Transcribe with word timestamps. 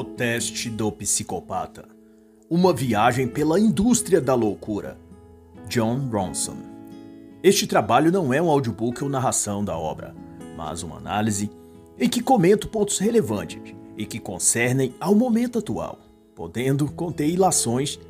O 0.00 0.04
Teste 0.04 0.70
do 0.70 0.90
Psicopata 0.90 1.86
Uma 2.48 2.72
viagem 2.72 3.28
pela 3.28 3.60
indústria 3.60 4.18
da 4.18 4.34
loucura. 4.34 4.96
John 5.68 6.08
Ronson. 6.10 6.56
Este 7.42 7.66
trabalho 7.66 8.10
não 8.10 8.32
é 8.32 8.40
um 8.40 8.48
audiobook 8.48 9.04
ou 9.04 9.10
narração 9.10 9.62
da 9.62 9.76
obra, 9.76 10.14
mas 10.56 10.82
uma 10.82 10.96
análise 10.96 11.50
em 11.98 12.08
que 12.08 12.22
comento 12.22 12.66
pontos 12.66 12.98
relevantes 12.98 13.74
e 13.94 14.06
que 14.06 14.18
concernem 14.18 14.94
ao 14.98 15.14
momento 15.14 15.58
atual, 15.58 15.98
podendo 16.34 16.90
conter 16.90 17.28
ilações, 17.28 18.00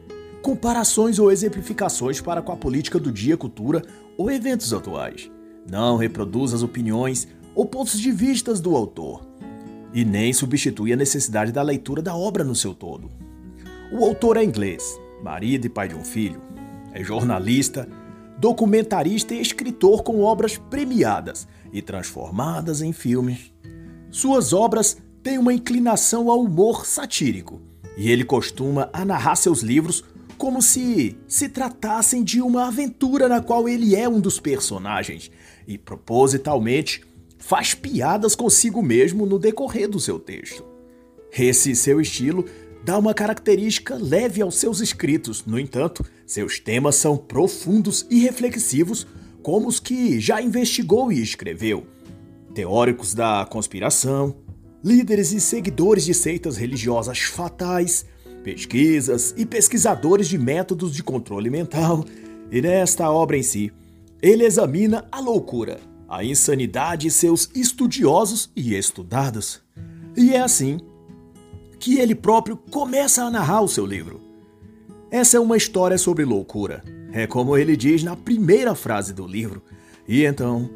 comparações 0.43 1.19
ou 1.19 1.33
exemplificações 1.33 2.21
para 2.21 2.41
com 2.41 2.53
a 2.53 2.57
política 2.57 3.01
do 3.01 3.11
dia, 3.11 3.37
cultura 3.37 3.83
ou 4.17 4.31
eventos 4.31 4.73
atuais. 4.73 5.29
Não 5.69 5.97
reproduz 5.97 6.55
as 6.55 6.63
opiniões 6.63 7.27
ou 7.53 7.67
pontos 7.67 7.99
de 7.99 8.13
vistas 8.13 8.61
do 8.61 8.77
autor 8.77 9.29
e 9.93 10.05
nem 10.05 10.33
substitui 10.33 10.93
a 10.93 10.97
necessidade 10.97 11.53
da 11.53 11.63
leitura 11.63 12.01
da 12.01 12.15
obra 12.15 12.45
no 12.45 12.55
seu 12.55 12.75
todo. 12.75 13.11
O 13.93 14.05
autor 14.05 14.37
é 14.37 14.45
inglês, 14.45 14.99
marido 15.23 15.67
e 15.67 15.69
pai 15.69 15.89
de 15.89 15.95
um 15.95 16.05
filho. 16.05 16.41
É 16.93 17.03
jornalista, 17.03 17.89
documentarista 18.39 19.35
e 19.35 19.41
escritor 19.41 20.03
com 20.03 20.21
obras 20.21 20.57
premiadas 20.57 21.47
e 21.73 21.83
transformadas 21.83 22.83
em 22.83 22.93
filmes. 22.93 23.53
Suas 24.11 24.53
obras 24.53 24.97
têm 25.23 25.39
uma 25.39 25.53
inclinação 25.53 26.31
ao 26.31 26.41
humor 26.41 26.87
satírico 26.87 27.61
e 27.97 28.11
ele 28.11 28.25
costuma 28.25 28.89
a 28.93 29.05
narrar 29.05 29.37
seus 29.37 29.61
livros 29.61 30.05
como 30.39 30.63
se 30.63 31.19
se 31.29 31.51
tratassem 31.51 32.25
de 32.25 32.41
uma 32.41 32.69
aventura 32.69 33.29
na 33.29 33.43
qual 33.43 33.69
ele 33.69 33.95
é 33.95 34.09
um 34.09 34.19
dos 34.19 34.41
personagens 34.41 35.31
e 35.69 35.77
propositalmente 35.77 37.03
faz 37.41 37.75
piadas 37.75 38.37
consigo 38.37 38.81
mesmo 38.81 39.27
no 39.27 39.39
decorrer 39.39 39.89
do 39.89 39.99
seu 39.99 40.21
texto. 40.21 40.65
Esse 41.37 41.75
seu 41.75 42.01
estilo 42.01 42.45
dá 42.85 42.99
uma 42.99 43.15
característica 43.15 43.97
leve 43.97 44.43
aos 44.43 44.57
seus 44.57 44.81
escritos, 44.81 45.45
no 45.45 45.59
entanto, 45.59 46.05
seus 46.27 46.61
temas 46.61 46.95
são 46.95 47.17
profundos 47.17 48.07
e 48.09 48.21
reflexivos, 48.21 49.07
como 49.43 49.67
os 49.67 49.81
que 49.81 50.21
já 50.21 50.41
investigou 50.41 51.11
e 51.11 51.21
escreveu. 51.21 51.87
Teóricos 52.55 53.15
da 53.15 53.47
conspiração, 53.51 54.37
líderes 54.85 55.33
e 55.33 55.41
seguidores 55.41 56.05
de 56.05 56.15
seitas 56.15 56.57
religiosas 56.57 57.21
fatais, 57.21 58.05
pesquisas 58.43 59.35
e 59.37 59.45
pesquisadores 59.47 60.29
de 60.29 60.39
métodos 60.39 60.95
de 60.95 61.03
controle 61.03 61.51
mental, 61.51 62.05
e 62.51 62.61
nesta 62.61 63.11
obra 63.11 63.37
em 63.37 63.43
si, 63.43 63.73
ele 64.21 64.45
examina 64.45 65.07
a 65.11 65.21
loucura, 65.21 65.81
a 66.11 66.25
insanidade 66.25 67.07
e 67.07 67.11
seus 67.11 67.49
estudiosos 67.55 68.51
e 68.57 68.77
estudados. 68.77 69.63
E 70.17 70.35
é 70.35 70.41
assim 70.41 70.81
que 71.79 72.01
ele 72.01 72.17
próprio 72.17 72.57
começa 72.57 73.23
a 73.23 73.31
narrar 73.31 73.61
o 73.61 73.69
seu 73.69 73.87
livro. 73.87 74.21
Essa 75.09 75.37
é 75.37 75.41
uma 75.41 75.57
história 75.57 75.97
sobre 75.97 76.25
loucura. 76.25 76.83
É 77.13 77.29
como 77.29 77.57
ele 77.57 77.77
diz 77.77 78.03
na 78.03 78.17
primeira 78.17 78.75
frase 78.75 79.15
do 79.15 79.25
livro. 79.25 79.63
E 80.07 80.25
então, 80.25 80.69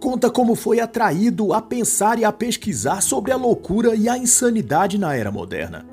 conta 0.00 0.28
como 0.28 0.56
foi 0.56 0.80
atraído 0.80 1.52
a 1.52 1.62
pensar 1.62 2.18
e 2.18 2.24
a 2.24 2.32
pesquisar 2.32 3.00
sobre 3.02 3.30
a 3.30 3.36
loucura 3.36 3.94
e 3.94 4.08
a 4.08 4.18
insanidade 4.18 4.98
na 4.98 5.14
era 5.14 5.30
moderna. 5.30 5.86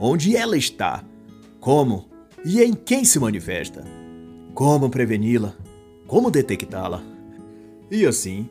Onde 0.00 0.36
ela 0.36 0.56
está, 0.56 1.04
como 1.60 2.08
e 2.44 2.60
em 2.60 2.72
quem 2.74 3.04
se 3.04 3.20
manifesta, 3.20 3.84
como 4.54 4.90
preveni-la, 4.90 5.54
como 6.06 6.32
detectá-la. 6.32 7.13
E 7.90 8.06
assim, 8.06 8.48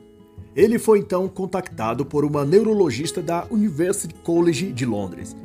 ele 0.55 0.77
foi 0.77 0.99
então 0.99 1.27
contactado 1.27 2.05
por 2.05 2.23
uma 2.23 2.45
neurologista 2.45 3.21
da 3.21 3.45
University 3.49 4.13
College 4.23 4.71
de 4.71 4.85
Londres. 4.85 5.35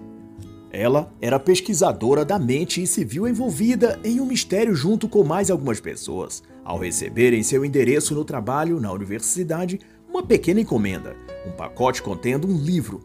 Ela 0.70 1.10
era 1.20 1.40
pesquisadora 1.40 2.26
da 2.26 2.38
mente 2.38 2.82
e 2.82 2.86
se 2.86 3.04
viu 3.04 3.26
envolvida 3.26 3.98
em 4.04 4.20
um 4.20 4.26
mistério 4.26 4.74
junto 4.74 5.08
com 5.08 5.24
mais 5.24 5.50
algumas 5.50 5.80
pessoas, 5.80 6.42
ao 6.62 6.78
receber 6.78 7.32
em 7.32 7.42
seu 7.42 7.64
endereço 7.64 8.14
no 8.14 8.24
trabalho 8.24 8.78
na 8.78 8.92
universidade 8.92 9.80
uma 10.10 10.22
pequena 10.22 10.60
encomenda, 10.60 11.16
um 11.46 11.52
pacote 11.52 12.02
contendo 12.02 12.46
um 12.46 12.58
livro. 12.58 13.00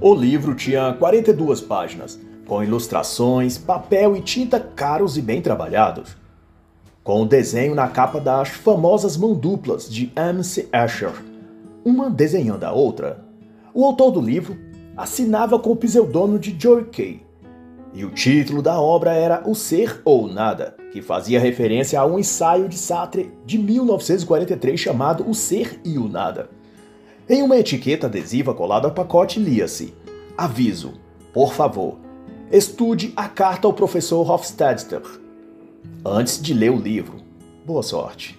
O 0.00 0.12
livro 0.12 0.56
tinha 0.56 0.92
42 0.92 1.60
páginas, 1.60 2.18
com 2.46 2.64
ilustrações, 2.64 3.56
papel 3.56 4.16
e 4.16 4.20
tinta 4.20 4.58
caros 4.58 5.16
e 5.16 5.22
bem 5.22 5.40
trabalhados 5.40 6.16
com 7.08 7.22
o 7.22 7.26
desenho 7.26 7.74
na 7.74 7.88
capa 7.88 8.20
das 8.20 8.50
famosas 8.50 9.16
mão 9.16 9.32
duplas 9.32 9.88
de 9.88 10.12
M.C. 10.14 10.68
Escher, 10.70 11.14
uma 11.82 12.10
desenhando 12.10 12.64
a 12.64 12.72
outra. 12.72 13.24
O 13.72 13.82
autor 13.82 14.10
do 14.10 14.20
livro 14.20 14.58
assinava 14.94 15.58
com 15.58 15.70
o 15.70 15.76
pseudônimo 15.76 16.38
de 16.38 16.54
Joy 16.60 16.84
Kay, 16.84 17.22
e 17.94 18.04
o 18.04 18.10
título 18.10 18.60
da 18.60 18.78
obra 18.78 19.14
era 19.14 19.42
O 19.48 19.54
Ser 19.54 20.02
ou 20.04 20.28
Nada, 20.28 20.76
que 20.92 21.00
fazia 21.00 21.40
referência 21.40 21.98
a 21.98 22.04
um 22.04 22.18
ensaio 22.18 22.68
de 22.68 22.76
Sartre 22.76 23.32
de 23.46 23.56
1943 23.56 24.78
chamado 24.78 25.26
O 25.26 25.32
Ser 25.32 25.80
e 25.82 25.96
o 25.96 26.10
Nada. 26.10 26.50
Em 27.26 27.42
uma 27.42 27.56
etiqueta 27.56 28.06
adesiva 28.06 28.52
colada 28.52 28.86
ao 28.86 28.92
pacote 28.92 29.40
lia-se: 29.40 29.94
Aviso, 30.36 30.92
por 31.32 31.54
favor, 31.54 31.96
estude 32.52 33.14
a 33.16 33.26
carta 33.30 33.66
ao 33.66 33.72
professor 33.72 34.30
Hofstadter 34.30 35.00
antes 36.04 36.40
de 36.40 36.54
ler 36.54 36.70
o 36.70 36.80
livro. 36.80 37.20
Boa 37.66 37.82
sorte. 37.82 38.38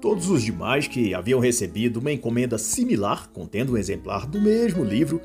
Todos 0.00 0.30
os 0.30 0.42
demais 0.42 0.88
que 0.88 1.12
haviam 1.12 1.40
recebido 1.40 1.98
uma 1.98 2.12
encomenda 2.12 2.56
similar, 2.56 3.28
contendo 3.30 3.72
um 3.72 3.76
exemplar 3.76 4.26
do 4.26 4.40
mesmo 4.40 4.82
livro, 4.82 5.20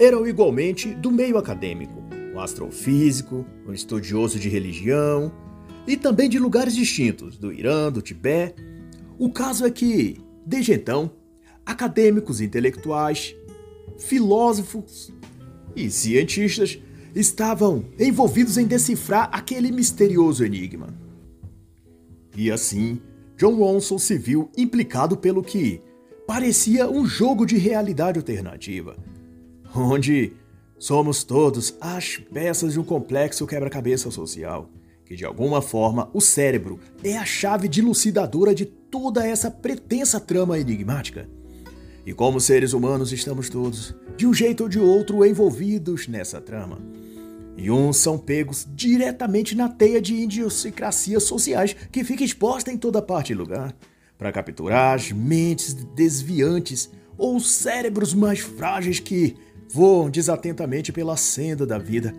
eram 0.00 0.26
igualmente 0.26 0.94
do 0.94 1.10
meio 1.10 1.36
acadêmico, 1.36 2.02
um 2.34 2.40
astrofísico, 2.40 3.44
um 3.66 3.72
estudioso 3.72 4.38
de 4.38 4.48
religião 4.48 5.30
e 5.86 5.96
também 5.96 6.28
de 6.28 6.38
lugares 6.38 6.74
distintos, 6.74 7.36
do 7.36 7.52
Irã, 7.52 7.92
do 7.92 8.00
Tibete. 8.00 8.62
O 9.18 9.30
caso 9.30 9.66
é 9.66 9.70
que, 9.70 10.18
desde 10.44 10.72
então, 10.72 11.10
acadêmicos 11.64 12.40
intelectuais, 12.40 13.36
filósofos 13.98 15.12
e 15.76 15.90
cientistas 15.90 16.78
estavam 17.14 17.84
envolvidos 17.98 18.58
em 18.58 18.66
decifrar 18.66 19.28
aquele 19.32 19.70
misterioso 19.70 20.44
enigma. 20.44 20.88
E 22.36 22.50
assim, 22.50 23.00
John 23.36 23.54
Ronson 23.54 23.98
se 23.98 24.18
viu 24.18 24.50
implicado 24.56 25.16
pelo 25.16 25.42
que 25.42 25.80
parecia 26.26 26.90
um 26.90 27.06
jogo 27.06 27.46
de 27.46 27.56
realidade 27.56 28.18
alternativa, 28.18 28.96
onde 29.74 30.32
somos 30.78 31.22
todos 31.22 31.76
as 31.80 32.16
peças 32.16 32.72
de 32.72 32.80
um 32.80 32.84
complexo 32.84 33.46
quebra-cabeça 33.46 34.10
social, 34.10 34.68
que 35.04 35.14
de 35.14 35.24
alguma 35.24 35.62
forma 35.62 36.10
o 36.12 36.20
cérebro 36.20 36.80
é 37.04 37.16
a 37.16 37.24
chave 37.24 37.68
dilucidadora 37.68 38.54
de 38.54 38.64
toda 38.64 39.24
essa 39.24 39.50
pretensa 39.50 40.18
trama 40.18 40.58
enigmática. 40.58 41.28
E 42.04 42.12
como 42.12 42.40
seres 42.40 42.72
humanos 42.72 43.12
estamos 43.12 43.48
todos, 43.48 43.94
de 44.16 44.26
um 44.26 44.34
jeito 44.34 44.64
ou 44.64 44.68
de 44.68 44.78
outro, 44.78 45.24
envolvidos 45.24 46.08
nessa 46.08 46.40
trama 46.40 46.78
e 47.56 47.70
uns 47.70 47.98
são 47.98 48.18
pegos 48.18 48.66
diretamente 48.74 49.54
na 49.54 49.68
teia 49.68 50.00
de 50.00 50.14
idiosincrasias 50.14 51.22
sociais 51.22 51.74
que 51.90 52.04
fica 52.04 52.24
exposta 52.24 52.70
em 52.70 52.76
toda 52.76 53.00
parte 53.00 53.32
e 53.32 53.36
lugar, 53.36 53.74
para 54.18 54.32
capturar 54.32 54.94
as 54.94 55.12
mentes 55.12 55.74
desviantes 55.74 56.90
ou 57.16 57.36
os 57.36 57.50
cérebros 57.50 58.12
mais 58.12 58.40
frágeis 58.40 58.98
que 58.98 59.36
voam 59.68 60.10
desatentamente 60.10 60.92
pela 60.92 61.16
senda 61.16 61.66
da 61.66 61.78
vida, 61.78 62.14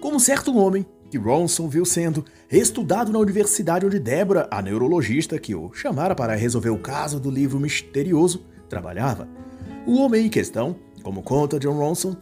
como 0.00 0.18
certo 0.18 0.56
homem 0.56 0.86
que 1.10 1.18
Ronson 1.18 1.68
viu 1.68 1.84
sendo 1.84 2.24
estudado 2.50 3.12
na 3.12 3.18
universidade 3.18 3.84
onde 3.84 3.98
Débora, 3.98 4.48
a 4.50 4.62
neurologista 4.62 5.38
que 5.38 5.54
o 5.54 5.72
chamara 5.72 6.14
para 6.14 6.36
resolver 6.36 6.70
o 6.70 6.78
caso 6.78 7.18
do 7.18 7.30
livro 7.30 7.58
misterioso, 7.58 8.46
trabalhava. 8.68 9.28
O 9.86 9.96
homem 9.96 10.26
em 10.26 10.30
questão, 10.30 10.76
como 11.02 11.22
conta 11.22 11.58
John 11.58 11.76
Ronson, 11.76 12.16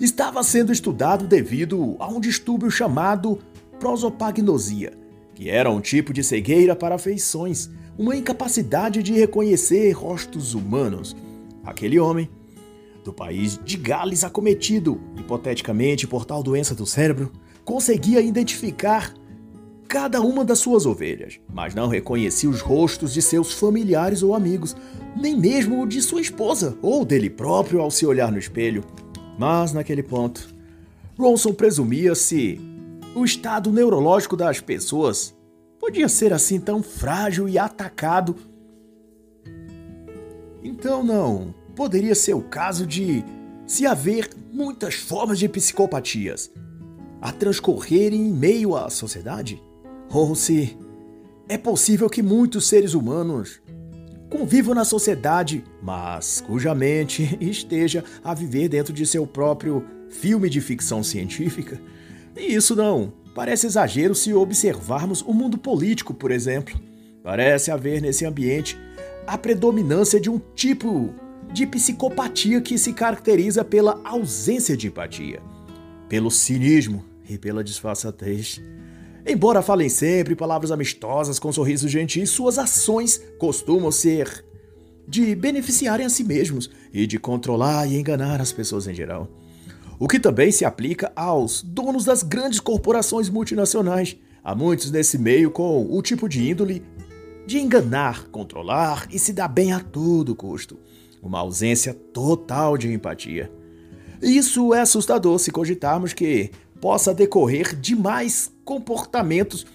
estava 0.00 0.42
sendo 0.42 0.72
estudado 0.72 1.26
devido 1.26 1.96
a 1.98 2.08
um 2.08 2.20
distúrbio 2.20 2.70
chamado 2.70 3.38
prosopagnosia, 3.78 4.92
que 5.34 5.48
era 5.48 5.70
um 5.70 5.80
tipo 5.80 6.12
de 6.12 6.22
cegueira 6.22 6.74
para 6.74 6.98
feições, 6.98 7.70
uma 7.98 8.16
incapacidade 8.16 9.02
de 9.02 9.12
reconhecer 9.12 9.92
rostos 9.92 10.54
humanos. 10.54 11.16
Aquele 11.64 11.98
homem, 11.98 12.28
do 13.04 13.12
país 13.12 13.60
de 13.62 13.76
Gales 13.76 14.24
acometido, 14.24 15.00
hipoteticamente 15.16 16.06
por 16.06 16.24
tal 16.24 16.42
doença 16.42 16.74
do 16.74 16.86
cérebro, 16.86 17.30
conseguia 17.64 18.20
identificar 18.20 19.14
cada 19.86 20.20
uma 20.20 20.44
das 20.44 20.58
suas 20.58 20.86
ovelhas, 20.86 21.38
mas 21.52 21.74
não 21.74 21.88
reconhecia 21.88 22.48
os 22.48 22.60
rostos 22.60 23.12
de 23.12 23.22
seus 23.22 23.52
familiares 23.52 24.22
ou 24.22 24.34
amigos, 24.34 24.74
nem 25.16 25.38
mesmo 25.38 25.82
o 25.82 25.86
de 25.86 26.02
sua 26.02 26.20
esposa 26.20 26.76
ou 26.82 27.04
dele 27.04 27.30
próprio 27.30 27.80
ao 27.80 27.90
se 27.90 28.04
olhar 28.04 28.32
no 28.32 28.38
espelho. 28.38 28.82
Mas, 29.38 29.72
naquele 29.72 30.02
ponto, 30.02 30.48
Ronson 31.18 31.52
presumia 31.52 32.14
se 32.14 32.60
o 33.14 33.24
estado 33.24 33.70
neurológico 33.72 34.36
das 34.36 34.60
pessoas 34.60 35.34
podia 35.78 36.08
ser 36.08 36.32
assim 36.32 36.60
tão 36.60 36.82
frágil 36.82 37.48
e 37.48 37.58
atacado. 37.58 38.36
Então, 40.62 41.02
não 41.02 41.54
poderia 41.74 42.14
ser 42.14 42.34
o 42.34 42.42
caso 42.42 42.86
de 42.86 43.24
se 43.66 43.86
haver 43.86 44.30
muitas 44.52 44.94
formas 44.94 45.38
de 45.38 45.48
psicopatias 45.48 46.50
a 47.20 47.32
transcorrerem 47.32 48.28
em 48.28 48.32
meio 48.32 48.76
à 48.76 48.88
sociedade? 48.88 49.62
Ou 50.10 50.34
se 50.34 50.76
é 51.48 51.58
possível 51.58 52.08
que 52.08 52.22
muitos 52.22 52.68
seres 52.68 52.94
humanos 52.94 53.60
convivam 54.34 54.74
na 54.74 54.84
sociedade, 54.84 55.62
mas 55.80 56.40
cuja 56.40 56.74
mente 56.74 57.38
esteja 57.40 58.02
a 58.24 58.34
viver 58.34 58.68
dentro 58.68 58.92
de 58.92 59.06
seu 59.06 59.24
próprio 59.24 59.84
filme 60.08 60.50
de 60.50 60.60
ficção 60.60 61.04
científica? 61.04 61.80
E 62.36 62.52
isso 62.52 62.74
não 62.74 63.12
parece 63.32 63.68
exagero 63.68 64.12
se 64.12 64.34
observarmos 64.34 65.22
o 65.22 65.32
mundo 65.32 65.56
político, 65.56 66.12
por 66.12 66.32
exemplo. 66.32 66.74
Parece 67.22 67.70
haver 67.70 68.02
nesse 68.02 68.26
ambiente 68.26 68.76
a 69.24 69.38
predominância 69.38 70.20
de 70.20 70.28
um 70.28 70.40
tipo 70.56 71.14
de 71.52 71.64
psicopatia 71.64 72.60
que 72.60 72.76
se 72.76 72.92
caracteriza 72.92 73.64
pela 73.64 74.00
ausência 74.04 74.76
de 74.76 74.88
empatia, 74.88 75.40
pelo 76.08 76.28
cinismo 76.28 77.04
e 77.30 77.38
pela 77.38 77.62
disfarçatez. 77.62 78.60
Embora 79.26 79.62
falem 79.62 79.88
sempre 79.88 80.36
palavras 80.36 80.70
amistosas 80.70 81.38
com 81.38 81.50
sorrisos 81.50 81.90
gentis, 81.90 82.30
suas 82.30 82.58
ações 82.58 83.20
costumam 83.38 83.90
ser 83.90 84.44
de 85.08 85.34
beneficiarem 85.34 86.04
a 86.04 86.10
si 86.10 86.24
mesmos 86.24 86.70
e 86.92 87.06
de 87.06 87.18
controlar 87.18 87.86
e 87.86 87.96
enganar 87.96 88.40
as 88.40 88.52
pessoas 88.52 88.86
em 88.86 88.94
geral. 88.94 89.28
O 89.98 90.08
que 90.08 90.20
também 90.20 90.50
se 90.50 90.64
aplica 90.64 91.12
aos 91.16 91.62
donos 91.62 92.04
das 92.04 92.22
grandes 92.22 92.60
corporações 92.60 93.30
multinacionais. 93.30 94.16
Há 94.42 94.54
muitos 94.54 94.90
nesse 94.90 95.16
meio 95.16 95.50
com 95.50 95.86
o 95.90 96.02
tipo 96.02 96.28
de 96.28 96.50
índole 96.50 96.84
de 97.46 97.58
enganar, 97.58 98.24
controlar 98.28 99.06
e 99.10 99.18
se 99.18 99.32
dar 99.32 99.48
bem 99.48 99.72
a 99.72 99.80
todo 99.80 100.34
custo 100.34 100.78
uma 101.24 101.40
ausência 101.40 101.94
total 101.94 102.76
de 102.76 102.92
empatia. 102.92 103.50
Isso 104.20 104.74
é 104.74 104.80
assustador 104.80 105.38
se 105.38 105.50
cogitarmos 105.50 106.12
que 106.12 106.50
possa 106.80 107.14
decorrer 107.14 107.74
de 107.74 107.94
mais 107.94 108.52
comportamentos 108.64 109.66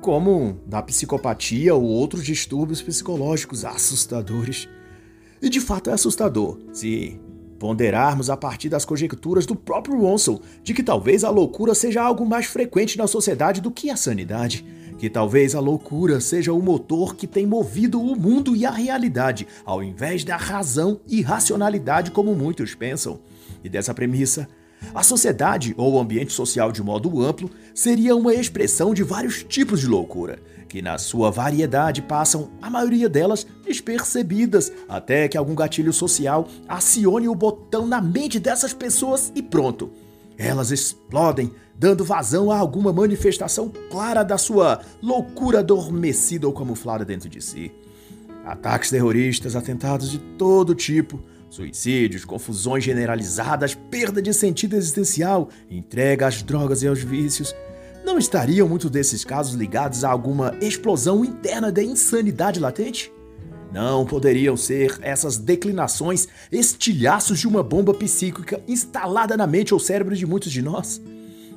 como 0.00 0.60
da 0.66 0.82
psicopatia 0.82 1.74
ou 1.74 1.82
outros 1.82 2.24
distúrbios 2.24 2.82
psicológicos 2.82 3.64
assustadores. 3.64 4.68
E 5.40 5.48
de 5.48 5.60
fato 5.60 5.90
é 5.90 5.92
assustador 5.92 6.58
se 6.72 7.18
ponderarmos 7.58 8.28
a 8.28 8.36
partir 8.36 8.68
das 8.68 8.84
conjecturas 8.84 9.46
do 9.46 9.56
próprio 9.56 9.98
Ronson 9.98 10.40
de 10.62 10.74
que 10.74 10.82
talvez 10.82 11.24
a 11.24 11.30
loucura 11.30 11.74
seja 11.74 12.02
algo 12.02 12.26
mais 12.26 12.46
frequente 12.46 12.98
na 12.98 13.06
sociedade 13.06 13.60
do 13.60 13.70
que 13.70 13.90
a 13.90 13.96
sanidade 13.96 14.64
que 14.98 15.10
talvez 15.10 15.54
a 15.54 15.60
loucura 15.60 16.20
seja 16.20 16.52
o 16.52 16.62
motor 16.62 17.14
que 17.14 17.26
tem 17.26 17.46
movido 17.46 18.00
o 18.00 18.16
mundo 18.16 18.56
e 18.56 18.64
a 18.64 18.70
realidade, 18.70 19.46
ao 19.64 19.82
invés 19.82 20.24
da 20.24 20.36
razão 20.36 21.00
e 21.06 21.20
racionalidade 21.20 22.10
como 22.10 22.34
muitos 22.34 22.74
pensam. 22.74 23.20
E 23.62 23.68
dessa 23.68 23.92
premissa, 23.92 24.48
a 24.94 25.02
sociedade 25.02 25.74
ou 25.76 25.94
o 25.94 26.00
ambiente 26.00 26.32
social 26.32 26.72
de 26.72 26.82
modo 26.82 27.22
amplo 27.22 27.50
seria 27.74 28.16
uma 28.16 28.34
expressão 28.34 28.94
de 28.94 29.02
vários 29.02 29.42
tipos 29.42 29.80
de 29.80 29.86
loucura, 29.86 30.38
que 30.68 30.80
na 30.82 30.98
sua 30.98 31.30
variedade 31.30 32.02
passam, 32.02 32.50
a 32.60 32.70
maioria 32.70 33.08
delas, 33.08 33.46
despercebidas, 33.64 34.72
até 34.88 35.28
que 35.28 35.36
algum 35.36 35.54
gatilho 35.54 35.92
social 35.92 36.48
acione 36.68 37.28
o 37.28 37.34
botão 37.34 37.86
na 37.86 38.00
mente 38.00 38.38
dessas 38.38 38.72
pessoas 38.72 39.32
e 39.34 39.42
pronto. 39.42 39.90
Elas 40.38 40.70
explodem, 40.70 41.52
dando 41.74 42.04
vazão 42.04 42.50
a 42.50 42.58
alguma 42.58 42.92
manifestação 42.92 43.72
clara 43.90 44.22
da 44.22 44.36
sua 44.36 44.80
loucura 45.02 45.60
adormecida 45.60 46.46
ou 46.46 46.52
camuflada 46.52 47.04
dentro 47.04 47.28
de 47.28 47.40
si. 47.40 47.72
Ataques 48.44 48.90
terroristas, 48.90 49.56
atentados 49.56 50.10
de 50.10 50.18
todo 50.18 50.74
tipo, 50.74 51.20
suicídios, 51.48 52.24
confusões 52.24 52.84
generalizadas, 52.84 53.74
perda 53.74 54.20
de 54.20 54.32
sentido 54.32 54.76
existencial, 54.76 55.48
entrega 55.70 56.26
às 56.26 56.42
drogas 56.42 56.82
e 56.82 56.88
aos 56.88 57.02
vícios. 57.02 57.54
Não 58.04 58.18
estariam 58.18 58.68
muitos 58.68 58.90
desses 58.90 59.24
casos 59.24 59.54
ligados 59.54 60.04
a 60.04 60.10
alguma 60.10 60.54
explosão 60.60 61.24
interna 61.24 61.72
da 61.72 61.82
insanidade 61.82 62.60
latente? 62.60 63.12
Não 63.72 64.06
poderiam 64.06 64.56
ser 64.56 64.96
essas 65.02 65.36
declinações 65.36 66.28
estilhaços 66.52 67.40
de 67.40 67.48
uma 67.48 67.62
bomba 67.62 67.92
psíquica 67.92 68.62
instalada 68.66 69.36
na 69.36 69.46
mente 69.46 69.74
ou 69.74 69.80
cérebro 69.80 70.14
de 70.14 70.24
muitos 70.24 70.52
de 70.52 70.62
nós? 70.62 71.02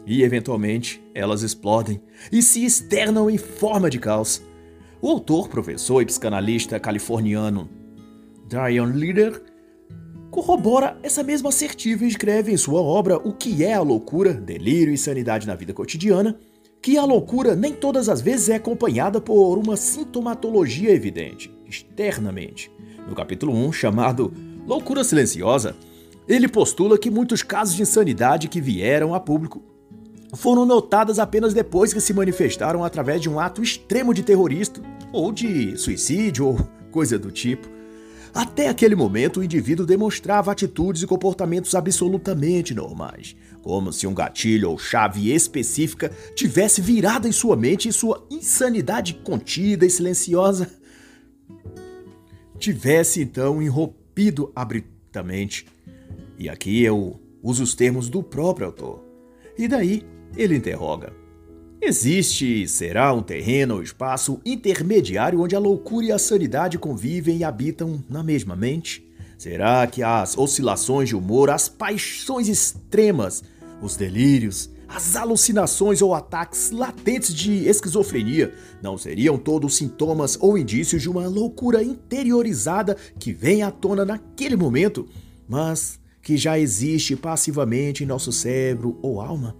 E, 0.06 0.24
eventualmente, 0.24 1.01
elas 1.13 1.44
explodem 1.44 2.01
e 2.31 2.41
se 2.41 2.65
externam 2.65 3.30
em 3.30 3.38
forma 3.38 3.89
de 3.89 4.00
caos. 4.00 4.41
O 5.01 5.07
autor, 5.07 5.47
professor 5.47 6.01
e 6.01 6.06
psicanalista 6.06 6.80
californiano 6.80 7.69
Diane 8.50 8.97
Leader 8.97 9.39
corrobora 10.41 10.97
essa 11.03 11.21
mesma 11.21 11.50
assertiva 11.50 12.06
e 12.06 12.07
escreve 12.07 12.51
em 12.51 12.57
sua 12.57 12.81
obra 12.81 13.18
O 13.18 13.33
que 13.33 13.63
é 13.63 13.74
a 13.74 13.81
loucura, 13.81 14.33
delírio 14.33 14.94
e 14.94 14.97
sanidade 14.97 15.45
na 15.45 15.53
vida 15.53 15.74
cotidiana, 15.74 16.38
que 16.81 16.97
a 16.97 17.03
loucura 17.03 17.57
nem 17.57 17.74
todas 17.74 18.07
as 18.07 18.21
vezes 18.21 18.47
é 18.47 18.56
acompanhada 18.56 19.19
por 19.19 19.57
uma 19.57 19.75
sintomatologia 19.75 20.91
evidente 20.91 21.53
externamente. 21.68 22.71
No 23.06 23.13
capítulo 23.13 23.53
1, 23.53 23.74
chamado 23.74 24.33
Loucura 24.65 25.03
Silenciosa, 25.03 25.75
ele 26.25 26.47
postula 26.47 26.97
que 26.97 27.12
muitos 27.12 27.44
casos 27.44 27.75
de 27.75 27.81
insanidade 27.81 28.47
que 28.47 28.62
vieram 28.62 29.13
a 29.13 29.19
público 29.19 29.62
foram 30.36 30.65
notadas 30.65 31.19
apenas 31.19 31.53
depois 31.53 31.94
que 31.94 32.00
se 32.00 32.13
manifestaram 32.13 32.83
através 32.83 33.19
de 33.19 33.30
um 33.30 33.39
ato 33.39 33.62
extremo 33.62 34.13
de 34.13 34.24
terrorista, 34.24 34.81
ou 35.12 35.33
de 35.33 35.75
suicídio, 35.75 36.47
ou 36.47 36.59
coisa 36.91 37.19
do 37.19 37.30
tipo. 37.30 37.79
Até 38.39 38.69
aquele 38.69 38.95
momento, 38.95 39.41
o 39.41 39.44
indivíduo 39.44 39.86
demonstrava 39.86 40.50
atitudes 40.50 41.03
e 41.03 41.06
comportamentos 41.06 41.75
absolutamente 41.75 42.74
normais, 42.74 43.36
como 43.62 43.91
se 43.91 44.07
um 44.07 44.13
gatilho 44.13 44.69
ou 44.69 44.77
chave 44.77 45.30
específica 45.30 46.09
tivesse 46.33 46.80
virado 46.80 47.27
em 47.27 47.33
sua 47.33 47.57
mente 47.57 47.89
e 47.89 47.91
sua 47.91 48.25
insanidade 48.31 49.15
contida 49.15 49.86
e 49.86 49.89
silenciosa 49.89 50.71
tivesse 52.57 53.21
então 53.21 53.62
irrompido 53.62 54.53
abruptamente. 54.56 55.68
E 56.38 56.47
aqui 56.47 56.81
eu 56.81 57.19
uso 57.44 57.62
os 57.62 57.75
termos 57.75 58.07
do 58.07 58.24
próprio 58.24 58.68
autor. 58.68 59.03
E 59.57 59.68
daí 59.68 60.01
ele 60.38 60.56
interroga: 60.56 61.12
Existe, 61.81 62.68
será 62.68 63.14
um 63.14 63.24
terreno 63.24 63.76
ou 63.76 63.81
espaço 63.81 64.42
intermediário 64.46 65.42
onde 65.42 65.56
a 65.56 65.60
loucura 65.60 66.08
e 66.08 66.12
a 66.12 66.20
sanidade 66.20 66.78
convivem 66.78 67.38
e 67.38 67.44
habitam 67.44 68.04
na 68.10 68.22
mesma 68.22 68.54
mente? 68.54 69.08
Será 69.38 69.88
que 69.88 70.04
as 70.04 70.38
oscilações 70.38 71.08
de 71.08 71.16
humor, 71.16 71.50
as 71.50 71.70
paixões 71.70 72.50
extremas, 72.50 73.42
os 73.82 73.96
delírios, 73.96 74.70
as 74.89 75.15
alucinações 75.15 76.01
ou 76.01 76.13
ataques 76.13 76.70
latentes 76.72 77.34
de 77.34 77.65
esquizofrenia 77.70 78.53
não 78.82 78.98
seriam 78.98 79.38
todos 79.38 79.77
sintomas 79.77 80.38
ou 80.42 80.58
indícios 80.58 81.01
de 81.01 81.10
uma 81.10 81.27
loucura 81.30 81.82
interiorizada 81.82 82.98
que 83.18 83.32
vem 83.32 83.63
à 83.63 83.72
tona 83.72 84.03
naquele 84.03 84.58
momento, 84.58 85.08
mas 85.48 85.98
que 86.22 86.36
já 86.36 86.60
existe 86.60 87.15
passivamente 87.15 88.03
em 88.03 88.08
nosso 88.08 88.34
cérebro 88.34 89.00
ou 89.01 89.22
alma? 89.22 89.56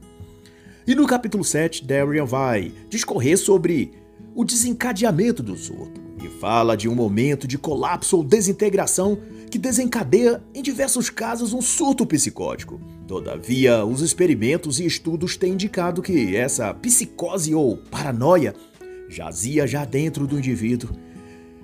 E 0.88 0.96
no 0.96 1.06
capítulo 1.06 1.44
7, 1.44 1.86
Darian 1.86 2.26
vai 2.26 2.72
discorrer 2.90 3.38
sobre 3.38 3.92
o 4.34 4.44
desencadeamento 4.44 5.44
do 5.44 5.56
surto 5.56 6.02
e 6.24 6.28
fala 6.28 6.76
de 6.76 6.88
um 6.88 6.96
momento 6.96 7.48
de 7.48 7.58
colapso 7.58 8.18
ou 8.18 8.24
desintegração 8.24 9.18
que 9.50 9.58
desencadeia, 9.58 10.44
em 10.54 10.62
diversos 10.62 11.10
casos, 11.10 11.54
um 11.54 11.62
surto 11.62 12.06
psicótico. 12.06 12.80
Todavia, 13.08 13.84
os 13.84 14.02
experimentos 14.02 14.80
e 14.80 14.86
estudos 14.86 15.36
têm 15.36 15.54
indicado 15.54 16.02
que 16.02 16.36
essa 16.36 16.74
psicose 16.74 17.54
ou 17.56 17.78
paranoia 17.78 18.54
jazia 19.10 19.66
já 19.66 19.84
dentro 19.86 20.28
do 20.28 20.38
indivíduo. 20.38 20.92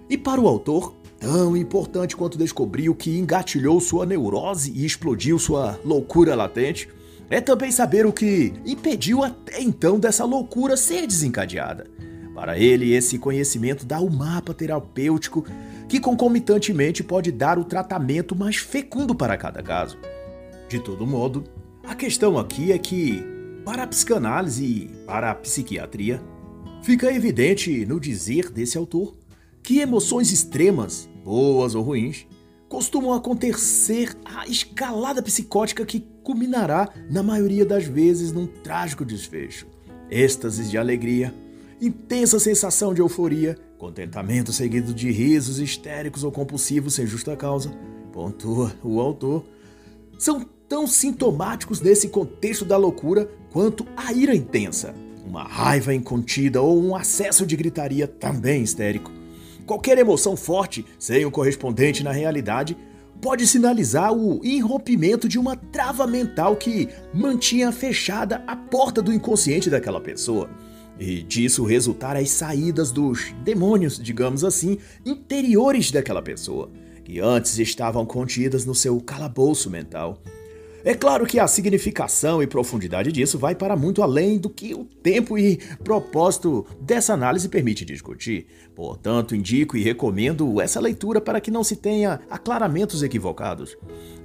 E 0.09 0.17
para 0.17 0.41
o 0.41 0.47
autor, 0.47 0.95
tão 1.19 1.55
importante 1.55 2.15
quanto 2.15 2.37
descobrir 2.37 2.89
o 2.89 2.95
que 2.95 3.17
engatilhou 3.17 3.79
sua 3.79 4.05
neurose 4.05 4.71
e 4.75 4.85
explodiu 4.85 5.37
sua 5.37 5.79
loucura 5.85 6.35
latente, 6.35 6.89
é 7.29 7.41
também 7.41 7.71
saber 7.71 8.05
o 8.05 8.13
que 8.13 8.53
impediu 8.65 9.23
até 9.23 9.61
então 9.61 9.99
dessa 9.99 10.25
loucura 10.25 10.77
ser 10.77 11.07
desencadeada. 11.07 11.87
Para 12.33 12.57
ele, 12.59 12.93
esse 12.93 13.17
conhecimento 13.17 13.85
dá 13.85 13.99
o 13.99 14.11
mapa 14.11 14.53
terapêutico 14.53 15.45
que 15.87 15.99
concomitantemente 15.99 17.03
pode 17.03 17.31
dar 17.31 17.57
o 17.57 17.63
tratamento 17.63 18.35
mais 18.35 18.57
fecundo 18.57 19.15
para 19.15 19.37
cada 19.37 19.63
caso. 19.63 19.97
De 20.67 20.79
todo 20.79 21.07
modo, 21.07 21.43
a 21.83 21.95
questão 21.95 22.37
aqui 22.37 22.71
é 22.71 22.77
que, 22.77 23.23
para 23.63 23.83
a 23.83 23.87
psicanálise 23.87 24.65
e 24.65 24.87
para 25.05 25.31
a 25.31 25.35
psiquiatria, 25.35 26.21
fica 26.81 27.11
evidente 27.13 27.85
no 27.85 27.99
dizer 27.99 28.49
desse 28.49 28.77
autor 28.77 29.15
que 29.63 29.79
emoções 29.79 30.31
extremas, 30.31 31.09
boas 31.23 31.73
ou 31.73 31.83
ruins, 31.83 32.27
costumam 32.67 33.13
acontecer 33.13 34.15
a 34.25 34.47
escalada 34.47 35.21
psicótica 35.21 35.85
que 35.85 36.05
culminará, 36.25 36.89
na 37.09 37.21
maioria 37.21 37.63
das 37.63 37.85
vezes, 37.85 38.33
num 38.33 38.47
trágico 38.47 39.05
desfecho. 39.05 39.67
Êxtases 40.09 40.69
de 40.69 40.77
alegria, 40.77 41.33
intensa 41.79 42.39
sensação 42.39 42.93
de 42.93 42.99
euforia, 42.99 43.55
contentamento 43.77 44.51
seguido 44.51 44.93
de 44.93 45.11
risos 45.11 45.59
histéricos 45.59 46.23
ou 46.23 46.31
compulsivos 46.31 46.95
sem 46.95 47.05
justa 47.05 47.35
causa, 47.37 47.71
pontua 48.11 48.73
o 48.83 48.99
autor. 48.99 49.45
são 50.17 50.43
tão 50.67 50.87
sintomáticos 50.87 51.79
nesse 51.79 52.09
contexto 52.09 52.65
da 52.65 52.75
loucura 52.75 53.29
quanto 53.51 53.85
a 53.95 54.11
ira 54.11 54.35
intensa, 54.35 54.95
uma 55.23 55.43
raiva 55.43 55.93
incontida 55.93 56.59
ou 56.59 56.81
um 56.81 56.95
acesso 56.95 57.45
de 57.45 57.55
gritaria 57.55 58.07
também 58.07 58.63
histérico. 58.63 59.11
Qualquer 59.65 59.97
emoção 59.99 60.35
forte, 60.35 60.83
sem 60.97 61.23
o 61.23 61.29
correspondente 61.29 62.03
na 62.03 62.11
realidade, 62.11 62.75
pode 63.21 63.47
sinalizar 63.47 64.13
o 64.13 64.39
irrompimento 64.43 65.27
de 65.27 65.39
uma 65.39 65.55
trava 65.55 66.05
mental 66.05 66.55
que 66.55 66.89
mantinha 67.13 67.71
fechada 67.71 68.43
a 68.47 68.55
porta 68.55 69.01
do 69.01 69.13
inconsciente 69.13 69.69
daquela 69.69 70.01
pessoa. 70.01 70.49
E 70.99 71.23
disso 71.23 71.65
resultar 71.65 72.15
as 72.15 72.29
saídas 72.29 72.91
dos 72.91 73.33
demônios, 73.43 73.99
digamos 73.99 74.43
assim, 74.43 74.77
interiores 75.05 75.91
daquela 75.91 76.21
pessoa, 76.21 76.69
que 77.03 77.19
antes 77.19 77.59
estavam 77.59 78.05
contidas 78.05 78.65
no 78.65 78.73
seu 78.73 78.99
calabouço 79.01 79.69
mental. 79.69 80.21
É 80.85 80.93
claro 80.93 81.25
que 81.25 81.39
a 81.39 81.47
significação 81.47 82.43
e 82.43 82.47
profundidade 82.47 83.11
disso 83.11 83.39
vai 83.39 83.55
para 83.55 83.75
muito 83.75 84.03
além 84.03 84.37
do 84.37 84.51
que 84.51 84.75
o 84.75 84.85
tempo 84.85 85.35
e 85.35 85.57
propósito 85.83 86.63
dessa 86.79 87.11
análise 87.11 87.49
permite 87.49 87.83
discutir. 87.83 88.45
Portanto, 88.75 89.35
indico 89.35 89.75
e 89.75 89.81
recomendo 89.81 90.61
essa 90.61 90.79
leitura 90.79 91.19
para 91.19 91.41
que 91.41 91.49
não 91.49 91.63
se 91.63 91.75
tenha 91.75 92.21
aclaramentos 92.29 93.01
equivocados. 93.01 93.75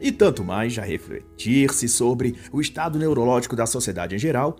E 0.02 0.12
tanto 0.12 0.45
mais 0.45 0.75
já 0.75 0.83
refletir-se 0.83 1.88
sobre 1.88 2.37
o 2.52 2.61
estado 2.61 2.99
neurológico 2.99 3.57
da 3.57 3.64
sociedade 3.64 4.14
em 4.14 4.19
geral. 4.19 4.59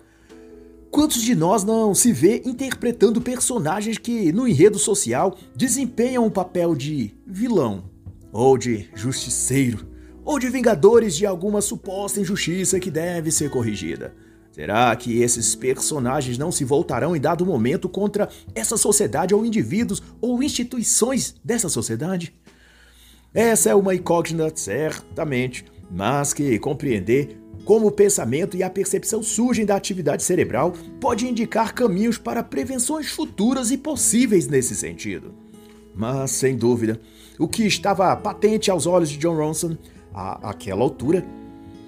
Quantos 0.89 1.21
de 1.21 1.35
nós 1.35 1.63
não 1.63 1.93
se 1.93 2.11
vê 2.11 2.41
interpretando 2.43 3.21
personagens 3.21 3.99
que, 3.99 4.31
no 4.31 4.47
enredo 4.47 4.79
social, 4.79 5.37
desempenham 5.55 6.25
o 6.25 6.31
papel 6.31 6.73
de 6.73 7.13
vilão 7.27 7.83
ou 8.33 8.57
de 8.57 8.89
justiceiro? 8.95 9.90
Ou 10.23 10.39
de 10.39 10.49
vingadores 10.49 11.15
de 11.15 11.25
alguma 11.25 11.61
suposta 11.61 12.19
injustiça 12.19 12.79
que 12.79 12.91
deve 12.91 13.31
ser 13.31 13.49
corrigida? 13.49 14.13
Será 14.51 14.93
que 14.95 15.21
esses 15.21 15.55
personagens 15.55 16.37
não 16.37 16.51
se 16.51 16.65
voltarão 16.65 17.15
em 17.15 17.21
dado 17.21 17.45
momento 17.45 17.87
contra 17.87 18.27
essa 18.53 18.75
sociedade 18.75 19.33
ou 19.33 19.45
indivíduos 19.45 20.03
ou 20.19 20.43
instituições 20.43 21.35
dessa 21.43 21.69
sociedade? 21.69 22.33
Essa 23.33 23.69
é 23.69 23.75
uma 23.75 23.95
incógnita, 23.95 24.51
certamente, 24.55 25.63
mas 25.89 26.33
que 26.33 26.59
compreender 26.59 27.37
como 27.63 27.87
o 27.87 27.91
pensamento 27.91 28.57
e 28.57 28.63
a 28.63 28.69
percepção 28.69 29.23
surgem 29.23 29.65
da 29.65 29.75
atividade 29.75 30.23
cerebral 30.23 30.73
pode 30.99 31.27
indicar 31.27 31.73
caminhos 31.73 32.17
para 32.17 32.43
prevenções 32.43 33.09
futuras 33.09 33.71
e 33.71 33.77
possíveis 33.77 34.47
nesse 34.47 34.75
sentido. 34.75 35.33
Mas, 35.95 36.31
sem 36.31 36.57
dúvida, 36.57 36.99
o 37.39 37.47
que 37.47 37.65
estava 37.65 38.13
patente 38.15 38.69
aos 38.69 38.85
olhos 38.85 39.09
de 39.09 39.17
John 39.17 39.35
Ronson 39.35 39.77
àquela 40.13 40.81
altura 40.81 41.25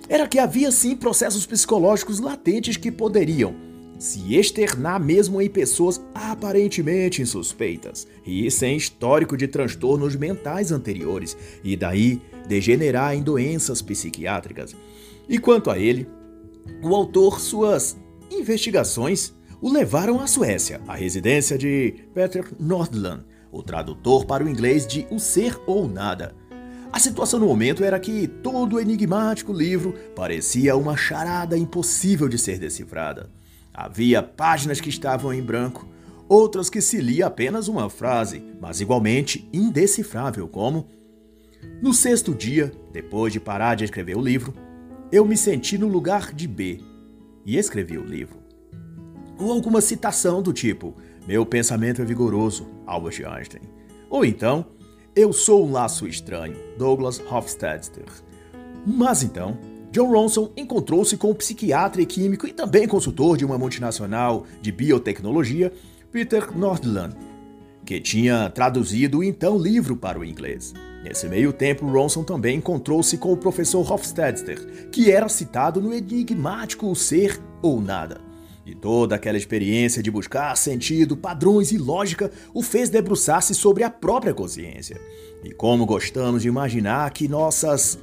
era 0.10 0.28
que 0.28 0.40
havia 0.40 0.72
sim 0.72 0.96
processos 0.96 1.46
psicológicos 1.46 2.20
latentes 2.20 2.78
que 2.78 2.92
poderiam 2.92 3.56
se 3.98 4.36
externar 4.36 5.00
mesmo 5.00 5.42
em 5.42 5.50
pessoas 5.50 6.02
aparentemente 6.14 7.22
insuspeitas 7.22 8.06
e 8.26 8.50
sem 8.52 8.76
histórico 8.76 9.38
de 9.38 9.48
transtornos 9.48 10.16
mentais 10.16 10.72
anteriores 10.72 11.38
e 11.64 11.78
daí 11.78 12.22
degenerar 12.48 13.16
em 13.16 13.22
doenças 13.22 13.82
psiquiátricas. 13.82 14.76
E 15.30 15.40
quanto 15.40 15.72
a 15.72 15.80
ele, 15.80 16.08
o 16.82 16.94
autor, 16.94 17.40
suas 17.40 17.96
investigações 18.30 19.34
o 19.62 19.72
levaram 19.72 20.20
à 20.20 20.28
Suécia, 20.28 20.82
à 20.86 20.94
residência 20.94 21.58
de 21.58 21.96
Peter 22.14 22.46
Nordland, 22.60 23.24
o 23.50 23.64
tradutor 23.64 24.26
para 24.26 24.44
o 24.44 24.50
inglês 24.50 24.86
de 24.86 25.08
O 25.10 25.20
Ser 25.20 25.58
ou 25.66 25.88
Nada 25.88 26.36
a 26.94 27.00
situação 27.00 27.40
no 27.40 27.48
momento 27.48 27.84
era 27.84 28.00
que 28.00 28.28
todo 28.28 28.76
o 28.76 28.80
enigmático 28.80 29.52
livro 29.52 29.96
parecia 30.16 30.78
uma 30.78 30.96
charada 30.96 31.58
impossível 31.58 32.30
de 32.30 32.38
ser 32.38 32.60
decifrada. 32.60 33.32
Havia 33.74 34.22
páginas 34.22 34.80
que 34.80 34.90
estavam 34.90 35.34
em 35.34 35.42
branco, 35.42 35.88
outras 36.30 36.70
que 36.70 36.82
se 36.82 37.02
lia 37.02 37.26
apenas 37.26 37.68
uma 37.68 37.90
frase, 37.90 38.44
mas 38.62 38.80
igualmente 38.80 39.50
indecifrável, 39.52 40.48
como: 40.48 40.88
No 41.82 41.96
sexto 41.96 42.32
dia, 42.32 42.72
depois 42.92 43.34
de 43.34 43.40
parar 43.40 43.74
de 43.74 43.86
escrever 43.86 44.16
o 44.16 44.22
livro, 44.22 44.54
eu 45.12 45.26
me 45.26 45.36
senti 45.36 45.80
no 45.80 45.88
lugar 45.88 46.32
de 46.32 46.48
B 46.48 46.80
e 47.44 47.58
escrevi 47.58 47.98
o 47.98 48.06
livro. 48.06 48.38
Ou 49.40 49.52
alguma 49.52 49.82
citação 49.82 50.44
do 50.44 50.54
tipo: 50.54 50.96
Meu 51.28 51.44
pensamento 51.44 52.04
é 52.04 52.06
vigoroso, 52.06 52.68
Albert 52.86 53.26
Einstein. 53.26 53.64
Ou 54.12 54.24
então, 54.24 54.68
eu 55.16 55.32
sou 55.32 55.68
um 55.68 55.72
laço 55.72 56.08
estranho, 56.08 56.56
Douglas 56.78 57.22
Hofstadter. 57.30 58.06
Mas 58.86 59.24
então, 59.24 59.58
John 59.92 60.12
Ronson 60.12 60.52
encontrou-se 60.58 61.16
com 61.18 61.30
o 61.30 61.36
psiquiatra 61.36 62.02
e 62.02 62.06
químico 62.06 62.48
e 62.48 62.54
também 62.54 62.88
consultor 62.88 63.38
de 63.38 63.46
uma 63.46 63.58
multinacional 63.58 64.46
de 64.60 64.72
biotecnologia, 64.72 65.72
Peter 66.12 66.58
Nordland, 66.58 67.16
que 67.86 68.00
tinha 68.00 68.50
traduzido 68.50 69.20
o 69.20 69.24
então 69.24 69.58
livro 69.58 69.96
para 69.96 70.20
o 70.20 70.26
inglês. 70.26 70.74
Nesse 71.04 71.28
meio 71.28 71.54
tempo, 71.54 71.86
Ronson 71.86 72.24
também 72.24 72.58
encontrou-se 72.58 73.18
com 73.18 73.32
o 73.32 73.38
professor 73.38 73.90
Hofstadter, 73.92 74.90
que 74.90 75.12
era 75.12 75.30
citado 75.30 75.80
no 75.80 75.94
enigmático 75.94 76.96
Ser 76.96 77.40
ou 77.62 77.80
Nada. 77.80 78.33
E 78.66 78.74
toda 78.74 79.16
aquela 79.16 79.38
experiência 79.38 80.02
de 80.02 80.10
buscar 80.10 80.56
sentido, 80.56 81.18
padrões 81.18 81.72
e 81.72 81.78
lógica 81.78 82.32
o 82.54 82.62
fez 82.62 82.90
debruçar-se 82.90 83.54
sobre 83.54 83.84
a 83.84 83.90
própria 83.90 84.34
consciência. 84.34 85.00
E 85.44 85.52
como 85.52 85.86
gostamos 85.86 86.44
de 86.44 86.48
imaginar 86.48 87.12
que 87.12 87.28
nossas 87.28 88.00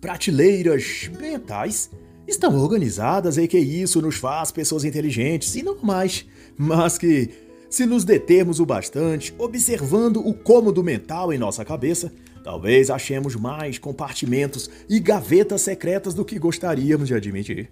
prateleiras 0.00 1.10
mentais 1.18 1.90
estão 2.28 2.56
organizadas 2.56 3.38
e 3.38 3.48
que 3.48 3.58
isso 3.58 4.00
nos 4.00 4.16
faz 4.16 4.52
pessoas 4.52 4.84
inteligentes 4.84 5.56
e 5.56 5.62
normais, 5.62 6.26
mas 6.56 6.96
que, 6.96 7.30
se 7.68 7.86
nos 7.86 8.04
determos 8.04 8.60
o 8.60 8.66
bastante 8.66 9.34
observando 9.38 10.18
o 10.18 10.32
cômodo 10.32 10.84
mental 10.84 11.32
em 11.32 11.38
nossa 11.38 11.64
cabeça, 11.64 12.12
talvez 12.44 12.90
achemos 12.90 13.34
mais 13.34 13.78
compartimentos 13.78 14.70
e 14.88 15.00
gavetas 15.00 15.62
secretas 15.62 16.14
do 16.14 16.24
que 16.24 16.38
gostaríamos 16.38 17.08
de 17.08 17.14
admitir. 17.14 17.70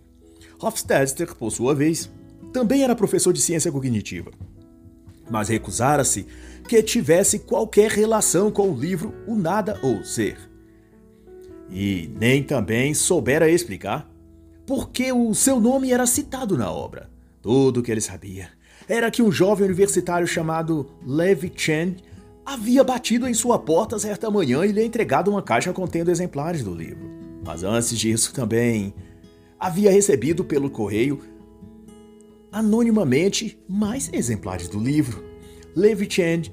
Hofstadter, 0.60 1.34
por 1.34 1.50
sua 1.50 1.74
vez, 1.74 2.10
também 2.52 2.82
era 2.82 2.96
professor 2.96 3.32
de 3.32 3.40
ciência 3.40 3.70
cognitiva, 3.70 4.30
mas 5.30 5.48
recusara-se 5.48 6.26
que 6.66 6.82
tivesse 6.82 7.40
qualquer 7.40 7.90
relação 7.90 8.50
com 8.50 8.70
o 8.70 8.78
livro 8.78 9.14
O 9.26 9.36
Nada 9.36 9.78
ou 9.82 10.02
Ser. 10.02 10.38
E 11.70 12.10
nem 12.18 12.42
também 12.42 12.94
soubera 12.94 13.50
explicar 13.50 14.10
por 14.66 14.90
que 14.90 15.12
o 15.12 15.34
seu 15.34 15.60
nome 15.60 15.92
era 15.92 16.06
citado 16.06 16.56
na 16.56 16.70
obra. 16.70 17.10
Tudo 17.42 17.80
o 17.80 17.82
que 17.82 17.90
ele 17.90 18.00
sabia 18.00 18.48
era 18.88 19.10
que 19.10 19.22
um 19.22 19.32
jovem 19.32 19.66
universitário 19.66 20.26
chamado 20.26 20.86
Levi 21.04 21.52
Chen 21.54 21.96
havia 22.44 22.84
batido 22.84 23.28
em 23.28 23.34
sua 23.34 23.58
porta 23.58 23.98
certa 23.98 24.30
manhã 24.30 24.64
e 24.64 24.72
lhe 24.72 24.84
entregado 24.84 25.30
uma 25.30 25.42
caixa 25.42 25.72
contendo 25.72 26.10
exemplares 26.10 26.62
do 26.62 26.72
livro. 26.72 27.10
Mas 27.44 27.64
antes 27.64 27.96
disso 27.98 28.32
também 28.32 28.94
havia 29.58 29.90
recebido 29.90 30.44
pelo 30.44 30.70
correio 30.70 31.20
anonimamente 32.52 33.58
mais 33.68 34.10
exemplares 34.12 34.68
do 34.68 34.78
livro. 34.78 35.22
Levi 35.74 36.08
Chand 36.10 36.50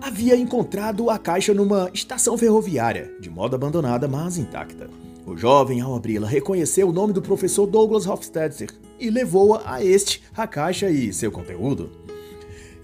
havia 0.00 0.36
encontrado 0.36 1.10
a 1.10 1.18
caixa 1.18 1.52
numa 1.52 1.90
estação 1.92 2.36
ferroviária, 2.38 3.12
de 3.20 3.28
modo 3.28 3.56
abandonada, 3.56 4.06
mas 4.06 4.38
intacta. 4.38 4.88
O 5.26 5.36
jovem, 5.36 5.80
ao 5.80 5.94
abri-la, 5.94 6.28
reconheceu 6.28 6.88
o 6.88 6.92
nome 6.92 7.12
do 7.12 7.22
professor 7.22 7.66
Douglas 7.66 8.06
Hofstadter 8.06 8.70
e 8.98 9.10
levou-a 9.10 9.62
a 9.64 9.84
este, 9.84 10.22
a 10.36 10.46
caixa 10.46 10.90
e 10.90 11.12
seu 11.12 11.30
conteúdo. 11.30 11.90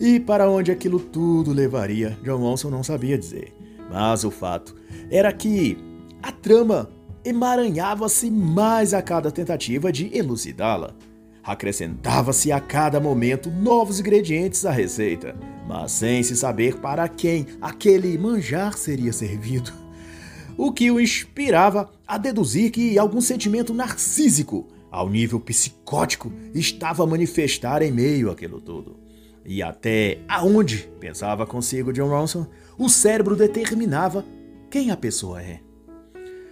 E 0.00 0.20
para 0.20 0.48
onde 0.48 0.70
aquilo 0.70 1.00
tudo 1.00 1.52
levaria, 1.52 2.16
John 2.22 2.38
Monson 2.38 2.70
não 2.70 2.84
sabia 2.84 3.18
dizer. 3.18 3.52
Mas 3.90 4.22
o 4.22 4.30
fato 4.30 4.76
era 5.10 5.32
que 5.32 5.76
a 6.22 6.30
trama 6.30 6.88
emaranhava-se 7.28 8.30
mais 8.30 8.94
a 8.94 9.02
cada 9.02 9.30
tentativa 9.30 9.92
de 9.92 10.16
elucidá-la. 10.16 10.94
Acrescentava-se 11.44 12.50
a 12.50 12.60
cada 12.60 12.98
momento 12.98 13.50
novos 13.50 14.00
ingredientes 14.00 14.64
à 14.64 14.70
receita, 14.70 15.36
mas 15.66 15.92
sem 15.92 16.22
se 16.22 16.36
saber 16.36 16.76
para 16.76 17.08
quem 17.08 17.46
aquele 17.60 18.16
manjar 18.18 18.76
seria 18.76 19.12
servido. 19.12 19.72
O 20.56 20.72
que 20.72 20.90
o 20.90 21.00
inspirava 21.00 21.90
a 22.06 22.18
deduzir 22.18 22.70
que 22.70 22.98
algum 22.98 23.20
sentimento 23.20 23.72
narcísico, 23.72 24.66
ao 24.90 25.08
nível 25.08 25.38
psicótico, 25.38 26.32
estava 26.54 27.04
a 27.04 27.06
manifestar 27.06 27.82
em 27.82 27.92
meio 27.92 28.30
àquilo 28.30 28.60
tudo. 28.60 28.96
E 29.44 29.62
até 29.62 30.18
aonde, 30.28 30.90
pensava 30.98 31.46
consigo 31.46 31.92
John 31.92 32.08
Ronson, 32.08 32.46
o 32.76 32.88
cérebro 32.88 33.36
determinava 33.36 34.24
quem 34.70 34.90
a 34.90 34.96
pessoa 34.96 35.42
é. 35.42 35.67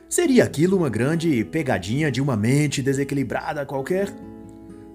Seria 0.08 0.44
aquilo 0.44 0.76
uma 0.76 0.88
grande 0.88 1.44
pegadinha 1.44 2.12
de 2.12 2.22
uma 2.22 2.36
mente 2.36 2.80
desequilibrada 2.80 3.66
qualquer? 3.66 4.08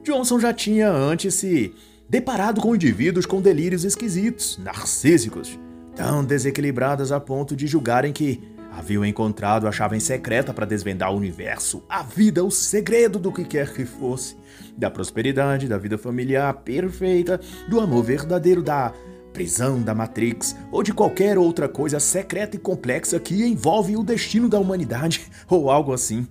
Johnson 0.03 0.39
já 0.39 0.53
tinha 0.53 0.89
antes 0.89 1.36
se 1.36 1.74
deparado 2.10 2.62
com 2.62 2.74
indivíduos 2.74 3.25
com 3.25 3.41
delírios 3.41 3.84
esquisitos, 3.84 4.58
narcísicos, 4.58 5.60
tão 5.96 6.24
desequilibrados 6.24 7.12
a 7.12 7.20
ponto 7.20 7.56
de 7.56 7.68
julgarem 7.68 8.13
que 8.13 8.41
haviam 8.72 9.06
encontrado 9.06 9.68
a 9.68 9.72
chave 9.72 10.00
secreta 10.00 10.53
para 10.53 10.65
desvendar 10.65 11.12
o 11.12 11.18
universo, 11.18 11.84
a 11.89 12.01
vida, 12.01 12.44
o 12.44 12.50
segredo 12.50 13.20
do 13.20 13.34
que 13.34 13.44
quer 13.44 13.74
que 13.74 13.86
fosse, 13.86 14.38
da 14.77 14.89
prosperidade, 14.89 15.68
da 15.68 15.77
vida 15.77 15.98
familiar 15.98 16.53
perfeita, 16.53 17.39
do 17.68 17.82
amor 17.82 18.03
verdadeiro, 18.03 18.63
da 18.63 18.94
prisão 19.31 19.81
da 19.81 19.95
Matrix 19.95 20.55
ou 20.71 20.83
de 20.83 20.93
qualquer 20.93 21.38
outra 21.38 21.67
coisa 21.67 22.00
secreta 22.00 22.55
e 22.55 22.59
complexa 22.59 23.19
que 23.19 23.45
envolve 23.45 23.95
o 23.95 24.03
destino 24.03 24.47
da 24.47 24.59
humanidade 24.59 25.21
ou 25.50 25.69
algo 25.69 25.93
assim. 25.93 26.27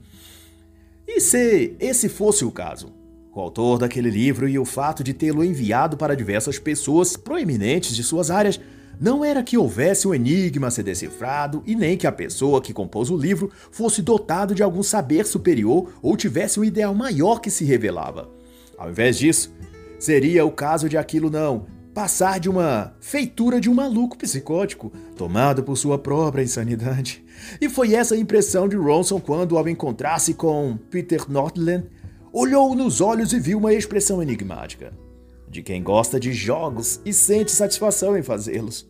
E 1.07 1.21
se 1.21 1.75
esse 1.81 2.09
fosse 2.09 2.45
o 2.45 2.53
caso? 2.53 2.93
O 3.35 3.41
autor 3.41 3.79
daquele 3.79 4.11
livro 4.11 4.49
e 4.49 4.59
o 4.59 4.65
fato 4.65 5.03
de 5.03 5.15
tê-lo 5.15 5.45
enviado 5.45 5.97
para 5.97 6.17
diversas 6.17 6.59
pessoas 6.59 7.17
proeminentes 7.17 7.95
de 7.95 8.03
suas 8.03 8.31
áreas 8.31 8.61
não 9.01 9.25
era 9.25 9.43
que 9.43 9.57
houvesse 9.57 10.07
um 10.07 10.15
enigma 10.15 10.67
a 10.67 10.71
ser 10.71 10.83
decifrado 10.83 11.63
e 11.67 11.75
nem 11.75 11.97
que 11.97 12.07
a 12.07 12.13
pessoa 12.13 12.61
que 12.61 12.73
compôs 12.73 13.09
o 13.09 13.17
livro 13.17 13.51
fosse 13.71 14.03
dotado 14.03 14.55
de 14.55 14.63
algum 14.63 14.83
saber 14.83 15.27
superior 15.27 15.91
ou 16.03 16.17
tivesse 16.17 16.61
um 16.61 16.65
ideal 16.65 16.95
maior 16.95 17.41
que 17.41 17.51
se 17.51 17.65
revelava. 17.65 18.29
Ao 18.77 18.91
invés 18.91 19.17
disso, 19.17 19.53
seria 19.99 20.45
o 20.45 20.51
caso 20.51 20.89
de 20.89 20.99
aquilo 20.99 21.31
não 21.31 21.80
passar 21.95 22.39
de 22.39 22.49
uma 22.49 22.95
feitura 23.01 23.61
de 23.61 23.69
um 23.69 23.75
maluco 23.75 24.17
psicótico, 24.17 24.93
tomado 25.17 25.63
por 25.63 25.77
sua 25.77 25.99
própria 25.99 26.43
insanidade. 26.43 27.25
E 27.61 27.69
foi 27.69 27.95
essa 27.95 28.15
a 28.15 28.19
impressão 28.19 28.69
de 28.69 28.77
Ronson 28.77 29.21
quando, 29.21 29.57
ao 29.57 29.69
encontrar-se 29.69 30.35
com 30.35 30.79
Peter 30.91 31.31
Nordland, 31.31 31.87
olhou 32.33 32.75
nos 32.75 33.01
olhos 33.01 33.33
e 33.33 33.41
viu 33.41 33.59
uma 33.59 33.73
expressão 33.73 34.23
enigmática. 34.23 34.93
De 35.49 35.63
quem 35.63 35.83
gosta 35.83 36.21
de 36.21 36.33
jogos 36.33 37.01
e 37.05 37.13
sente 37.13 37.51
satisfação 37.51 38.17
em 38.17 38.23
fazê-los. 38.23 38.89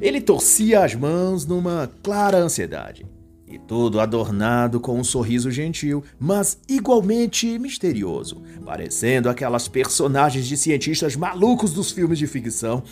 Ele 0.00 0.20
torcia 0.20 0.84
as 0.84 0.94
mãos 0.94 1.44
numa 1.44 1.90
clara 2.02 2.38
ansiedade. 2.38 3.04
E 3.50 3.58
todo 3.58 3.98
adornado 3.98 4.78
com 4.78 4.98
um 4.98 5.04
sorriso 5.04 5.50
gentil, 5.50 6.04
mas 6.18 6.58
igualmente 6.68 7.58
misterioso, 7.58 8.42
parecendo 8.62 9.30
aquelas 9.30 9.68
personagens 9.68 10.46
de 10.46 10.56
cientistas 10.56 11.16
malucos 11.16 11.72
dos 11.72 11.90
filmes 11.90 12.18
de 12.18 12.26
ficção. 12.26 12.82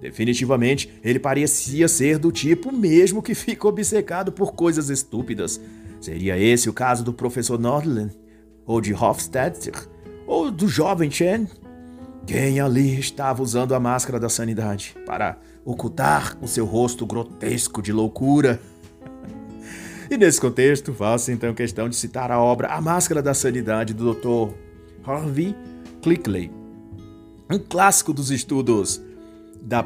Definitivamente, 0.00 0.90
ele 1.04 1.18
parecia 1.18 1.86
ser 1.86 2.18
do 2.18 2.32
tipo 2.32 2.72
mesmo 2.72 3.22
que 3.22 3.34
fica 3.34 3.68
obcecado 3.68 4.32
por 4.32 4.52
coisas 4.54 4.88
estúpidas. 4.88 5.60
Seria 6.00 6.38
esse 6.38 6.68
o 6.68 6.72
caso 6.72 7.04
do 7.04 7.12
professor 7.12 7.58
Nordland? 7.58 8.16
Ou 8.64 8.80
de 8.80 8.94
Hofstadter? 8.94 9.88
Ou 10.26 10.50
do 10.50 10.66
jovem 10.66 11.10
Chen? 11.10 11.46
Quem 12.26 12.58
ali 12.58 12.98
estava 12.98 13.42
usando 13.42 13.74
a 13.74 13.80
máscara 13.80 14.18
da 14.18 14.28
sanidade 14.28 14.96
para 15.06 15.38
ocultar 15.64 16.36
o 16.42 16.48
seu 16.48 16.66
rosto 16.66 17.06
grotesco 17.06 17.80
de 17.80 17.92
loucura? 17.92 18.60
E 20.08 20.16
nesse 20.16 20.40
contexto, 20.40 20.94
faço 20.94 21.32
então 21.32 21.52
questão 21.52 21.88
de 21.88 21.96
citar 21.96 22.30
a 22.30 22.40
obra 22.40 22.68
A 22.68 22.80
Máscara 22.80 23.20
da 23.20 23.34
Sanidade 23.34 23.92
do 23.92 24.14
Dr. 24.14 24.54
Harvey 25.04 25.54
Clickley, 26.00 26.50
um 27.50 27.58
clássico 27.58 28.12
dos 28.12 28.30
estudos 28.30 29.00
da 29.60 29.84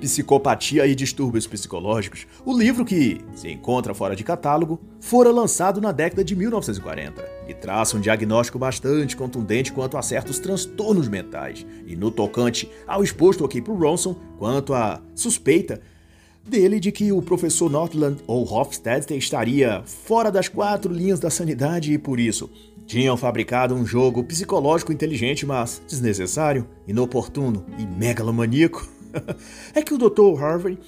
psicopatia 0.00 0.86
e 0.86 0.94
distúrbios 0.94 1.46
psicológicos. 1.46 2.26
O 2.44 2.56
livro, 2.56 2.84
que 2.84 3.20
se 3.34 3.48
encontra 3.48 3.94
fora 3.94 4.16
de 4.16 4.24
catálogo, 4.24 4.80
fora 5.00 5.30
lançado 5.30 5.80
na 5.80 5.92
década 5.92 6.24
de 6.24 6.34
1940 6.34 7.24
e 7.46 7.54
traça 7.54 7.96
um 7.96 8.00
diagnóstico 8.00 8.58
bastante 8.58 9.16
contundente 9.16 9.72
quanto 9.72 9.96
a 9.96 10.02
certos 10.02 10.40
transtornos 10.40 11.08
mentais. 11.08 11.64
E 11.86 11.94
no 11.94 12.10
tocante 12.10 12.68
ao 12.86 13.02
exposto 13.02 13.44
aqui 13.44 13.62
por 13.62 13.76
Ronson, 13.76 14.16
quanto 14.38 14.74
à 14.74 15.00
suspeita 15.14 15.80
dele 16.44 16.80
de 16.80 16.90
que 16.90 17.12
o 17.12 17.22
professor 17.22 17.70
Northland 17.70 18.18
ou 18.26 18.44
Hofstadter 18.44 19.16
estaria 19.16 19.82
fora 19.84 20.30
das 20.30 20.48
quatro 20.48 20.92
linhas 20.92 21.20
da 21.20 21.30
sanidade 21.30 21.92
e 21.92 21.98
por 21.98 22.18
isso 22.18 22.50
tinham 22.86 23.16
fabricado 23.16 23.74
um 23.74 23.86
jogo 23.86 24.24
psicológico 24.24 24.92
inteligente, 24.92 25.46
mas 25.46 25.80
desnecessário, 25.88 26.66
inoportuno 26.86 27.64
e 27.78 27.86
megalomaníaco. 27.86 28.86
é 29.74 29.82
que 29.82 29.94
o 29.94 29.98
Dr. 29.98 30.42
Harvey 30.42 30.78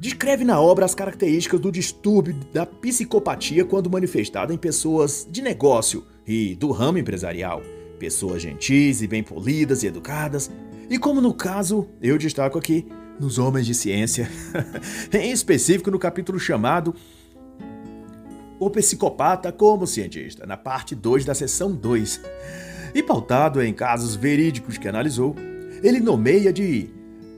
descreve 0.00 0.44
na 0.44 0.60
obra 0.60 0.84
as 0.84 0.94
características 0.94 1.60
do 1.60 1.70
distúrbio 1.70 2.34
da 2.52 2.64
psicopatia 2.64 3.64
quando 3.64 3.90
manifestada 3.90 4.52
em 4.52 4.58
pessoas 4.58 5.28
de 5.30 5.42
negócio 5.42 6.04
e 6.26 6.54
do 6.54 6.70
ramo 6.70 6.98
empresarial, 6.98 7.62
pessoas 7.98 8.42
gentis 8.42 9.02
e 9.02 9.06
bem 9.06 9.22
polidas 9.22 9.82
e 9.82 9.86
educadas, 9.86 10.50
e 10.88 10.98
como 10.98 11.20
no 11.20 11.32
caso, 11.32 11.88
eu 12.00 12.18
destaco 12.18 12.58
aqui, 12.58 12.86
nos 13.18 13.38
homens 13.38 13.66
de 13.66 13.74
ciência, 13.74 14.28
em 15.12 15.30
específico 15.30 15.90
no 15.90 15.98
capítulo 15.98 16.38
chamado 16.38 16.94
O 18.58 18.70
Psicopata 18.70 19.52
como 19.52 19.86
Cientista, 19.86 20.46
na 20.46 20.56
parte 20.56 20.94
2 20.94 21.24
da 21.24 21.34
seção 21.34 21.72
2. 21.72 22.20
E 22.94 23.02
pautado 23.02 23.62
em 23.62 23.72
casos 23.72 24.14
verídicos 24.14 24.78
que 24.78 24.88
analisou, 24.88 25.34
ele 25.82 26.00
nomeia 26.00 26.52
de 26.52 26.88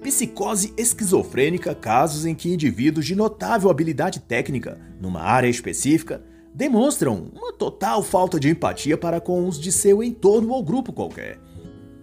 psicose 0.02 0.72
esquizofrênica 0.76 1.74
casos 1.74 2.24
em 2.24 2.34
que 2.34 2.52
indivíduos 2.52 3.06
de 3.06 3.16
notável 3.16 3.68
habilidade 3.68 4.20
técnica 4.20 4.78
numa 5.00 5.20
área 5.20 5.48
específica 5.48 6.22
demonstram 6.54 7.30
uma 7.34 7.52
total 7.52 8.02
falta 8.02 8.38
de 8.38 8.48
empatia 8.48 8.96
para 8.96 9.20
com 9.20 9.48
os 9.48 9.58
de 9.58 9.72
seu 9.72 10.02
entorno 10.02 10.52
ou 10.52 10.62
grupo 10.62 10.92
qualquer, 10.92 11.40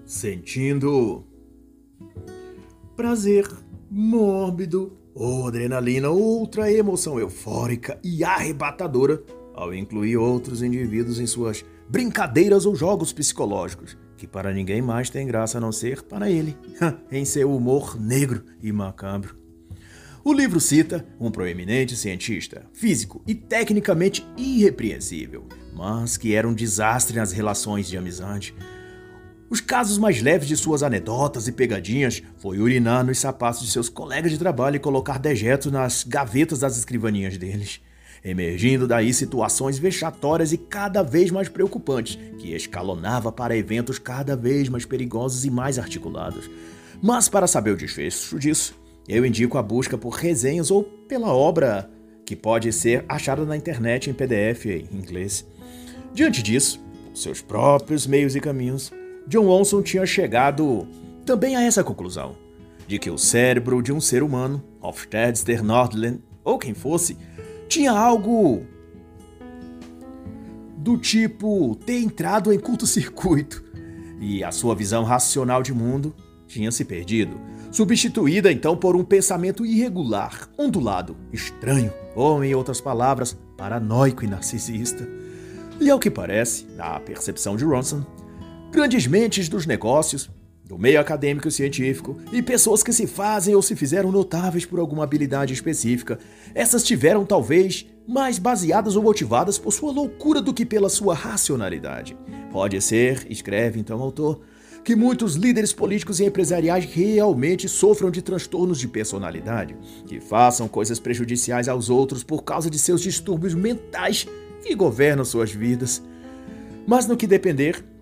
sentindo 0.05 1.25
prazer 2.95 3.47
mórbido 3.95 4.97
ou 5.13 5.47
adrenalina, 5.47 6.09
outra 6.09 6.71
emoção 6.71 7.19
eufórica 7.19 7.99
e 8.03 8.23
arrebatadora 8.23 9.21
ao 9.53 9.71
incluir 9.71 10.17
outros 10.17 10.63
indivíduos 10.63 11.19
em 11.19 11.27
suas 11.27 11.63
brincadeiras 11.87 12.65
ou 12.65 12.75
jogos 12.75 13.13
psicológicos, 13.13 13.95
que 14.17 14.25
para 14.25 14.51
ninguém 14.51 14.81
mais 14.81 15.11
tem 15.11 15.27
graça 15.27 15.59
a 15.59 15.61
não 15.61 15.71
ser 15.71 16.01
para 16.01 16.27
ele, 16.27 16.57
em 17.11 17.23
seu 17.23 17.55
humor 17.55 17.95
negro 18.01 18.43
e 18.63 18.71
macabro. 18.71 19.37
O 20.23 20.33
livro 20.33 20.59
cita 20.59 21.05
um 21.19 21.29
proeminente 21.29 21.95
cientista, 21.95 22.65
físico 22.73 23.21
e 23.27 23.35
tecnicamente 23.35 24.25
irrepreensível, 24.35 25.45
mas 25.71 26.17
que 26.17 26.33
era 26.33 26.47
um 26.47 26.53
desastre 26.53 27.17
nas 27.17 27.31
relações 27.31 27.87
de 27.87 27.95
amizade, 27.95 28.55
os 29.53 29.61
casos 29.61 29.99
mais 29.99 30.19
leves 30.19 30.47
de 30.47 30.57
suas 30.57 30.81
anedotas 30.81 31.47
e 31.47 31.51
pegadinhas 31.51 32.23
foi 32.39 32.57
urinar 32.57 33.05
nos 33.05 33.19
sapatos 33.19 33.61
de 33.61 33.69
seus 33.69 33.87
colegas 33.87 34.31
de 34.31 34.39
trabalho 34.39 34.77
e 34.77 34.79
colocar 34.79 35.19
dejetos 35.19 35.71
nas 35.71 36.03
gavetas 36.03 36.61
das 36.61 36.75
escrivaninhas 36.75 37.37
deles. 37.37 37.79
Emergindo 38.25 38.87
daí 38.87 39.13
situações 39.13 39.77
vexatórias 39.77 40.53
e 40.53 40.57
cada 40.57 41.03
vez 41.03 41.29
mais 41.29 41.49
preocupantes, 41.49 42.17
que 42.39 42.55
escalonava 42.55 43.31
para 43.31 43.55
eventos 43.55 43.99
cada 43.99 44.35
vez 44.35 44.69
mais 44.69 44.85
perigosos 44.85 45.45
e 45.45 45.51
mais 45.51 45.77
articulados. 45.77 46.49
Mas 46.99 47.29
para 47.29 47.45
saber 47.45 47.73
o 47.73 47.77
desfecho 47.77 48.39
disso, 48.39 48.73
eu 49.07 49.23
indico 49.23 49.59
a 49.59 49.61
busca 49.61 49.99
por 49.99 50.15
resenhas 50.15 50.71
ou 50.71 50.83
pela 50.83 51.31
obra 51.31 51.91
que 52.25 52.35
pode 52.35 52.73
ser 52.73 53.05
achada 53.07 53.45
na 53.45 53.55
internet 53.55 54.09
em 54.09 54.15
PDF 54.15 54.65
em 54.65 54.87
inglês. 54.91 55.45
Diante 56.11 56.41
disso, 56.41 56.83
seus 57.13 57.39
próprios 57.39 58.07
meios 58.07 58.35
e 58.35 58.39
caminhos, 58.39 58.91
John 59.27 59.47
Watson 59.47 59.81
tinha 59.81 60.05
chegado 60.05 60.87
também 61.25 61.55
a 61.55 61.61
essa 61.61 61.83
conclusão, 61.83 62.35
de 62.87 62.99
que 62.99 63.09
o 63.09 63.17
cérebro 63.17 63.81
de 63.81 63.93
um 63.93 64.01
ser 64.01 64.23
humano, 64.23 64.63
Hofstadter 64.81 65.63
Nordland 65.63 66.21
ou 66.43 66.57
quem 66.57 66.73
fosse, 66.73 67.17
tinha 67.67 67.91
algo 67.91 68.63
do 70.77 70.97
tipo 70.97 71.75
ter 71.85 71.99
entrado 71.99 72.51
em 72.51 72.59
curto-circuito 72.59 73.63
e 74.19 74.43
a 74.43 74.51
sua 74.51 74.75
visão 74.75 75.03
racional 75.03 75.63
de 75.63 75.73
mundo 75.73 76.13
tinha 76.45 76.71
se 76.71 76.83
perdido, 76.83 77.39
substituída 77.71 78.51
então 78.51 78.75
por 78.75 78.95
um 78.95 79.03
pensamento 79.03 79.65
irregular, 79.65 80.49
ondulado, 80.57 81.15
estranho, 81.31 81.91
ou 82.15 82.43
em 82.43 82.53
outras 82.53 82.79
palavras, 82.79 83.35
paranoico 83.57 84.23
e 84.23 84.27
narcisista. 84.27 85.07
E 85.79 85.89
ao 85.89 85.97
que 85.97 86.11
parece, 86.11 86.65
na 86.75 86.99
percepção 86.99 87.55
de 87.55 87.65
Ronson, 87.65 88.05
grandes 88.73 89.05
mentes 89.05 89.47
dos 89.47 89.67
negócios, 89.67 90.31
do 90.65 90.79
meio 90.79 90.99
acadêmico 90.99 91.47
e 91.47 91.51
científico, 91.51 92.17
e 92.31 92.41
pessoas 92.41 92.81
que 92.81 92.91
se 92.91 93.05
fazem 93.05 93.53
ou 93.53 93.61
se 93.61 93.75
fizeram 93.75 94.11
notáveis 94.11 94.65
por 94.65 94.79
alguma 94.79 95.03
habilidade 95.03 95.53
específica, 95.53 96.17
essas 96.55 96.83
tiveram 96.83 97.23
talvez 97.23 97.85
mais 98.07 98.39
baseadas 98.39 98.95
ou 98.95 99.03
motivadas 99.03 99.59
por 99.59 99.71
sua 99.71 99.91
loucura 99.91 100.41
do 100.41 100.51
que 100.51 100.65
pela 100.65 100.89
sua 100.89 101.13
racionalidade. 101.13 102.17
Pode 102.51 102.81
ser, 102.81 103.27
escreve 103.29 103.79
então 103.79 103.99
o 103.99 104.01
autor, 104.01 104.41
que 104.83 104.95
muitos 104.95 105.35
líderes 105.35 105.71
políticos 105.71 106.19
e 106.19 106.25
empresariais 106.25 106.83
realmente 106.85 107.69
sofram 107.69 108.09
de 108.09 108.23
transtornos 108.23 108.79
de 108.79 108.87
personalidade, 108.87 109.77
que 110.07 110.19
façam 110.19 110.67
coisas 110.67 110.99
prejudiciais 110.99 111.69
aos 111.69 111.91
outros 111.91 112.23
por 112.23 112.43
causa 112.43 112.71
de 112.71 112.79
seus 112.79 113.01
distúrbios 113.01 113.53
mentais 113.53 114.27
que 114.63 114.73
governam 114.73 115.23
suas 115.23 115.51
vidas. 115.51 116.01
Mas 116.87 117.05
no 117.05 117.15
que 117.15 117.27
depender, 117.27 117.92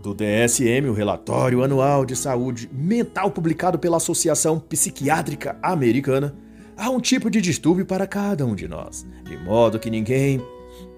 do 0.00 0.14
DSM, 0.14 0.88
o 0.88 0.92
relatório 0.92 1.62
anual 1.62 2.04
de 2.04 2.14
saúde 2.14 2.68
mental 2.72 3.30
publicado 3.30 3.78
pela 3.78 3.96
Associação 3.96 4.60
Psiquiátrica 4.60 5.58
Americana, 5.62 6.36
há 6.76 6.90
um 6.90 7.00
tipo 7.00 7.30
de 7.30 7.40
distúrbio 7.40 7.86
para 7.86 8.06
cada 8.06 8.44
um 8.44 8.54
de 8.54 8.68
nós, 8.68 9.06
de 9.24 9.36
modo 9.36 9.78
que 9.78 9.90
ninguém 9.90 10.40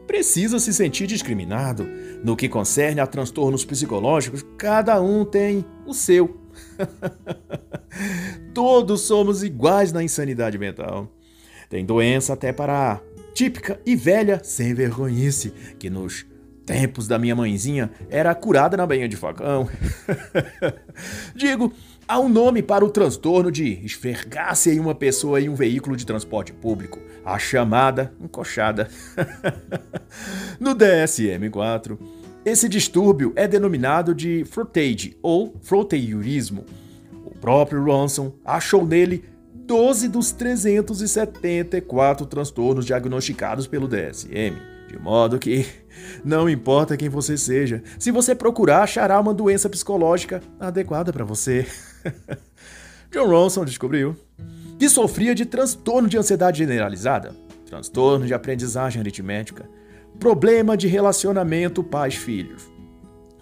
precisa 0.06 0.58
se 0.58 0.72
sentir 0.72 1.06
discriminado. 1.06 1.86
No 2.24 2.34
que 2.34 2.48
concerne 2.48 3.00
a 3.00 3.06
transtornos 3.06 3.64
psicológicos, 3.64 4.44
cada 4.56 5.00
um 5.00 5.24
tem 5.24 5.64
o 5.86 5.94
seu. 5.94 6.40
Todos 8.52 9.02
somos 9.02 9.42
iguais 9.42 9.92
na 9.92 10.02
insanidade 10.02 10.58
mental. 10.58 11.12
Tem 11.68 11.84
doença 11.84 12.32
até 12.32 12.52
para 12.52 12.92
a 12.94 13.00
típica 13.34 13.80
e 13.84 13.94
velha 13.94 14.40
sem 14.42 14.74
vergonhice 14.74 15.52
que 15.78 15.90
nos 15.90 16.26
tempos 16.68 17.08
da 17.08 17.18
minha 17.18 17.34
mãezinha 17.34 17.90
era 18.10 18.34
curada 18.34 18.76
na 18.76 18.86
banha 18.86 19.08
de 19.08 19.16
facão. 19.16 19.66
Digo, 21.34 21.72
há 22.06 22.20
um 22.20 22.28
nome 22.28 22.62
para 22.62 22.84
o 22.84 22.90
transtorno 22.90 23.50
de 23.50 23.82
esfregar-se 23.82 24.70
em 24.70 24.78
uma 24.78 24.94
pessoa 24.94 25.40
em 25.40 25.48
um 25.48 25.54
veículo 25.54 25.96
de 25.96 26.04
transporte 26.04 26.52
público, 26.52 27.00
a 27.24 27.38
chamada 27.38 28.12
encoxada. 28.20 28.90
no 30.60 30.74
DSM-4, 30.74 31.98
esse 32.44 32.68
distúrbio 32.68 33.32
é 33.34 33.48
denominado 33.48 34.14
de 34.14 34.44
frontage 34.44 35.16
ou 35.22 35.56
fronteirismo. 35.62 36.66
O 37.24 37.30
próprio 37.30 37.82
Ronson 37.82 38.34
achou 38.44 38.86
nele 38.86 39.24
12 39.54 40.06
dos 40.08 40.32
374 40.32 42.26
transtornos 42.26 42.84
diagnosticados 42.84 43.66
pelo 43.66 43.88
DSM, 43.88 44.77
de 44.88 44.98
modo 44.98 45.38
que 45.38 45.66
não 46.24 46.48
importa 46.48 46.96
quem 46.96 47.08
você 47.08 47.36
seja, 47.36 47.82
se 47.98 48.10
você 48.10 48.34
procurar, 48.34 48.82
achará 48.82 49.20
uma 49.20 49.34
doença 49.34 49.68
psicológica 49.68 50.42
adequada 50.58 51.12
para 51.12 51.24
você. 51.24 51.66
John 53.12 53.28
Ronson 53.28 53.64
descobriu 53.64 54.16
que 54.78 54.88
sofria 54.88 55.34
de 55.34 55.44
transtorno 55.44 56.08
de 56.08 56.16
ansiedade 56.16 56.58
generalizada, 56.58 57.34
transtorno 57.66 58.26
de 58.26 58.32
aprendizagem 58.32 59.00
aritmética, 59.00 59.68
problema 60.18 60.76
de 60.76 60.88
relacionamento 60.88 61.84
pais-filhos, 61.84 62.70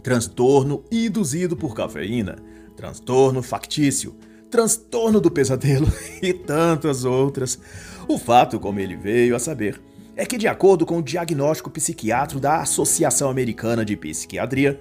transtorno 0.03 0.85
induzido 0.91 1.57
por 1.57 1.75
cafeína, 1.75 2.37
transtorno 2.77 3.43
factício, 3.43 4.17
transtorno 4.51 5.21
do 5.21 5.31
pesadelo 5.31 5.87
e 6.23 6.33
tantas 6.33 7.05
outras. 7.05 7.59
O 8.09 8.19
fato, 8.19 8.59
como 8.59 8.81
ele 8.81 8.97
veio 8.97 9.35
a 9.35 9.39
saber, 9.39 9.81
é 10.17 10.25
que, 10.25 10.39
de 10.39 10.49
acordo 10.49 10.87
com 10.87 10.99
o 10.99 11.03
diagnóstico 11.03 11.71
psiquiátrico 11.71 12.41
da 12.41 12.63
Associação 12.63 13.29
Americana 13.29 13.85
de 13.85 13.97
Psiquiatria, 13.97 14.81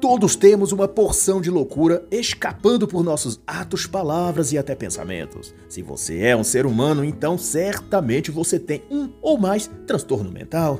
todos 0.00 0.36
temos 0.36 0.70
uma 0.70 0.86
porção 0.86 1.40
de 1.40 1.50
loucura 1.50 2.04
escapando 2.10 2.86
por 2.86 3.02
nossos 3.02 3.40
atos, 3.46 3.86
palavras 3.86 4.52
e 4.52 4.58
até 4.58 4.74
pensamentos. 4.74 5.54
Se 5.68 5.82
você 5.82 6.20
é 6.20 6.36
um 6.36 6.44
ser 6.44 6.66
humano, 6.66 7.04
então 7.04 7.38
certamente 7.38 8.30
você 8.30 8.58
tem 8.58 8.82
um 8.90 9.10
ou 9.22 9.38
mais 9.38 9.70
transtorno 9.86 10.30
mental. 10.30 10.78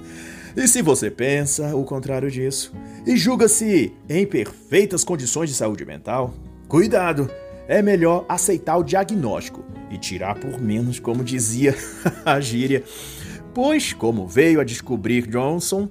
e 0.56 0.68
se 0.68 0.82
você 0.82 1.10
pensa 1.10 1.74
o 1.74 1.84
contrário 1.84 2.30
disso 2.30 2.72
e 3.06 3.16
julga-se 3.16 3.92
em 4.08 4.26
perfeitas 4.26 5.02
condições 5.02 5.48
de 5.48 5.56
saúde 5.56 5.84
mental, 5.84 6.34
cuidado! 6.68 7.43
É 7.66 7.80
melhor 7.80 8.26
aceitar 8.28 8.76
o 8.76 8.82
diagnóstico 8.82 9.64
e 9.90 9.96
tirar 9.96 10.38
por 10.38 10.60
menos, 10.60 10.98
como 10.98 11.24
dizia 11.24 11.74
a 12.24 12.38
gíria. 12.40 12.84
Pois, 13.54 13.92
como 13.92 14.26
veio 14.26 14.60
a 14.60 14.64
descobrir 14.64 15.26
Johnson, 15.26 15.88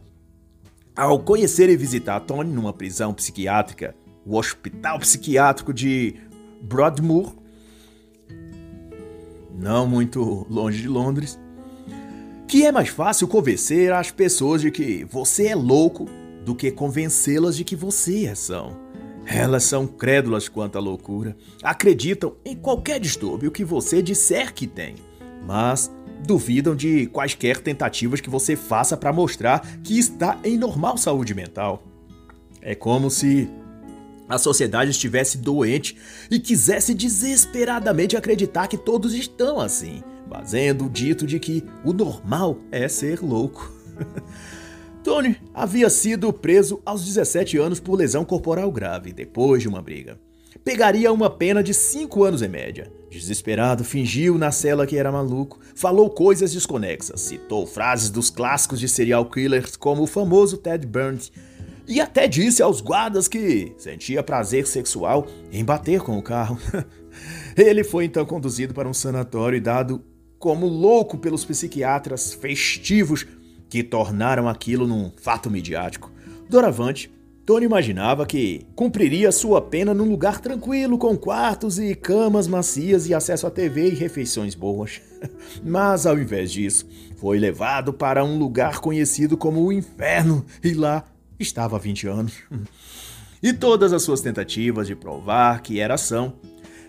ao 0.95 1.19
conhecer 1.19 1.69
e 1.69 1.77
visitar 1.77 2.19
Tony 2.19 2.51
numa 2.51 2.73
prisão 2.73 3.13
psiquiátrica, 3.13 3.95
o 4.25 4.38
Hospital 4.38 4.99
Psiquiátrico 4.99 5.73
de 5.73 6.15
Broadmoor, 6.62 7.33
não 9.57 9.88
muito 9.88 10.45
longe 10.49 10.81
de 10.81 10.88
Londres, 10.88 11.39
que 12.47 12.65
é 12.65 12.71
mais 12.71 12.89
fácil 12.89 13.27
convencer 13.27 13.91
as 13.91 14.12
pessoas 14.12 14.62
de 14.62 14.69
que 14.69 15.03
você 15.05 15.47
é 15.47 15.55
louco 15.55 16.05
do 16.45 16.53
que 16.53 16.69
convencê-las 16.69 17.55
de 17.55 17.63
que 17.63 17.75
você 17.75 18.25
é 18.25 18.36
são. 18.36 18.83
Elas 19.25 19.63
são 19.63 19.88
crédulas 19.88 20.49
quanto 20.49 20.77
à 20.77 20.81
loucura, 20.81 21.36
acreditam 21.62 22.36
em 22.43 22.55
qualquer 22.55 22.99
distúrbio 22.99 23.51
que 23.51 23.63
você 23.63 24.01
disser 24.01 24.53
que 24.53 24.67
tem, 24.67 24.95
mas 25.45 25.91
duvidam 26.25 26.75
de 26.75 27.07
quaisquer 27.07 27.59
tentativas 27.59 28.21
que 28.21 28.29
você 28.29 28.55
faça 28.55 28.95
para 28.97 29.13
mostrar 29.13 29.79
que 29.83 29.97
está 29.97 30.39
em 30.43 30.57
normal 30.57 30.97
saúde 30.97 31.33
mental. 31.33 31.83
É 32.62 32.73
como 32.75 33.09
se 33.09 33.49
a 34.27 34.38
sociedade 34.38 34.91
estivesse 34.91 35.38
doente 35.38 35.97
e 36.31 36.39
quisesse 36.39 36.93
desesperadamente 36.93 38.15
acreditar 38.15 38.67
que 38.67 38.77
todos 38.77 39.13
estão 39.13 39.59
assim, 39.59 40.01
fazendo 40.29 40.86
o 40.86 40.89
dito 40.89 41.27
de 41.27 41.39
que 41.39 41.63
o 41.83 41.93
normal 41.93 42.57
é 42.71 42.88
ser 42.88 43.21
louco. 43.21 43.71
Tony 45.04 45.36
havia 45.54 45.89
sido 45.89 46.32
preso 46.32 46.82
aos 46.86 47.04
17 47.04 47.58
anos 47.58 47.80
por 47.80 47.96
lesão 47.96 48.24
corporal 48.24 48.72
grave 48.72 49.12
depois 49.12 49.62
de 49.62 49.68
uma 49.68 49.82
briga. 49.82 50.18
Pegaria 50.63 51.12
uma 51.12 51.30
pena 51.30 51.62
de 51.62 51.74
5 51.74 52.24
anos 52.24 52.42
em 52.42 52.48
média. 52.48 52.89
Desesperado, 53.12 53.84
fingiu 53.84 54.38
na 54.38 54.50
cela 54.50 54.88
que 54.88 54.96
era 54.98 55.12
maluco, 55.12 55.60
falou 55.76 56.10
coisas 56.10 56.54
desconexas, 56.54 57.20
citou 57.20 57.68
frases 57.68 58.10
dos 58.10 58.30
clássicos 58.30 58.80
de 58.80 58.88
serial 58.88 59.26
killers 59.30 59.76
como 59.76 60.04
o 60.04 60.08
famoso 60.08 60.56
Ted 60.58 60.88
Bundy 60.88 61.32
e 61.86 62.00
até 62.00 62.26
disse 62.26 62.63
aos 62.63 62.80
guardas 62.80 63.28
que 63.28 63.74
sentia 63.78 64.24
prazer 64.24 64.66
sexual 64.66 65.28
em 65.52 65.66
bater 65.66 66.00
com 66.00 66.18
o 66.18 66.24
carro. 66.24 66.58
Ele 67.58 67.84
foi 67.84 68.06
então 68.06 68.26
conduzido 68.26 68.74
para 68.74 68.88
um 68.88 68.94
sanatório 68.94 69.58
e 69.58 69.62
dado 69.62 70.02
como 70.39 70.66
louco 70.66 71.18
pelos 71.18 71.44
psiquiatras 71.44 72.34
festivos 72.34 73.28
que 73.73 73.81
tornaram 73.81 74.47
aquilo 74.47 74.86
num 74.86 75.12
fato 75.17 75.49
midiático. 75.49 76.12
Doravante, 76.47 77.12
Tony 77.43 77.65
imaginava 77.65 78.23
que 78.23 78.67
cumpriria 78.75 79.31
sua 79.31 79.63
pena 79.63 79.95
num 79.95 80.07
lugar 80.12 80.39
tranquilo, 80.39 80.95
com 80.95 81.17
quartos 81.17 81.79
e 81.79 81.95
camas 81.95 82.47
macias 82.47 83.09
e 83.09 83.15
acesso 83.15 83.47
à 83.47 83.49
TV 83.49 83.88
e 83.88 83.95
refeições 83.95 84.53
boas. 84.53 85.01
Mas, 85.65 86.05
ao 86.05 86.19
invés 86.19 86.51
disso, 86.51 86.86
foi 87.17 87.39
levado 87.39 87.91
para 87.91 88.23
um 88.23 88.38
lugar 88.38 88.77
conhecido 88.77 89.36
como 89.36 89.65
o 89.65 89.73
Inferno 89.73 90.45
e 90.63 90.75
lá 90.75 91.03
estava 91.39 91.75
há 91.77 91.79
20 91.79 92.07
anos. 92.07 92.33
E 93.41 93.51
todas 93.51 93.91
as 93.91 94.01
suas 94.03 94.21
tentativas 94.21 94.88
de 94.88 94.95
provar 94.95 95.62
que 95.62 95.77
era 95.77 95.95
ação 95.95 96.36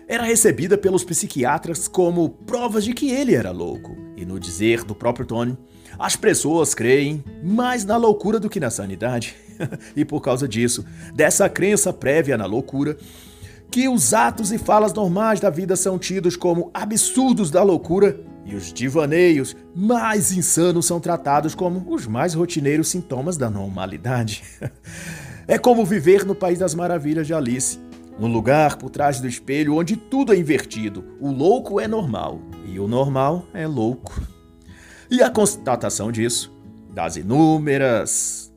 era 0.07 0.23
recebida 0.23 0.77
pelos 0.77 1.03
psiquiatras 1.03 1.85
como 1.85 2.29
provas 2.29 2.85
de 2.85 2.93
que 2.93 3.11
ele 3.11 3.35
era 3.35 3.51
louco. 3.51 3.97
E 4.15 4.25
no 4.25 4.39
dizer 4.39 4.85
do 4.85 4.95
próprio 4.95 5.25
Tony, 5.25 5.57
as 5.97 6.15
pessoas 6.15 6.73
creem 6.73 7.23
mais 7.43 7.85
na 7.85 7.97
loucura 7.97 8.39
do 8.39 8.49
que 8.49 8.59
na 8.59 8.69
sanidade. 8.69 9.35
e 9.95 10.03
por 10.03 10.21
causa 10.21 10.47
disso, 10.47 10.85
dessa 11.13 11.47
crença 11.49 11.93
prévia 11.93 12.37
na 12.37 12.45
loucura, 12.45 12.97
que 13.71 13.87
os 13.87 14.13
atos 14.13 14.51
e 14.51 14.57
falas 14.57 14.93
normais 14.93 15.39
da 15.39 15.49
vida 15.49 15.75
são 15.75 15.97
tidos 15.97 16.35
como 16.35 16.69
absurdos 16.73 17.49
da 17.49 17.63
loucura 17.63 18.19
e 18.45 18.55
os 18.55 18.71
divaneios 18.71 19.55
mais 19.75 20.31
insanos 20.31 20.85
são 20.85 20.99
tratados 20.99 21.55
como 21.55 21.85
os 21.91 22.05
mais 22.05 22.33
rotineiros 22.35 22.89
sintomas 22.89 23.37
da 23.37 23.49
normalidade. 23.49 24.43
é 25.47 25.57
como 25.57 25.83
viver 25.83 26.25
no 26.25 26.35
País 26.35 26.59
das 26.59 26.75
Maravilhas 26.75 27.25
de 27.25 27.33
Alice, 27.33 27.79
um 28.19 28.27
lugar 28.27 28.77
por 28.77 28.89
trás 28.89 29.19
do 29.19 29.27
espelho 29.27 29.75
onde 29.75 29.97
tudo 29.97 30.31
é 30.31 30.37
invertido. 30.37 31.03
O 31.19 31.31
louco 31.31 31.79
é 31.79 31.87
normal 31.87 32.39
e 32.65 32.79
o 32.79 32.87
normal 32.87 33.45
é 33.53 33.67
louco. 33.67 34.34
E 35.09 35.21
a 35.21 35.29
constatação 35.29 36.11
disso, 36.11 36.51
das 36.93 37.15
inúmeras 37.15 38.51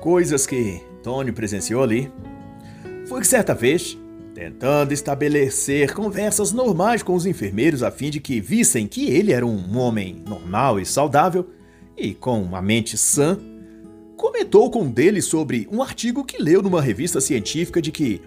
coisas 0.00 0.46
que 0.46 0.82
Tony 1.02 1.32
presenciou 1.32 1.82
ali, 1.82 2.12
foi 3.06 3.20
que 3.20 3.26
certa 3.26 3.54
vez, 3.54 3.98
tentando 4.34 4.92
estabelecer 4.92 5.94
conversas 5.94 6.52
normais 6.52 7.02
com 7.02 7.14
os 7.14 7.26
enfermeiros 7.26 7.82
a 7.82 7.90
fim 7.90 8.10
de 8.10 8.20
que 8.20 8.40
vissem 8.40 8.86
que 8.86 9.10
ele 9.10 9.32
era 9.32 9.46
um 9.46 9.78
homem 9.78 10.22
normal 10.26 10.78
e 10.78 10.86
saudável 10.86 11.48
e 11.96 12.12
com 12.14 12.42
uma 12.42 12.60
mente 12.60 12.96
sã, 12.98 13.38
comentou 14.16 14.70
com 14.70 14.82
um 14.82 14.90
deles 14.90 15.24
sobre 15.24 15.68
um 15.72 15.82
artigo 15.82 16.24
que 16.24 16.42
leu 16.42 16.62
numa 16.62 16.82
revista 16.82 17.20
científica 17.20 17.80
de 17.80 17.90
que 17.90 18.20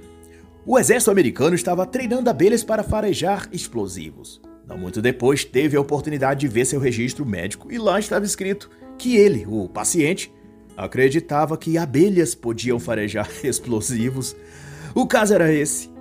o 0.65 0.77
exército 0.77 1.12
americano 1.12 1.56
estava 1.56 1.86
treinando 1.86 2.30
abelhas 2.30 2.63
para 2.63 2.84
farejar 2.84 3.47
explosivos. 3.51 4.41
Não 4.67 4.77
muito 4.77 5.01
depois, 5.01 5.45
teve 5.45 5.77
a 5.77 5.82
oportunidade 5.82 6.41
de 6.41 6.47
ver 6.47 6.65
seu 6.65 6.80
registro 6.80 7.25
médico 7.25 7.71
e 7.71 7.77
lá 7.77 7.99
estava 7.99 8.25
escrito 8.25 8.69
que 8.97 9.15
ele, 9.15 9.45
o 9.47 9.69
paciente, 9.69 10.32
acreditava 10.75 11.58
que 11.58 11.77
abelhas 11.77 12.36
podiam 12.36 12.80
farejar 12.80 13.30
explosivos. 13.43 14.36
O 14.93 15.08
caso 15.08 15.34
era 15.34 15.51
esse. 15.51 15.96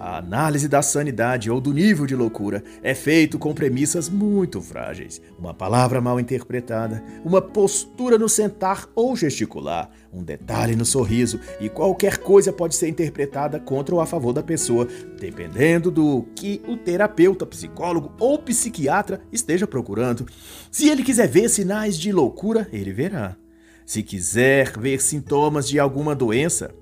A 0.00 0.16
análise 0.16 0.66
da 0.66 0.80
sanidade 0.80 1.50
ou 1.50 1.60
do 1.60 1.74
nível 1.74 2.06
de 2.06 2.16
loucura 2.16 2.64
é 2.82 2.94
feito 2.94 3.38
com 3.38 3.52
premissas 3.52 4.08
muito 4.08 4.60
frágeis. 4.62 5.20
Uma 5.38 5.52
palavra 5.52 6.00
mal 6.00 6.18
interpretada, 6.18 7.04
uma 7.22 7.42
postura 7.42 8.16
no 8.16 8.26
sentar 8.28 8.88
ou 8.94 9.14
gesticular, 9.14 9.90
um 10.10 10.24
detalhe 10.24 10.74
no 10.74 10.86
sorriso 10.86 11.38
e 11.60 11.68
qualquer 11.68 12.16
coisa 12.16 12.50
pode 12.50 12.74
ser 12.74 12.88
interpretada 12.88 13.60
contra 13.60 13.94
ou 13.94 14.00
a 14.00 14.06
favor 14.06 14.32
da 14.32 14.42
pessoa, 14.42 14.88
dependendo 15.20 15.90
do 15.90 16.26
que 16.34 16.62
o 16.66 16.78
terapeuta, 16.78 17.44
psicólogo 17.44 18.12
ou 18.18 18.38
psiquiatra 18.38 19.20
esteja 19.30 19.66
procurando. 19.66 20.24
Se 20.70 20.88
ele 20.88 21.02
quiser 21.02 21.28
ver 21.28 21.50
sinais 21.50 21.98
de 21.98 22.10
loucura, 22.10 22.66
ele 22.72 22.92
verá. 22.92 23.36
Se 23.84 24.02
quiser 24.02 24.78
ver 24.78 25.02
sintomas 25.02 25.68
de 25.68 25.78
alguma 25.78 26.14
doença, 26.14 26.72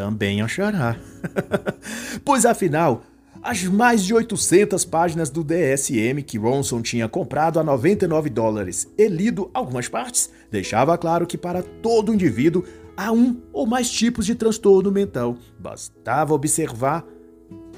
também 0.00 0.40
achará. 0.40 0.96
pois 2.24 2.46
afinal, 2.46 3.02
as 3.42 3.62
mais 3.64 4.02
de 4.02 4.14
800 4.14 4.82
páginas 4.86 5.28
do 5.28 5.44
DSM 5.44 6.22
que 6.22 6.38
Ronson 6.38 6.80
tinha 6.80 7.06
comprado 7.06 7.60
a 7.60 7.62
99 7.62 8.30
dólares 8.30 8.88
e 8.96 9.06
lido 9.08 9.50
algumas 9.52 9.88
partes, 9.88 10.30
deixava 10.50 10.96
claro 10.96 11.26
que 11.26 11.36
para 11.36 11.62
todo 11.62 12.14
indivíduo 12.14 12.64
há 12.96 13.12
um 13.12 13.42
ou 13.52 13.66
mais 13.66 13.90
tipos 13.90 14.24
de 14.24 14.34
transtorno 14.34 14.90
mental. 14.90 15.36
Bastava 15.58 16.32
observar 16.32 17.04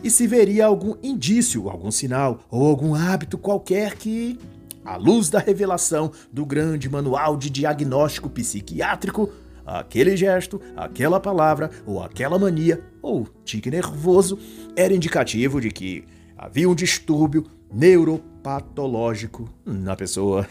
e 0.05 0.09
se 0.09 0.29
veria 0.29 0.67
algum 0.67 0.95
indício, 1.03 1.69
algum 1.69 1.91
sinal 1.91 2.39
ou 2.49 2.69
algum 2.69 2.95
hábito 2.95 3.37
qualquer 3.37 3.97
que, 3.97 4.39
à 4.85 4.95
luz 4.95 5.29
da 5.29 5.41
revelação 5.41 6.13
do 6.33 6.47
grande 6.47 6.89
manual 6.89 7.37
de 7.37 7.51
diagnóstico 7.51 8.31
psiquiátrico, 8.31 9.29
aquele 9.65 10.17
gesto, 10.17 10.61
aquela 10.77 11.21
palavra 11.21 11.71
ou 11.87 12.03
aquela 12.03 12.39
mania 12.39 12.83
ou 13.01 13.27
tique 13.45 13.71
nervoso 13.71 14.39
era 14.77 14.95
indicativo 14.95 15.61
de 15.61 15.71
que 15.71 16.05
havia 16.37 16.69
um 16.69 16.75
distúrbio 16.75 17.47
neuropatológico 17.73 19.49
na 19.65 19.97
pessoa. 19.97 20.47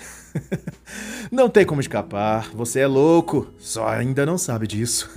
não 1.32 1.50
tem 1.50 1.66
como 1.66 1.82
escapar, 1.82 2.50
você 2.54 2.80
é 2.80 2.88
louco, 2.88 3.48
só 3.58 3.88
ainda 3.88 4.26
não 4.26 4.38
sabe 4.38 4.68
disso. 4.68 5.10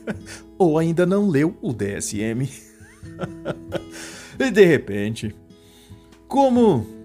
ou 0.58 0.78
ainda 0.78 1.06
não 1.06 1.28
leu 1.28 1.56
o 1.62 1.72
DSM. 1.72 2.48
e 4.38 4.50
de 4.50 4.64
repente, 4.64 5.34
como 6.28 6.95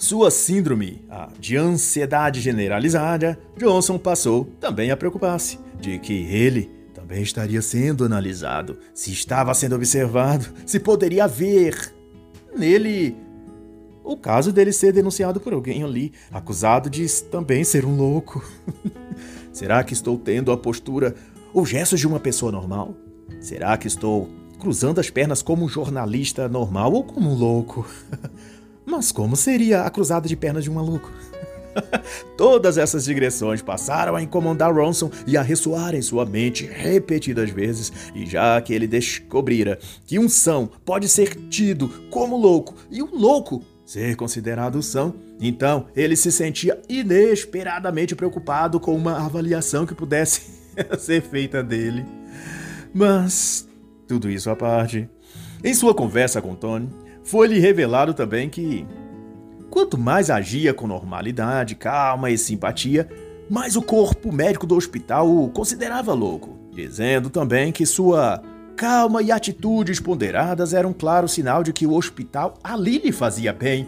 sua 0.00 0.30
síndrome 0.30 1.04
de 1.38 1.58
ansiedade 1.58 2.40
generalizada, 2.40 3.38
Johnson 3.58 3.98
passou 3.98 4.46
também 4.58 4.90
a 4.90 4.96
preocupar-se 4.96 5.58
de 5.78 5.98
que 5.98 6.14
ele 6.24 6.70
também 6.94 7.22
estaria 7.22 7.60
sendo 7.60 8.02
analisado, 8.02 8.78
se 8.94 9.12
estava 9.12 9.52
sendo 9.52 9.74
observado, 9.74 10.46
se 10.64 10.80
poderia 10.80 11.24
haver 11.24 11.94
nele 12.56 13.14
o 14.02 14.16
caso 14.16 14.50
dele 14.50 14.72
ser 14.72 14.90
denunciado 14.90 15.38
por 15.38 15.52
alguém 15.52 15.84
ali, 15.84 16.14
acusado 16.32 16.88
de 16.88 17.06
também 17.24 17.62
ser 17.62 17.84
um 17.84 17.94
louco. 17.94 18.42
Será 19.52 19.84
que 19.84 19.92
estou 19.92 20.16
tendo 20.16 20.50
a 20.50 20.56
postura 20.56 21.14
ou 21.52 21.66
gestos 21.66 22.00
de 22.00 22.06
uma 22.06 22.18
pessoa 22.18 22.50
normal? 22.50 22.94
Será 23.38 23.76
que 23.76 23.86
estou 23.86 24.30
cruzando 24.58 24.98
as 24.98 25.10
pernas 25.10 25.42
como 25.42 25.66
um 25.66 25.68
jornalista 25.68 26.48
normal 26.48 26.90
ou 26.90 27.04
como 27.04 27.30
um 27.30 27.34
louco? 27.34 27.86
Mas 28.84 29.12
como 29.12 29.36
seria 29.36 29.82
a 29.82 29.90
cruzada 29.90 30.28
de 30.28 30.36
pernas 30.36 30.64
de 30.64 30.70
um 30.70 30.74
maluco? 30.74 31.10
Todas 32.36 32.78
essas 32.78 33.04
digressões 33.04 33.62
passaram 33.62 34.16
a 34.16 34.22
incomodar 34.22 34.74
Ronson 34.74 35.10
e 35.26 35.36
a 35.36 35.42
ressoar 35.42 35.94
em 35.94 36.02
sua 36.02 36.26
mente 36.26 36.66
repetidas 36.66 37.50
vezes, 37.50 37.92
e 38.14 38.26
já 38.26 38.60
que 38.60 38.72
ele 38.72 38.86
descobrira 38.86 39.78
que 40.06 40.18
um 40.18 40.28
são 40.28 40.68
pode 40.84 41.08
ser 41.08 41.34
tido 41.48 41.88
como 42.10 42.36
louco 42.36 42.74
e 42.90 43.02
um 43.02 43.14
louco 43.14 43.62
ser 43.84 44.14
considerado 44.14 44.82
são, 44.82 45.14
então 45.40 45.86
ele 45.96 46.14
se 46.14 46.30
sentia 46.30 46.80
inesperadamente 46.88 48.14
preocupado 48.14 48.78
com 48.78 48.94
uma 48.94 49.24
avaliação 49.24 49.84
que 49.84 49.94
pudesse 49.94 50.42
ser 50.98 51.20
feita 51.22 51.62
dele. 51.62 52.06
Mas, 52.94 53.68
tudo 54.06 54.30
isso 54.30 54.48
à 54.48 54.54
parte, 54.54 55.08
em 55.62 55.74
sua 55.74 55.92
conversa 55.92 56.40
com 56.40 56.54
Tony, 56.54 56.88
foi-lhe 57.30 57.60
revelado 57.60 58.12
também 58.12 58.50
que, 58.50 58.84
quanto 59.70 59.96
mais 59.96 60.30
agia 60.30 60.74
com 60.74 60.88
normalidade, 60.88 61.76
calma 61.76 62.28
e 62.28 62.36
simpatia, 62.36 63.08
mais 63.48 63.76
o 63.76 63.82
corpo 63.82 64.32
médico 64.32 64.66
do 64.66 64.74
hospital 64.74 65.30
o 65.30 65.48
considerava 65.48 66.12
louco, 66.12 66.58
dizendo 66.72 67.30
também 67.30 67.70
que 67.70 67.86
sua 67.86 68.42
calma 68.76 69.22
e 69.22 69.30
atitudes 69.30 70.00
ponderadas 70.00 70.74
eram 70.74 70.90
um 70.90 70.92
claro 70.92 71.28
sinal 71.28 71.62
de 71.62 71.72
que 71.72 71.86
o 71.86 71.94
hospital 71.94 72.58
ali 72.64 72.98
lhe 72.98 73.12
fazia 73.12 73.52
bem, 73.52 73.86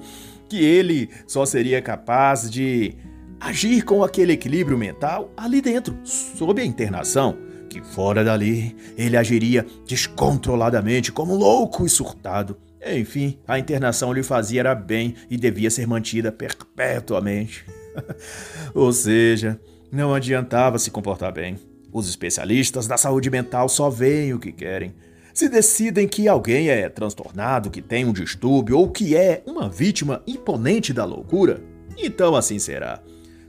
que 0.48 0.64
ele 0.64 1.11
só 1.26 1.44
seria 1.44 1.83
capaz 1.83 2.48
de 2.48 2.94
agir 3.40 3.83
com 3.83 4.05
aquele 4.05 4.35
equilíbrio 4.35 4.78
mental 4.78 5.33
ali 5.37 5.61
dentro, 5.61 5.98
sob 6.05 6.62
a 6.62 6.64
internação, 6.64 7.37
que 7.68 7.83
fora 7.83 8.22
dali 8.22 8.76
ele 8.96 9.16
agiria 9.16 9.66
descontroladamente 9.85 11.11
como 11.11 11.35
louco 11.35 11.85
e 11.85 11.88
surtado. 11.88 12.57
Enfim, 12.85 13.38
a 13.47 13.59
internação 13.59 14.12
lhe 14.12 14.23
fazia 14.23 14.61
era 14.61 14.75
bem 14.75 15.14
e 15.31 15.37
devia 15.37 15.71
ser 15.71 15.87
mantida 15.87 16.33
perpetuamente. 16.33 17.64
Ou 18.75 18.92
seja, 18.92 19.61
não 19.90 20.14
adiantava 20.14 20.79
se 20.79 20.90
comportar 20.90 21.33
bem. 21.33 21.59
Os 21.92 22.09
especialistas 22.09 22.87
da 22.87 22.97
saúde 22.97 23.31
mental 23.31 23.68
só 23.68 23.90
veem 23.90 24.33
o 24.33 24.38
que 24.38 24.51
querem. 24.51 24.95
Se 25.35 25.49
decidem 25.49 26.09
que 26.09 26.29
alguém 26.29 26.68
é 26.68 26.88
transtornado, 26.88 27.71
que 27.71 27.81
tem 27.81 28.05
um 28.05 28.12
distúrbio 28.12 28.79
ou 28.79 28.90
que 28.90 29.16
é 29.16 29.42
uma 29.47 29.68
vítima 29.68 30.23
imponente 30.27 30.92
da 30.92 31.05
loucura, 31.05 31.62
então 31.97 32.35
assim 32.35 32.59
será. 32.59 33.01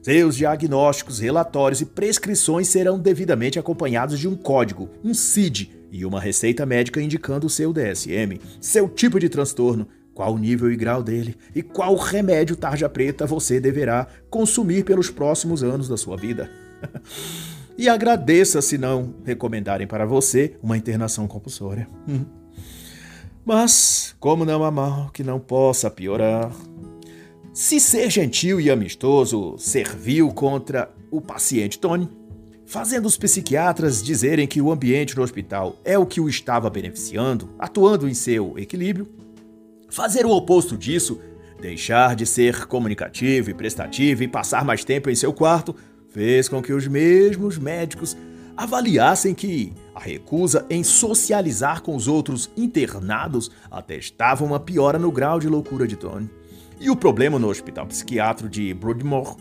Seus 0.03 0.35
diagnósticos, 0.35 1.19
relatórios 1.19 1.79
e 1.79 1.85
prescrições 1.85 2.67
serão 2.67 2.99
devidamente 2.99 3.57
acompanhados 3.57 4.19
de 4.19 4.27
um 4.27 4.35
código, 4.35 4.89
um 5.01 5.13
CID, 5.13 5.71
e 5.89 6.05
uma 6.05 6.19
receita 6.19 6.65
médica 6.65 7.01
indicando 7.01 7.47
o 7.47 7.49
seu 7.49 7.71
DSM, 7.71 8.37
seu 8.59 8.89
tipo 8.89 9.17
de 9.17 9.29
transtorno, 9.29 9.87
qual 10.13 10.33
o 10.33 10.37
nível 10.37 10.69
e 10.69 10.75
grau 10.75 11.01
dele 11.01 11.37
e 11.55 11.61
qual 11.61 11.95
remédio 11.95 12.57
tarja 12.57 12.89
preta 12.89 13.25
você 13.25 13.61
deverá 13.61 14.05
consumir 14.29 14.83
pelos 14.83 15.09
próximos 15.09 15.63
anos 15.63 15.87
da 15.87 15.95
sua 15.95 16.17
vida. 16.17 16.51
e 17.77 17.87
agradeça 17.87 18.61
se 18.61 18.77
não 18.77 19.15
recomendarem 19.23 19.87
para 19.87 20.05
você 20.05 20.57
uma 20.61 20.75
internação 20.75 21.29
compulsória. 21.29 21.87
Mas, 23.45 24.13
como 24.19 24.43
não 24.43 24.65
há 24.65 24.71
mal 24.71 25.09
que 25.11 25.23
não 25.23 25.39
possa 25.39 25.89
piorar, 25.89 26.51
se 27.53 27.79
ser 27.79 28.09
gentil 28.09 28.59
e 28.59 28.71
amistoso 28.71 29.55
serviu 29.59 30.29
contra 30.29 30.91
o 31.11 31.21
paciente 31.21 31.77
Tony, 31.77 32.09
fazendo 32.65 33.05
os 33.05 33.15
psiquiatras 33.15 34.01
dizerem 34.01 34.47
que 34.47 34.59
o 34.59 34.71
ambiente 34.71 35.15
no 35.15 35.21
hospital 35.21 35.75
é 35.85 35.95
o 35.95 36.05
que 36.05 36.19
o 36.19 36.27
estava 36.27 36.67
beneficiando, 36.67 37.47
atuando 37.59 38.09
em 38.09 38.13
seu 38.15 38.57
equilíbrio, 38.57 39.07
fazer 39.87 40.25
o 40.25 40.31
oposto 40.31 40.75
disso, 40.75 41.21
deixar 41.61 42.15
de 42.15 42.25
ser 42.25 42.65
comunicativo 42.65 43.51
e 43.51 43.53
prestativo 43.53 44.23
e 44.23 44.27
passar 44.27 44.65
mais 44.65 44.83
tempo 44.83 45.11
em 45.11 45.15
seu 45.15 45.31
quarto, 45.31 45.75
fez 46.09 46.49
com 46.49 46.59
que 46.59 46.73
os 46.73 46.87
mesmos 46.87 47.59
médicos 47.59 48.17
avaliassem 48.57 49.35
que 49.35 49.73
a 49.93 49.99
recusa 49.99 50.65
em 50.71 50.83
socializar 50.83 51.83
com 51.83 51.95
os 51.95 52.07
outros 52.07 52.49
internados 52.57 53.51
atestava 53.69 54.43
uma 54.43 54.59
piora 54.59 54.97
no 54.97 55.11
grau 55.11 55.39
de 55.39 55.47
loucura 55.47 55.87
de 55.87 55.95
Tony. 55.95 56.27
E 56.79 56.89
o 56.89 56.95
problema 56.95 57.39
no 57.39 57.49
hospital 57.49 57.85
psiquiátrico 57.87 58.49
de 58.49 58.73
Broadmoor 58.73 59.37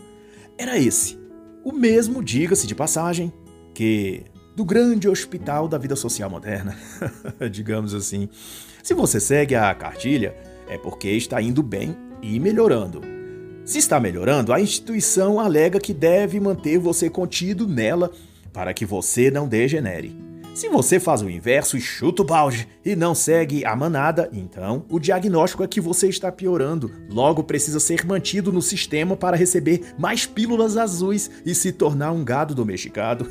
era 0.57 0.77
esse. 0.77 1.17
O 1.63 1.71
mesmo, 1.71 2.23
diga-se 2.23 2.67
de 2.67 2.75
passagem, 2.75 3.31
que 3.73 4.23
do 4.55 4.63
grande 4.63 5.09
hospital 5.09 5.67
da 5.67 5.77
vida 5.77 5.95
social 5.95 6.29
moderna, 6.29 6.77
digamos 7.51 7.93
assim. 7.93 8.29
Se 8.83 8.93
você 8.93 9.19
segue 9.19 9.55
a 9.55 9.73
cartilha, 9.73 10.35
é 10.67 10.77
porque 10.77 11.09
está 11.09 11.41
indo 11.41 11.63
bem 11.63 11.95
e 12.21 12.39
melhorando. 12.39 13.01
Se 13.65 13.77
está 13.77 13.99
melhorando, 13.99 14.51
a 14.51 14.59
instituição 14.59 15.39
alega 15.39 15.79
que 15.79 15.93
deve 15.93 16.39
manter 16.39 16.77
você 16.77 17.09
contido 17.09 17.67
nela 17.67 18.11
para 18.51 18.73
que 18.73 18.85
você 18.85 19.31
não 19.31 19.47
degenere. 19.47 20.15
Se 20.53 20.69
você 20.69 20.99
faz 20.99 21.23
o 21.23 21.29
inverso 21.29 21.75
e 21.75 21.81
chuta 21.81 22.21
o 22.21 22.25
balde 22.25 22.67
e 22.85 22.95
não 22.95 23.15
segue 23.15 23.65
a 23.65 23.75
manada, 23.75 24.29
então 24.31 24.85
o 24.87 24.99
diagnóstico 24.99 25.63
é 25.63 25.67
que 25.67 25.81
você 25.81 26.07
está 26.07 26.31
piorando. 26.31 26.91
Logo 27.09 27.43
precisa 27.43 27.79
ser 27.79 28.05
mantido 28.05 28.53
no 28.53 28.61
sistema 28.61 29.17
para 29.17 29.35
receber 29.35 29.95
mais 29.97 30.27
pílulas 30.27 30.77
azuis 30.77 31.29
e 31.43 31.55
se 31.55 31.71
tornar 31.71 32.11
um 32.11 32.23
gado 32.23 32.53
domesticado. 32.53 33.27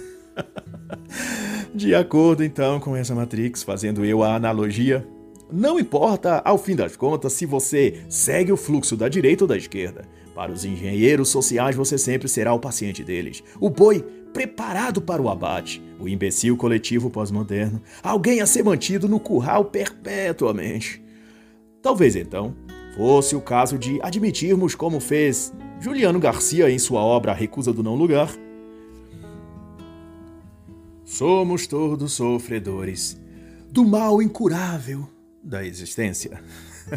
De 1.73 1.95
acordo 1.95 2.43
então 2.43 2.81
com 2.81 2.97
essa 2.97 3.15
Matrix, 3.15 3.63
fazendo 3.63 4.05
eu 4.05 4.25
a 4.25 4.35
analogia, 4.35 5.07
não 5.51 5.79
importa 5.79 6.43
ao 6.45 6.59
fim 6.59 6.75
das 6.75 6.97
contas 6.97 7.35
se 7.35 7.47
você 7.47 8.03
segue 8.09 8.51
o 8.51 8.57
fluxo 8.57 8.97
da 8.97 9.09
direita 9.09 9.45
ou 9.45 9.49
da 9.49 9.57
esquerda. 9.57 10.03
Para 10.35 10.51
os 10.51 10.65
engenheiros 10.65 11.29
sociais, 11.29 11.77
você 11.77 11.97
sempre 11.97 12.29
será 12.29 12.53
o 12.53 12.59
paciente 12.59 13.05
deles. 13.05 13.45
O 13.61 13.71
boi 13.71 14.05
preparado 14.33 15.01
para 15.01 15.21
o 15.21 15.29
abate, 15.29 15.83
o 16.03 16.09
imbecil 16.09 16.57
coletivo 16.57 17.09
pós-moderno, 17.09 17.81
alguém 18.03 18.41
a 18.41 18.47
ser 18.47 18.65
mantido 18.65 19.09
no 19.09 19.21
curral 19.21 19.67
perpetuamente. 19.67 21.01
Talvez 21.81 22.17
então 22.17 22.55
fosse 22.97 23.37
o 23.37 23.41
caso 23.41 23.79
de 23.79 24.01
admitirmos, 24.03 24.75
como 24.75 24.99
fez 24.99 25.53
Juliano 25.81 26.19
Garcia 26.19 26.69
em 26.71 26.79
sua 26.79 27.01
obra 27.01 27.33
A 27.33 27.35
Recusa 27.35 27.73
do 27.73 27.83
Não 27.83 27.95
Lugar, 27.95 28.31
somos 31.05 31.67
todos 31.67 32.13
sofredores 32.13 33.21
do 33.71 33.85
mal 33.85 34.21
incurável 34.21 35.09
da 35.43 35.65
existência. 35.65 36.43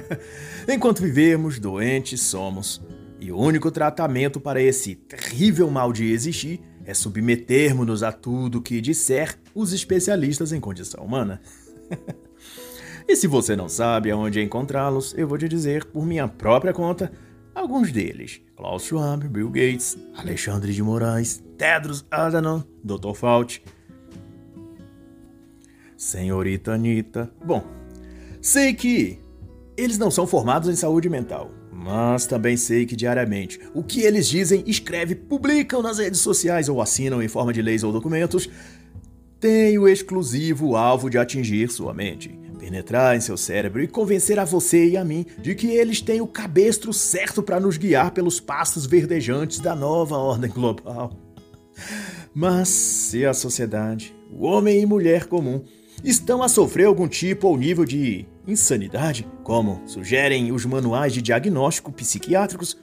Enquanto 0.67 1.01
vivemos, 1.01 1.59
doentes 1.59 2.21
somos, 2.21 2.81
e 3.19 3.31
o 3.31 3.37
único 3.37 3.71
tratamento 3.71 4.39
para 4.39 4.61
esse 4.61 4.95
terrível 4.95 5.69
mal 5.69 5.93
de 5.93 6.11
existir 6.11 6.61
é 6.85 6.93
submetermos-nos 6.93 8.03
a 8.03 8.11
tudo 8.11 8.61
que 8.61 8.79
disser 8.79 9.37
os 9.53 9.73
especialistas 9.73 10.51
em 10.51 10.59
condição 10.59 11.03
humana. 11.03 11.41
e 13.07 13.15
se 13.15 13.27
você 13.27 13.55
não 13.55 13.67
sabe 13.67 14.11
aonde 14.11 14.41
encontrá-los, 14.41 15.13
eu 15.17 15.27
vou 15.27 15.37
te 15.37 15.47
dizer 15.47 15.85
por 15.85 16.05
minha 16.05 16.27
própria 16.27 16.73
conta 16.73 17.11
alguns 17.53 17.91
deles: 17.91 18.41
Klaus 18.55 18.83
Schwab, 18.83 19.27
Bill 19.27 19.49
Gates, 19.49 19.97
Alexandre 20.15 20.73
de 20.73 20.83
Moraes, 20.83 21.43
Tedros 21.57 22.05
Adhanom, 22.11 22.61
Dr. 22.83 23.13
Fauci, 23.15 23.61
Senhorita 25.97 26.73
Anitta. 26.73 27.31
Bom, 27.43 27.65
sei 28.41 28.73
que 28.73 29.19
eles 29.77 29.97
não 29.97 30.11
são 30.11 30.27
formados 30.27 30.69
em 30.69 30.75
saúde 30.75 31.09
mental, 31.09 31.49
mas 31.85 32.25
também 32.25 32.57
sei 32.57 32.83
que 32.83 32.95
diariamente 32.95 33.59
o 33.71 33.83
que 33.83 34.01
eles 34.01 34.27
dizem, 34.27 34.63
escrevem, 34.65 35.15
publicam 35.15 35.83
nas 35.83 35.99
redes 35.99 36.19
sociais 36.19 36.67
ou 36.67 36.81
assinam 36.81 37.21
em 37.21 37.27
forma 37.27 37.53
de 37.53 37.61
leis 37.61 37.83
ou 37.83 37.91
documentos 37.91 38.49
tem 39.39 39.77
o 39.77 39.87
exclusivo 39.87 40.75
alvo 40.75 41.11
de 41.11 41.19
atingir 41.19 41.69
sua 41.69 41.93
mente, 41.93 42.39
penetrar 42.57 43.15
em 43.15 43.21
seu 43.21 43.37
cérebro 43.37 43.83
e 43.83 43.87
convencer 43.87 44.39
a 44.39 44.45
você 44.45 44.89
e 44.89 44.97
a 44.97 45.05
mim 45.05 45.27
de 45.37 45.53
que 45.53 45.67
eles 45.67 46.01
têm 46.01 46.21
o 46.21 46.27
cabestro 46.27 46.91
certo 46.91 47.43
para 47.43 47.59
nos 47.59 47.77
guiar 47.77 48.09
pelos 48.09 48.39
pastos 48.39 48.87
verdejantes 48.87 49.59
da 49.59 49.75
nova 49.75 50.17
ordem 50.17 50.49
global. 50.49 51.11
Mas 52.33 52.67
se 52.67 53.23
a 53.27 53.33
sociedade, 53.33 54.15
o 54.31 54.45
homem 54.45 54.81
e 54.81 54.87
mulher 54.87 55.25
comum, 55.25 55.63
estão 56.03 56.41
a 56.41 56.49
sofrer 56.49 56.85
algum 56.85 57.07
tipo 57.07 57.47
ou 57.47 57.55
nível 57.55 57.85
de 57.85 58.25
insanidade, 58.47 59.27
como 59.43 59.81
sugerem 59.85 60.51
os 60.51 60.65
manuais 60.65 61.13
de 61.13 61.21
diagnóstico 61.21 61.91
psiquiátricos, 61.91 62.77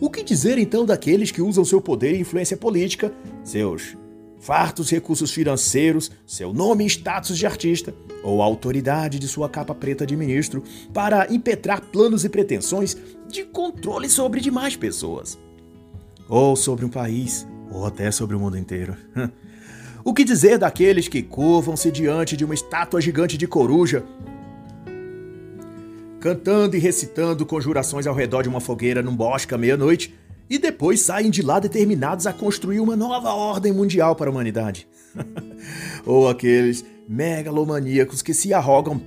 o 0.00 0.08
que 0.08 0.22
dizer 0.22 0.58
então 0.58 0.86
daqueles 0.86 1.30
que 1.30 1.42
usam 1.42 1.64
seu 1.64 1.80
poder 1.80 2.14
e 2.14 2.20
influência 2.20 2.56
política, 2.56 3.12
seus 3.42 3.96
fartos 4.38 4.88
recursos 4.90 5.32
financeiros, 5.32 6.10
seu 6.24 6.52
nome 6.52 6.84
e 6.84 6.86
status 6.86 7.36
de 7.36 7.46
artista, 7.46 7.92
ou 8.22 8.40
a 8.40 8.44
autoridade 8.44 9.18
de 9.18 9.26
sua 9.26 9.48
capa 9.48 9.74
preta 9.74 10.06
de 10.06 10.16
ministro, 10.16 10.62
para 10.94 11.26
impetrar 11.32 11.80
planos 11.80 12.24
e 12.24 12.28
pretensões 12.28 12.96
de 13.26 13.44
controle 13.44 14.08
sobre 14.08 14.40
demais 14.40 14.76
pessoas? 14.76 15.38
Ou 16.28 16.54
sobre 16.54 16.84
um 16.84 16.88
país, 16.88 17.46
ou 17.70 17.84
até 17.84 18.10
sobre 18.10 18.36
o 18.36 18.40
mundo 18.40 18.56
inteiro. 18.56 18.96
O 20.04 20.14
que 20.14 20.24
dizer 20.24 20.56
daqueles 20.56 21.06
que 21.06 21.22
curvam-se 21.22 21.90
diante 21.90 22.34
de 22.34 22.42
uma 22.42 22.54
estátua 22.54 22.98
gigante 22.98 23.36
de 23.36 23.46
coruja, 23.46 24.02
cantando 26.20 26.76
e 26.76 26.78
recitando 26.78 27.46
conjurações 27.46 28.06
ao 28.06 28.14
redor 28.14 28.42
de 28.42 28.48
uma 28.48 28.60
fogueira 28.60 29.02
num 29.02 29.14
bosque 29.14 29.54
à 29.54 29.58
meia-noite, 29.58 30.14
e 30.50 30.58
depois 30.58 31.00
saem 31.00 31.30
de 31.30 31.42
lá 31.42 31.60
determinados 31.60 32.26
a 32.26 32.32
construir 32.32 32.80
uma 32.80 32.96
nova 32.96 33.32
ordem 33.32 33.72
mundial 33.72 34.16
para 34.16 34.30
a 34.30 34.32
humanidade? 34.32 34.88
Ou 36.06 36.28
aqueles 36.28 36.84
megalomaníacos 37.08 38.22
que 38.22 38.32
se 38.32 38.52
arrogam 38.54 39.00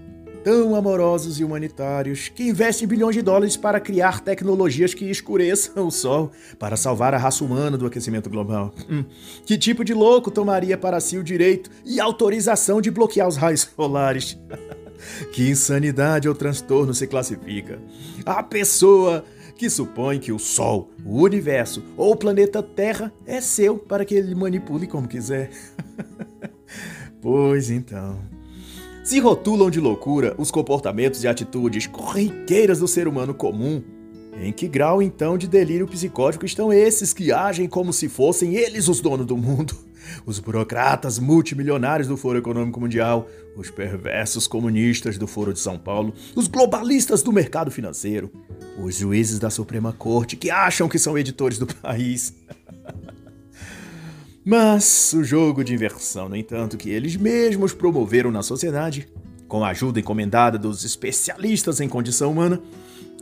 tão 0.44 0.76
amorosos 0.76 1.40
e 1.40 1.44
humanitários 1.44 2.30
que 2.30 2.50
investem 2.50 2.88
bilhões 2.88 3.16
de 3.16 3.22
dólares 3.22 3.56
para 3.56 3.80
criar 3.80 4.22
tecnologias 4.22 4.94
que 4.94 5.06
escureçam 5.06 5.88
o 5.88 5.92
Sol 5.92 6.32
para 6.58 6.76
salvar 6.76 7.14
a 7.14 7.18
raça 7.18 7.44
humana 7.44 7.78
do 7.78 7.86
aquecimento 7.86 8.30
global. 8.30 8.74
Hum. 8.90 9.06
Que 9.46 9.58
tipo 9.58 9.84
de 9.84 9.94
louco 9.94 10.32
tomaria 10.32 10.78
para 10.78 11.00
si 11.00 11.18
o 11.18 11.24
direito 11.24 11.70
e 11.86 12.00
autorização 12.00 12.82
de 12.82 12.90
bloquear 12.90 13.28
os 13.28 13.38
raios 13.38 13.70
solares? 13.76 14.38
que 15.32 15.50
insanidade 15.50 16.28
ou 16.28 16.36
transtorno 16.36 16.94
se 16.94 17.08
classifica? 17.08 17.80
A 18.26 18.42
pessoa 18.44 19.24
que 19.56 19.70
supõe 19.70 20.20
que 20.20 20.32
o 20.32 20.40
Sol, 20.40 20.90
o 21.06 21.22
universo 21.22 21.84
ou 21.96 22.14
o 22.14 22.16
planeta 22.16 22.64
Terra 22.64 23.14
é 23.26 23.40
seu 23.40 23.78
para 23.78 24.04
que 24.04 24.16
ele 24.16 24.34
manipule 24.34 24.88
como 24.88 25.08
quiser. 25.08 25.52
pois 27.22 27.70
então. 27.70 28.20
Se 29.04 29.20
rotulam 29.20 29.70
de 29.70 29.80
loucura 29.80 30.36
os 30.38 30.52
comportamentos 30.52 31.24
e 31.24 31.28
atitudes 31.28 31.88
corriqueiras 31.88 32.80
do 32.80 32.88
ser 32.88 33.08
humano 33.08 33.34
comum, 33.34 33.84
em 34.40 34.52
que 34.52 34.68
grau 34.68 35.02
então 35.02 35.38
de 35.38 35.48
delírio 35.48 35.88
psicótico 35.88 36.46
estão 36.46 36.72
esses 36.72 37.14
que 37.14 37.32
agem 37.32 37.68
como 37.68 37.92
se 37.92 38.08
fossem 38.08 38.56
eles 38.56 38.88
os 38.88 39.00
donos 39.00 39.26
do 39.26 39.38
mundo? 39.38 39.76
Os 40.26 40.40
burocratas 40.40 41.20
multimilionários 41.20 42.08
do 42.08 42.18
Foro 42.18 42.38
Econômico 42.38 42.80
Mundial, 42.80 43.28
os 43.56 43.70
perversos 43.70 44.48
comunistas 44.48 45.18
do 45.18 45.28
Foro 45.28 45.54
de 45.54 45.60
São 45.60 45.78
Paulo, 45.78 46.14
os 46.36 46.48
globalistas 46.48 47.22
do 47.22 47.32
mercado 47.32 47.72
financeiro, 47.72 48.32
os 48.78 48.96
juízes 48.96 49.40
da 49.40 49.50
Suprema 49.50 49.94
Corte 49.94 50.36
que 50.36 50.50
acham 50.50 50.88
que 50.88 51.00
são 51.00 51.18
editores 51.18 51.58
do 51.58 51.68
país. 51.68 52.34
Mas 54.44 55.14
o 55.14 55.24
jogo 55.24 55.64
de 55.64 55.74
inversão, 55.74 56.28
no 56.28 56.36
entanto, 56.36 56.76
que 56.76 56.90
eles 56.90 57.16
mesmos 57.16 57.74
promoveram 57.74 58.32
na 58.32 58.42
sociedade, 58.42 59.08
com 59.48 59.64
a 59.64 59.70
ajuda 59.70 60.00
encomendada 60.00 60.58
dos 60.58 60.84
especialistas 60.84 61.80
em 61.80 61.88
condição 61.88 62.32
humana, 62.32 62.60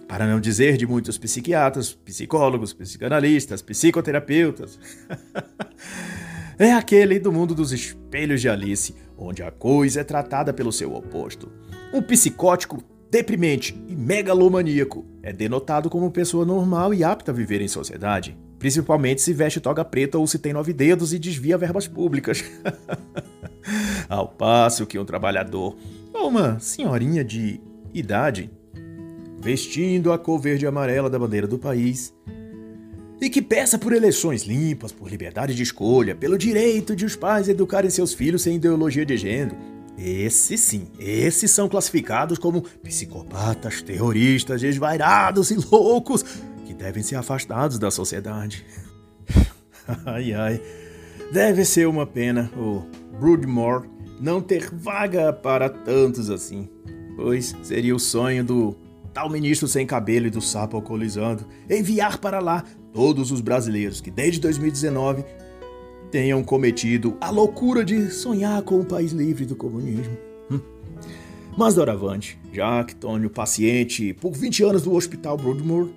para 0.07 0.25
não 0.25 0.39
dizer 0.39 0.77
de 0.77 0.87
muitos 0.87 1.17
psiquiatras, 1.17 1.93
psicólogos, 1.93 2.73
psicanalistas, 2.73 3.61
psicoterapeutas, 3.61 4.79
é 6.60 6.74
aquele 6.74 7.19
do 7.19 7.32
mundo 7.32 7.56
dos 7.56 7.72
espelhos 7.72 8.41
de 8.41 8.50
Alice, 8.50 8.93
onde 9.17 9.41
a 9.41 9.50
coisa 9.50 10.02
é 10.02 10.04
tratada 10.04 10.54
pelo 10.54 10.72
seu 10.72 10.93
oposto. 10.93 11.52
Um 11.93 12.02
psicótico 12.02 12.84
deprimente 13.10 13.76
e 13.88 13.95
megalomaníaco 13.95 15.06
é 15.24 15.34
denotado 15.34 15.89
como 15.89 16.12
pessoa 16.12 16.45
normal 16.45 16.93
e 16.93 17.04
apta 17.04 17.32
a 17.32 17.34
viver 17.34 17.62
em 17.62 17.67
sociedade 17.67 18.38
principalmente 18.60 19.22
se 19.22 19.34
veste 19.34 19.62
toga 19.62 19.84
preta 19.86 20.17
ou 20.17 20.28
se 20.28 20.38
tem 20.38 20.52
nove 20.52 20.74
dedos 20.74 21.13
e 21.13 21.17
desvia 21.17 21.58
verbas 21.58 21.88
públicas. 21.88 22.43
Ao 24.08 24.28
passo 24.28 24.86
que 24.86 25.00
um 25.00 25.06
trabalhador 25.06 25.78
ou 26.13 26.28
uma 26.28 26.60
senhorinha 26.60 27.24
de 27.24 27.62
idade, 27.93 28.52
vestindo 29.41 30.12
a 30.12 30.19
cor 30.19 30.39
verde 30.39 30.65
e 30.65 30.67
amarela 30.67 31.10
da 31.10 31.17
bandeira 31.17 31.48
do 31.48 31.58
país, 31.58 32.13
e 33.21 33.29
que 33.29 33.41
peça 33.41 33.77
por 33.77 33.93
eleições 33.93 34.43
limpas, 34.43 34.91
por 34.91 35.10
liberdade 35.10 35.53
de 35.53 35.63
escolha, 35.63 36.15
pelo 36.15 36.38
direito 36.38 36.95
de 36.95 37.05
os 37.05 37.15
pais 37.15 37.49
educarem 37.49 37.89
seus 37.89 38.13
filhos 38.13 38.41
sem 38.41 38.55
ideologia 38.55 39.05
de 39.05 39.17
gênero, 39.17 39.55
esses 39.97 40.62
sim, 40.62 40.88
esses 40.97 41.51
são 41.51 41.67
classificados 41.67 42.38
como 42.38 42.62
psicopatas, 42.62 43.82
terroristas, 43.82 44.62
desvairados 44.62 45.51
e 45.51 45.55
loucos 45.55 46.23
que 46.65 46.73
devem 46.73 47.03
ser 47.03 47.15
afastados 47.15 47.77
da 47.77 47.91
sociedade. 47.91 48.65
ai 50.05 50.34
ai, 50.34 50.62
deve 51.34 51.65
ser 51.65 51.86
uma 51.88 52.08
pena 52.08 52.49
o 52.55 52.86
Broodmore 53.19 53.89
não 54.21 54.41
ter 54.41 54.69
vaga 54.73 55.34
para 55.34 55.69
tantos 55.69 56.29
assim, 56.29 56.69
pois 57.17 57.53
seria 57.62 57.93
o 57.93 57.99
sonho 57.99 58.43
do 58.43 58.77
tal 59.13 59.29
ministro 59.29 59.67
sem 59.67 59.86
cabelo 59.86 60.27
e 60.27 60.29
do 60.29 60.41
sapo 60.41 60.77
alcoolizando 60.77 61.45
enviar 61.69 62.19
para 62.19 62.39
lá 62.39 62.63
todos 62.93 63.32
os 63.32 63.41
brasileiros 63.41 64.02
que 64.02 64.12
desde 64.12 64.39
2019 64.39 65.23
tenham 66.12 66.43
cometido 66.43 67.17
a 67.21 67.30
loucura 67.30 67.84
de 67.84 68.10
sonhar 68.10 68.62
com 68.63 68.80
um 68.80 68.86
país 68.86 69.12
livre 69.12 69.45
do 69.45 69.56
comunismo. 69.56 70.17
Hum. 70.49 70.60
Mas 71.58 71.75
doravante, 71.75 72.39
já 72.52 72.84
que 72.84 72.95
Tônio, 72.95 73.30
paciente 73.30 74.13
por 74.13 74.32
20 74.32 74.63
anos 74.63 74.82
do 74.84 74.93
Hospital 74.93 75.38
Broadmoor, 75.38 75.89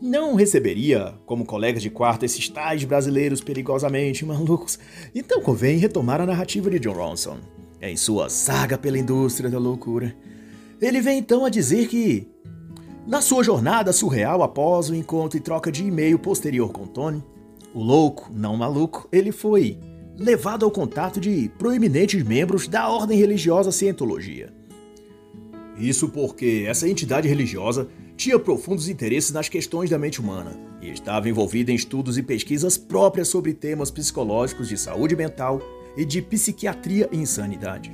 não 0.00 0.34
receberia 0.34 1.14
como 1.24 1.44
colegas 1.44 1.82
de 1.82 1.88
quarto 1.88 2.24
esses 2.24 2.48
tais 2.48 2.82
brasileiros 2.82 3.40
perigosamente 3.40 4.24
malucos, 4.24 4.78
então 5.14 5.40
convém 5.40 5.78
retomar 5.78 6.20
a 6.20 6.26
narrativa 6.26 6.68
de 6.68 6.80
John 6.80 6.94
Ronson 6.94 7.38
em 7.80 7.96
sua 7.96 8.28
saga 8.28 8.76
pela 8.76 8.98
indústria 8.98 9.48
da 9.48 9.58
loucura. 9.58 10.14
Ele 10.80 11.00
vem 11.00 11.18
então 11.18 11.44
a 11.44 11.48
dizer 11.48 11.86
que, 11.86 12.28
na 13.06 13.20
sua 13.20 13.42
jornada 13.42 13.92
surreal 13.92 14.42
após 14.42 14.88
o 14.88 14.94
encontro 14.94 15.36
e 15.36 15.40
troca 15.40 15.72
de 15.72 15.84
e-mail 15.84 16.18
posterior 16.18 16.70
com 16.70 16.86
Tony, 16.86 17.22
o 17.74 17.82
louco, 17.82 18.30
não 18.32 18.56
maluco, 18.56 19.08
ele 19.10 19.32
foi 19.32 19.78
levado 20.16 20.64
ao 20.64 20.70
contato 20.70 21.18
de 21.18 21.50
proeminentes 21.58 22.22
membros 22.22 22.68
da 22.68 22.88
ordem 22.88 23.18
religiosa 23.18 23.72
Cientologia. 23.72 24.52
Isso 25.76 26.08
porque 26.10 26.64
essa 26.68 26.88
entidade 26.88 27.26
religiosa 27.26 27.88
tinha 28.16 28.38
profundos 28.38 28.88
interesses 28.88 29.32
nas 29.32 29.48
questões 29.48 29.90
da 29.90 29.98
mente 29.98 30.20
humana 30.20 30.52
e 30.80 30.90
estava 30.90 31.28
envolvido 31.28 31.70
em 31.70 31.74
estudos 31.74 32.18
e 32.18 32.22
pesquisas 32.22 32.76
próprias 32.76 33.28
sobre 33.28 33.54
temas 33.54 33.90
psicológicos 33.90 34.68
de 34.68 34.76
saúde 34.76 35.16
mental 35.16 35.60
e 35.96 36.04
de 36.04 36.22
psiquiatria 36.22 37.08
e 37.10 37.16
insanidade. 37.16 37.90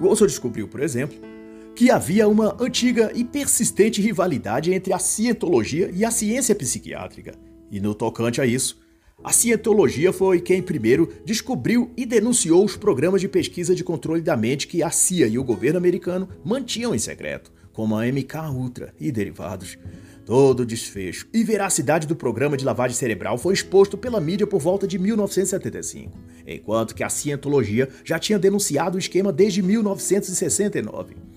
Wilson 0.00 0.26
descobriu, 0.26 0.68
por 0.68 0.80
exemplo, 0.80 1.31
que 1.74 1.90
havia 1.90 2.28
uma 2.28 2.56
antiga 2.60 3.10
e 3.14 3.24
persistente 3.24 4.00
rivalidade 4.00 4.72
entre 4.72 4.92
a 4.92 4.98
cientologia 4.98 5.90
e 5.92 6.04
a 6.04 6.10
ciência 6.10 6.54
psiquiátrica. 6.54 7.34
E 7.70 7.80
no 7.80 7.94
tocante 7.94 8.40
a 8.40 8.46
isso, 8.46 8.80
a 9.24 9.32
cientologia 9.32 10.12
foi 10.12 10.40
quem 10.40 10.60
primeiro 10.60 11.08
descobriu 11.24 11.90
e 11.96 12.04
denunciou 12.04 12.64
os 12.64 12.76
programas 12.76 13.20
de 13.20 13.28
pesquisa 13.28 13.74
de 13.74 13.84
controle 13.84 14.20
da 14.20 14.36
mente 14.36 14.66
que 14.66 14.82
a 14.82 14.90
CIA 14.90 15.28
e 15.28 15.38
o 15.38 15.44
governo 15.44 15.78
americano 15.78 16.28
mantinham 16.44 16.94
em 16.94 16.98
secreto, 16.98 17.52
como 17.72 17.96
a 17.96 18.04
MK 18.04 18.50
Ultra 18.52 18.92
e 19.00 19.12
derivados. 19.12 19.78
Todo 20.26 20.60
o 20.60 20.66
desfecho 20.66 21.26
e 21.32 21.42
veracidade 21.42 22.06
do 22.06 22.14
programa 22.14 22.56
de 22.56 22.64
lavagem 22.64 22.96
cerebral 22.96 23.38
foi 23.38 23.54
exposto 23.54 23.96
pela 23.96 24.20
mídia 24.20 24.46
por 24.46 24.60
volta 24.60 24.86
de 24.86 24.98
1975, 24.98 26.12
enquanto 26.46 26.94
que 26.94 27.02
a 27.02 27.08
cientologia 27.08 27.88
já 28.04 28.18
tinha 28.18 28.38
denunciado 28.38 28.96
o 28.96 29.00
esquema 29.00 29.32
desde 29.32 29.62
1969. 29.62 31.31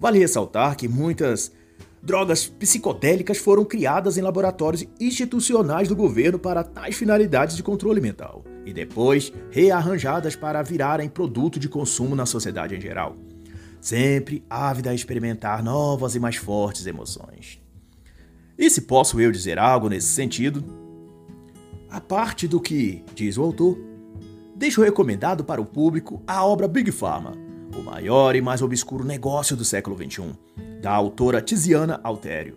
Vale 0.00 0.18
ressaltar 0.18 0.76
que 0.76 0.88
muitas 0.88 1.52
drogas 2.02 2.46
psicodélicas 2.46 3.36
foram 3.36 3.66
criadas 3.66 4.16
em 4.16 4.22
laboratórios 4.22 4.86
institucionais 4.98 5.88
do 5.88 5.94
governo 5.94 6.38
para 6.38 6.64
tais 6.64 6.96
finalidades 6.96 7.54
de 7.54 7.62
controle 7.62 8.00
mental 8.00 8.42
e 8.64 8.72
depois 8.72 9.30
rearranjadas 9.50 10.34
para 10.34 10.62
virarem 10.62 11.06
produto 11.06 11.60
de 11.60 11.68
consumo 11.68 12.16
na 12.16 12.24
sociedade 12.24 12.74
em 12.74 12.80
geral, 12.80 13.14
sempre 13.78 14.42
ávida 14.48 14.88
a 14.88 14.94
experimentar 14.94 15.62
novas 15.62 16.14
e 16.14 16.18
mais 16.18 16.36
fortes 16.36 16.86
emoções. 16.86 17.60
E 18.56 18.70
se 18.70 18.82
posso 18.82 19.20
eu 19.20 19.30
dizer 19.30 19.58
algo 19.58 19.90
nesse 19.90 20.08
sentido, 20.08 20.64
a 21.90 22.00
parte 22.00 22.48
do 22.48 22.58
que 22.58 23.04
diz 23.14 23.36
o 23.36 23.42
autor, 23.42 23.78
deixo 24.56 24.82
recomendado 24.82 25.44
para 25.44 25.60
o 25.60 25.66
público 25.66 26.22
a 26.26 26.42
obra 26.42 26.66
Big 26.66 26.90
Pharma, 26.90 27.49
o 27.76 27.82
maior 27.82 28.34
e 28.36 28.40
mais 28.40 28.62
obscuro 28.62 29.04
negócio 29.04 29.56
do 29.56 29.64
século 29.64 29.96
XXI, 29.96 30.32
da 30.80 30.90
autora 30.90 31.40
Tiziana 31.40 32.00
Altério. 32.02 32.56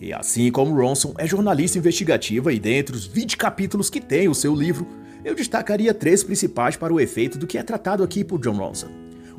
E 0.00 0.12
assim 0.12 0.50
como 0.50 0.74
Ronson 0.74 1.14
é 1.18 1.26
jornalista 1.26 1.78
investigativa 1.78 2.52
e 2.52 2.58
dentre 2.58 2.96
os 2.96 3.06
20 3.06 3.36
capítulos 3.36 3.88
que 3.88 4.00
tem 4.00 4.28
o 4.28 4.34
seu 4.34 4.54
livro, 4.54 4.86
eu 5.24 5.34
destacaria 5.34 5.94
três 5.94 6.24
principais 6.24 6.76
para 6.76 6.92
o 6.92 7.00
efeito 7.00 7.38
do 7.38 7.46
que 7.46 7.56
é 7.56 7.62
tratado 7.62 8.02
aqui 8.02 8.24
por 8.24 8.40
John 8.40 8.56
Ronson. 8.56 8.88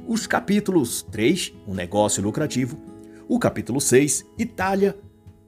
Os 0.08 0.26
capítulos 0.26 1.02
3, 1.12 1.54
Um 1.68 1.74
Negócio 1.74 2.24
Lucrativo, 2.24 2.78
o 3.28 3.38
capítulo 3.40 3.82
6, 3.82 4.26
Itália, 4.38 4.98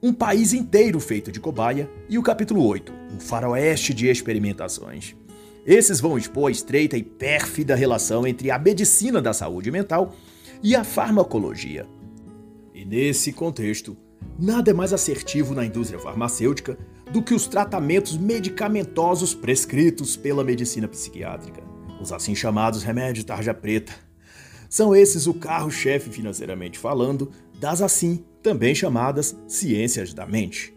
um 0.02 0.12
país 0.12 0.52
inteiro 0.52 1.00
feito 1.00 1.32
de 1.32 1.40
cobaia, 1.40 1.90
e 2.08 2.18
o 2.18 2.22
capítulo 2.22 2.64
8, 2.66 2.92
Um 3.14 3.20
Faroeste 3.20 3.94
de 3.94 4.08
Experimentações. 4.08 5.16
Esses 5.66 5.98
vão 5.98 6.16
expor 6.16 6.46
a 6.46 6.52
estreita 6.52 6.96
e 6.96 7.02
pérfida 7.02 7.74
relação 7.74 8.24
entre 8.24 8.52
a 8.52 8.58
medicina 8.58 9.20
da 9.20 9.32
saúde 9.32 9.68
mental 9.72 10.14
e 10.62 10.76
a 10.76 10.84
farmacologia. 10.84 11.88
E 12.72 12.84
nesse 12.84 13.32
contexto, 13.32 13.96
nada 14.38 14.70
é 14.70 14.74
mais 14.74 14.92
assertivo 14.92 15.54
na 15.54 15.64
indústria 15.64 15.98
farmacêutica 15.98 16.78
do 17.12 17.20
que 17.20 17.34
os 17.34 17.48
tratamentos 17.48 18.16
medicamentosos 18.16 19.34
prescritos 19.34 20.16
pela 20.16 20.44
medicina 20.44 20.86
psiquiátrica, 20.86 21.62
os 22.00 22.12
assim 22.12 22.34
chamados 22.34 22.84
remédios 22.84 23.24
tarja 23.24 23.52
preta. 23.52 23.92
São 24.70 24.94
esses 24.94 25.26
o 25.26 25.34
carro-chefe 25.34 26.10
financeiramente 26.10 26.78
falando 26.78 27.32
das 27.58 27.82
assim 27.82 28.24
também 28.40 28.74
chamadas 28.74 29.36
ciências 29.48 30.14
da 30.14 30.26
mente. 30.26 30.72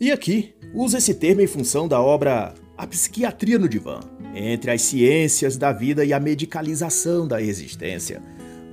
E 0.00 0.10
aqui 0.10 0.52
uso 0.74 0.96
esse 0.96 1.14
termo 1.14 1.42
em 1.42 1.46
função 1.46 1.86
da 1.86 2.00
obra 2.00 2.54
a 2.80 2.86
psiquiatria 2.86 3.58
no 3.58 3.68
divã, 3.68 4.00
entre 4.34 4.70
as 4.70 4.80
ciências 4.80 5.58
da 5.58 5.70
vida 5.70 6.02
e 6.02 6.14
a 6.14 6.18
medicalização 6.18 7.28
da 7.28 7.42
existência, 7.42 8.22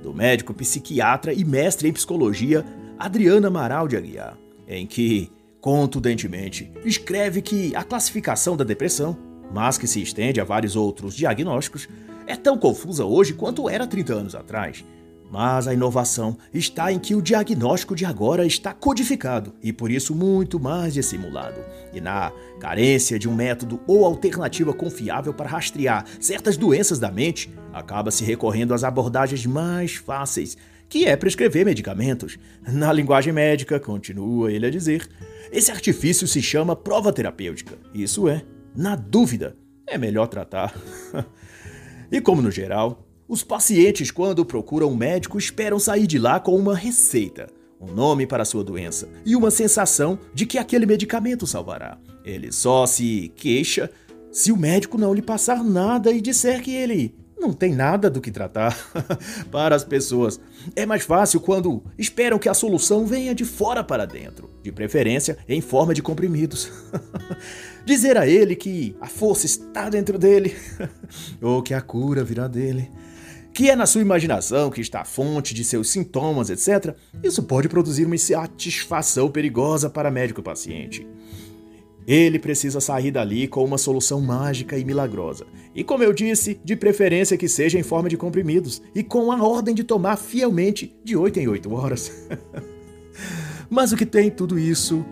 do 0.02 0.14
médico 0.14 0.54
psiquiatra 0.54 1.34
e 1.34 1.44
mestre 1.44 1.90
em 1.90 1.92
psicologia 1.92 2.64
Adriana 2.98 3.48
Amaral 3.48 3.86
de 3.86 3.98
Aguiar, 3.98 4.38
em 4.66 4.86
que, 4.86 5.30
contundentemente, 5.60 6.72
escreve 6.86 7.42
que 7.42 7.76
a 7.76 7.84
classificação 7.84 8.56
da 8.56 8.64
depressão, 8.64 9.14
mas 9.52 9.76
que 9.76 9.86
se 9.86 10.00
estende 10.00 10.40
a 10.40 10.44
vários 10.44 10.74
outros 10.74 11.14
diagnósticos, 11.14 11.86
é 12.26 12.34
tão 12.34 12.56
confusa 12.56 13.04
hoje 13.04 13.34
quanto 13.34 13.68
era 13.68 13.86
30 13.86 14.14
anos 14.14 14.34
atrás 14.34 14.82
mas 15.30 15.68
a 15.68 15.74
inovação 15.74 16.36
está 16.52 16.90
em 16.92 16.98
que 16.98 17.14
o 17.14 17.22
diagnóstico 17.22 17.94
de 17.94 18.04
agora 18.04 18.46
está 18.46 18.72
codificado 18.72 19.54
e 19.62 19.72
por 19.72 19.90
isso 19.90 20.14
muito 20.14 20.58
mais 20.58 20.94
dissimulado. 20.94 21.60
E 21.92 22.00
na 22.00 22.32
carência 22.58 23.18
de 23.18 23.28
um 23.28 23.34
método 23.34 23.80
ou 23.86 24.04
alternativa 24.04 24.72
confiável 24.72 25.34
para 25.34 25.48
rastrear 25.48 26.04
certas 26.20 26.56
doenças 26.56 26.98
da 26.98 27.10
mente, 27.10 27.52
acaba 27.72 28.10
se 28.10 28.24
recorrendo 28.24 28.74
às 28.74 28.84
abordagens 28.84 29.44
mais 29.46 29.94
fáceis, 29.94 30.56
que 30.88 31.04
é 31.04 31.16
prescrever 31.16 31.66
medicamentos. 31.66 32.38
Na 32.66 32.92
linguagem 32.92 33.32
médica, 33.32 33.78
continua 33.78 34.50
ele 34.50 34.66
a 34.66 34.70
dizer, 34.70 35.06
esse 35.52 35.70
artifício 35.70 36.26
se 36.26 36.40
chama 36.40 36.74
prova 36.74 37.12
terapêutica. 37.12 37.76
Isso 37.92 38.28
é, 38.28 38.42
na 38.74 38.96
dúvida, 38.96 39.56
é 39.86 39.98
melhor 39.98 40.28
tratar. 40.28 40.74
e 42.10 42.20
como 42.20 42.40
no 42.40 42.50
geral, 42.50 43.07
os 43.28 43.44
pacientes, 43.44 44.10
quando 44.10 44.42
procuram 44.42 44.90
um 44.90 44.96
médico, 44.96 45.36
esperam 45.36 45.78
sair 45.78 46.06
de 46.06 46.18
lá 46.18 46.40
com 46.40 46.56
uma 46.56 46.74
receita, 46.74 47.48
um 47.78 47.92
nome 47.92 48.26
para 48.26 48.44
sua 48.44 48.64
doença 48.64 49.06
e 49.24 49.36
uma 49.36 49.50
sensação 49.50 50.18
de 50.32 50.46
que 50.46 50.56
aquele 50.56 50.86
medicamento 50.86 51.46
salvará. 51.46 51.98
Ele 52.24 52.50
só 52.50 52.86
se 52.86 53.30
queixa 53.36 53.90
se 54.32 54.50
o 54.50 54.56
médico 54.56 54.96
não 54.96 55.12
lhe 55.12 55.20
passar 55.20 55.62
nada 55.62 56.10
e 56.10 56.22
disser 56.22 56.62
que 56.62 56.74
ele 56.74 57.14
não 57.38 57.52
tem 57.52 57.74
nada 57.74 58.08
do 58.08 58.20
que 58.20 58.30
tratar 58.30 58.76
para 59.52 59.76
as 59.76 59.84
pessoas. 59.84 60.40
É 60.74 60.86
mais 60.86 61.04
fácil 61.04 61.38
quando 61.38 61.84
esperam 61.98 62.38
que 62.38 62.48
a 62.48 62.54
solução 62.54 63.06
venha 63.06 63.34
de 63.34 63.44
fora 63.44 63.84
para 63.84 64.06
dentro, 64.06 64.50
de 64.62 64.72
preferência 64.72 65.36
em 65.46 65.60
forma 65.60 65.92
de 65.92 66.02
comprimidos. 66.02 66.72
Dizer 67.84 68.16
a 68.16 68.26
ele 68.26 68.56
que 68.56 68.96
a 69.00 69.06
força 69.06 69.44
está 69.44 69.88
dentro 69.88 70.18
dele 70.18 70.56
ou 71.40 71.62
que 71.62 71.74
a 71.74 71.80
cura 71.80 72.24
virá 72.24 72.48
dele 72.48 72.90
que 73.58 73.68
é 73.68 73.74
na 73.74 73.86
sua 73.86 74.02
imaginação 74.02 74.70
que 74.70 74.80
está 74.80 75.00
a 75.00 75.04
fonte 75.04 75.52
de 75.52 75.64
seus 75.64 75.90
sintomas, 75.90 76.48
etc., 76.48 76.94
isso 77.24 77.42
pode 77.42 77.68
produzir 77.68 78.04
uma 78.04 78.14
insatisfação 78.14 79.28
perigosa 79.28 79.90
para 79.90 80.12
médico 80.12 80.40
e 80.40 80.44
paciente. 80.44 81.04
Ele 82.06 82.38
precisa 82.38 82.80
sair 82.80 83.10
dali 83.10 83.48
com 83.48 83.64
uma 83.64 83.76
solução 83.76 84.20
mágica 84.20 84.78
e 84.78 84.84
milagrosa. 84.84 85.44
E 85.74 85.82
como 85.82 86.04
eu 86.04 86.12
disse, 86.12 86.60
de 86.64 86.76
preferência 86.76 87.36
que 87.36 87.48
seja 87.48 87.76
em 87.76 87.82
forma 87.82 88.08
de 88.08 88.16
comprimidos 88.16 88.80
e 88.94 89.02
com 89.02 89.32
a 89.32 89.42
ordem 89.42 89.74
de 89.74 89.82
tomar 89.82 90.18
fielmente 90.18 90.96
de 91.02 91.16
8 91.16 91.40
em 91.40 91.48
8 91.48 91.74
horas. 91.74 92.12
Mas 93.68 93.90
o 93.90 93.96
que 93.96 94.06
tem 94.06 94.30
tudo 94.30 94.56
isso 94.56 95.04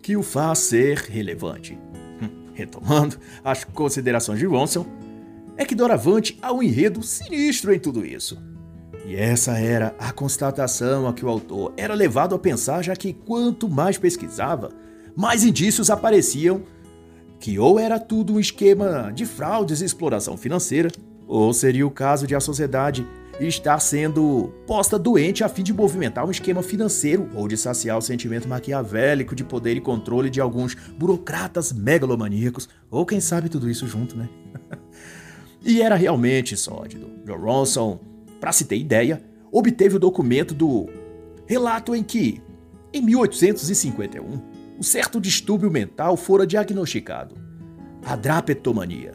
que 0.00 0.16
o 0.16 0.22
faz 0.22 0.60
ser 0.60 0.98
relevante? 0.98 1.76
Hum, 2.22 2.52
retomando 2.54 3.18
as 3.42 3.64
considerações 3.64 4.38
de 4.38 4.46
Ronson, 4.46 4.86
é 5.56 5.64
que 5.64 5.74
doravante 5.74 6.38
há 6.42 6.52
um 6.52 6.62
enredo 6.62 7.02
sinistro 7.02 7.72
em 7.72 7.78
tudo 7.78 8.04
isso. 8.04 8.38
E 9.06 9.14
essa 9.14 9.58
era 9.58 9.94
a 9.98 10.12
constatação 10.12 11.06
a 11.06 11.12
que 11.12 11.24
o 11.24 11.28
autor 11.28 11.72
era 11.76 11.94
levado 11.94 12.34
a 12.34 12.38
pensar, 12.38 12.82
já 12.82 12.96
que 12.96 13.12
quanto 13.12 13.68
mais 13.68 13.98
pesquisava, 13.98 14.70
mais 15.14 15.44
indícios 15.44 15.90
apareciam 15.90 16.62
que 17.38 17.58
ou 17.58 17.78
era 17.78 17.98
tudo 17.98 18.34
um 18.34 18.40
esquema 18.40 19.12
de 19.14 19.26
fraudes 19.26 19.82
e 19.82 19.84
exploração 19.84 20.36
financeira, 20.36 20.90
ou 21.26 21.52
seria 21.52 21.86
o 21.86 21.90
caso 21.90 22.26
de 22.26 22.34
a 22.34 22.40
sociedade 22.40 23.06
estar 23.38 23.78
sendo 23.80 24.52
posta 24.66 24.98
doente 24.98 25.44
a 25.44 25.48
fim 25.48 25.62
de 25.62 25.72
movimentar 25.72 26.24
um 26.24 26.30
esquema 26.30 26.62
financeiro 26.62 27.28
ou 27.34 27.48
de 27.48 27.56
saciar 27.56 27.98
o 27.98 28.02
sentimento 28.02 28.48
maquiavélico 28.48 29.34
de 29.34 29.44
poder 29.44 29.76
e 29.76 29.80
controle 29.80 30.30
de 30.30 30.40
alguns 30.40 30.74
burocratas 30.74 31.72
megalomaníacos, 31.72 32.68
ou 32.90 33.04
quem 33.04 33.20
sabe 33.20 33.48
tudo 33.48 33.68
isso 33.68 33.86
junto, 33.86 34.16
né? 34.16 34.28
E 35.64 35.80
era 35.80 35.94
realmente 35.94 36.56
sórdido. 36.56 37.10
John 37.24 37.38
Ronson, 37.38 38.00
para 38.38 38.52
se 38.52 38.66
ter 38.66 38.76
ideia, 38.76 39.22
obteve 39.50 39.96
o 39.96 39.98
documento 39.98 40.54
do 40.54 40.88
relato 41.46 41.94
em 41.94 42.02
que, 42.02 42.42
em 42.92 43.00
1851, 43.00 44.42
um 44.78 44.82
certo 44.82 45.20
distúrbio 45.20 45.70
mental 45.70 46.16
fora 46.16 46.46
diagnosticado, 46.46 47.36
a 48.04 48.14
drapetomania. 48.14 49.12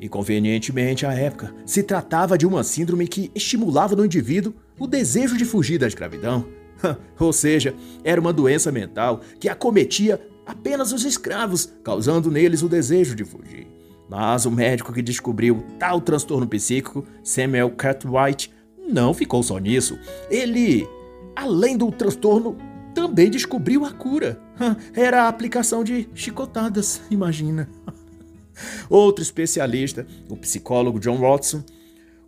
E 0.00 0.08
convenientemente, 0.08 1.06
à 1.06 1.12
época, 1.14 1.54
se 1.64 1.82
tratava 1.82 2.36
de 2.36 2.46
uma 2.46 2.64
síndrome 2.64 3.06
que 3.06 3.30
estimulava 3.34 3.94
no 3.94 4.04
indivíduo 4.04 4.52
o 4.78 4.86
desejo 4.86 5.36
de 5.36 5.44
fugir 5.44 5.78
da 5.78 5.86
escravidão. 5.86 6.46
Ou 7.18 7.32
seja, 7.32 7.74
era 8.02 8.20
uma 8.20 8.32
doença 8.32 8.72
mental 8.72 9.20
que 9.38 9.48
acometia 9.48 10.20
apenas 10.44 10.92
os 10.92 11.04
escravos, 11.04 11.72
causando 11.82 12.30
neles 12.30 12.62
o 12.62 12.68
desejo 12.68 13.14
de 13.14 13.24
fugir. 13.24 13.66
Mas 14.08 14.44
o 14.46 14.50
médico 14.50 14.92
que 14.92 15.02
descobriu 15.02 15.64
tal 15.78 16.00
transtorno 16.00 16.46
psíquico, 16.46 17.04
Samuel 17.22 17.70
Cartwright, 17.70 18.52
não 18.88 19.14
ficou 19.14 19.42
só 19.42 19.58
nisso. 19.58 19.98
Ele, 20.30 20.86
além 21.34 21.76
do 21.76 21.90
transtorno, 21.90 22.56
também 22.94 23.30
descobriu 23.30 23.84
a 23.84 23.92
cura. 23.92 24.40
Era 24.94 25.24
a 25.24 25.28
aplicação 25.28 25.82
de 25.82 26.08
chicotadas, 26.14 27.00
imagina. 27.10 27.68
Outro 28.88 29.22
especialista, 29.22 30.06
o 30.28 30.36
psicólogo 30.36 31.00
John 31.00 31.18
Watson, 31.18 31.64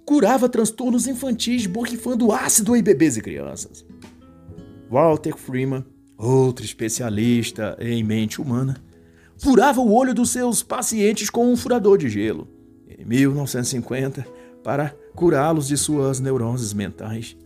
curava 0.04 0.48
transtornos 0.48 1.06
infantis 1.06 1.66
borrifando 1.66 2.32
ácido 2.32 2.74
em 2.74 2.82
bebês 2.82 3.16
e 3.16 3.20
crianças. 3.20 3.84
Walter 4.88 5.36
Freeman, 5.36 5.84
outro 6.16 6.64
especialista 6.64 7.76
em 7.80 8.04
mente 8.04 8.40
humana, 8.40 8.76
furava 9.38 9.80
o 9.80 9.92
olho 9.92 10.14
dos 10.14 10.30
seus 10.30 10.62
pacientes 10.62 11.30
com 11.30 11.50
um 11.50 11.56
furador 11.56 11.98
de 11.98 12.08
gelo, 12.08 12.48
em 12.88 13.04
1950, 13.04 14.26
para 14.62 14.94
curá-los 15.14 15.68
de 15.68 15.76
suas 15.76 16.20
neuroses 16.20 16.72
mentais. 16.72 17.36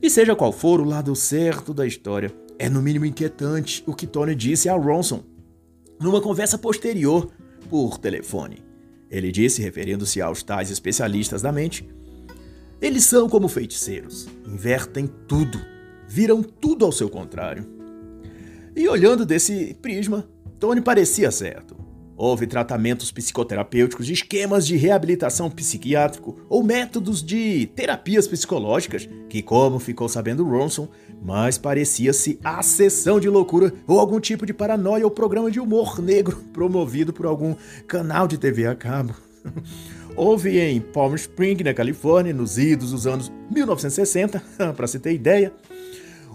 E 0.00 0.08
seja 0.08 0.36
qual 0.36 0.52
for 0.52 0.80
o 0.80 0.84
lado 0.84 1.14
certo 1.16 1.74
da 1.74 1.86
história, 1.86 2.32
é 2.58 2.68
no 2.68 2.82
mínimo 2.82 3.06
inquietante 3.06 3.82
o 3.86 3.94
que 3.94 4.06
Tony 4.06 4.34
disse 4.34 4.68
a 4.68 4.74
Ronson 4.74 5.22
numa 6.00 6.20
conversa 6.20 6.56
posterior 6.56 7.30
por 7.68 7.98
telefone. 7.98 8.62
Ele 9.10 9.32
disse, 9.32 9.62
referindo-se 9.62 10.20
aos 10.20 10.42
tais 10.42 10.70
especialistas 10.70 11.42
da 11.42 11.50
mente, 11.50 11.88
eles 12.80 13.04
são 13.04 13.28
como 13.28 13.48
feiticeiros, 13.48 14.28
invertem 14.46 15.08
tudo, 15.26 15.58
viram 16.06 16.42
tudo 16.42 16.84
ao 16.84 16.92
seu 16.92 17.08
contrário. 17.08 17.66
E 18.76 18.88
olhando 18.88 19.26
desse 19.26 19.74
prisma, 19.82 20.28
Tony 20.58 20.80
parecia 20.80 21.30
certo. 21.30 21.76
Houve 22.16 22.48
tratamentos 22.48 23.12
psicoterapêuticos 23.12 24.10
esquemas 24.10 24.66
de 24.66 24.76
reabilitação 24.76 25.48
psiquiátrico 25.48 26.36
ou 26.48 26.64
métodos 26.64 27.22
de 27.22 27.66
terapias 27.76 28.26
psicológicas 28.26 29.08
que, 29.28 29.40
como 29.40 29.78
ficou 29.78 30.08
sabendo 30.08 30.44
Ronson, 30.44 30.88
mais 31.22 31.56
parecia-se 31.56 32.40
a 32.42 32.60
sessão 32.60 33.20
de 33.20 33.28
loucura 33.28 33.72
ou 33.86 34.00
algum 34.00 34.18
tipo 34.18 34.44
de 34.44 34.52
paranoia 34.52 35.04
ou 35.04 35.12
programa 35.12 35.48
de 35.48 35.60
humor 35.60 36.02
negro 36.02 36.36
promovido 36.52 37.12
por 37.12 37.24
algum 37.24 37.54
canal 37.86 38.26
de 38.26 38.36
TV 38.36 38.66
a 38.66 38.74
cabo. 38.74 39.14
Houve 40.16 40.58
em 40.58 40.80
Palm 40.80 41.14
Springs, 41.14 41.62
na 41.62 41.72
Califórnia, 41.72 42.34
nos 42.34 42.58
idos 42.58 42.90
dos 42.90 43.06
anos 43.06 43.30
1960, 43.52 44.42
para 44.74 44.88
se 44.88 44.98
ter 44.98 45.12
ideia, 45.12 45.52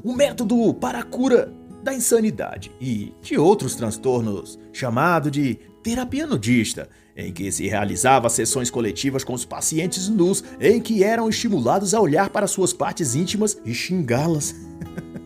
um 0.02 0.16
método 0.16 0.74
para 0.76 1.00
a 1.00 1.04
cura 1.04 1.52
da 1.84 1.94
insanidade 1.94 2.72
e 2.80 3.14
de 3.22 3.38
outros 3.38 3.76
transtornos 3.76 4.58
chamado 4.72 5.30
de 5.30 5.60
terapia 5.84 6.26
nudista, 6.26 6.90
em 7.16 7.32
que 7.32 7.52
se 7.52 7.68
realizava 7.68 8.30
sessões 8.30 8.72
coletivas 8.72 9.24
com 9.24 9.34
os 9.34 9.44
pacientes 9.44 10.08
nus, 10.08 10.44
em 10.60 10.80
que 10.80 11.04
eram 11.04 11.28
estimulados 11.28 11.94
a 11.94 12.00
olhar 12.00 12.30
para 12.30 12.48
suas 12.48 12.72
partes 12.72 13.16
íntimas 13.16 13.58
e 13.66 13.74
xingá-las. 13.74 14.56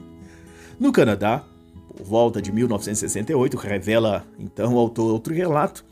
no 0.80 0.91
Canadá, 0.91 1.45
por 1.95 2.03
volta 2.03 2.41
de 2.41 2.51
1968, 2.51 3.55
revela 3.55 4.26
então 4.39 4.74
o 4.74 4.80
autor 4.80 5.12
outro 5.12 5.34
relato, 5.34 5.86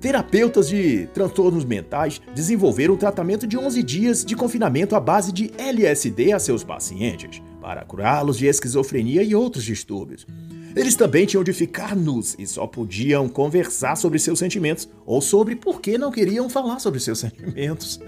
terapeutas 0.00 0.68
de 0.68 1.06
transtornos 1.12 1.66
mentais 1.66 2.20
desenvolveram 2.34 2.94
um 2.94 2.98
tratamento 2.98 3.46
de 3.46 3.58
11 3.58 3.82
dias 3.82 4.24
de 4.24 4.34
confinamento 4.34 4.96
à 4.96 5.00
base 5.00 5.32
de 5.32 5.52
LSD 5.58 6.32
a 6.32 6.38
seus 6.38 6.64
pacientes, 6.64 7.42
para 7.68 7.84
curá-los 7.84 8.38
de 8.38 8.46
esquizofrenia 8.46 9.22
e 9.22 9.34
outros 9.34 9.62
distúrbios. 9.62 10.26
Eles 10.74 10.94
também 10.94 11.26
tinham 11.26 11.44
de 11.44 11.52
ficar 11.52 11.94
nus 11.94 12.34
e 12.38 12.46
só 12.46 12.66
podiam 12.66 13.28
conversar 13.28 13.94
sobre 13.94 14.18
seus 14.18 14.38
sentimentos 14.38 14.88
ou 15.04 15.20
sobre 15.20 15.54
por 15.54 15.78
que 15.78 15.98
não 15.98 16.10
queriam 16.10 16.48
falar 16.48 16.78
sobre 16.78 16.98
seus 16.98 17.18
sentimentos. 17.20 18.00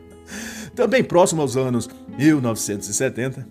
também 0.74 1.04
próximo 1.04 1.42
aos 1.42 1.58
anos 1.58 1.90
1970, 2.16 3.46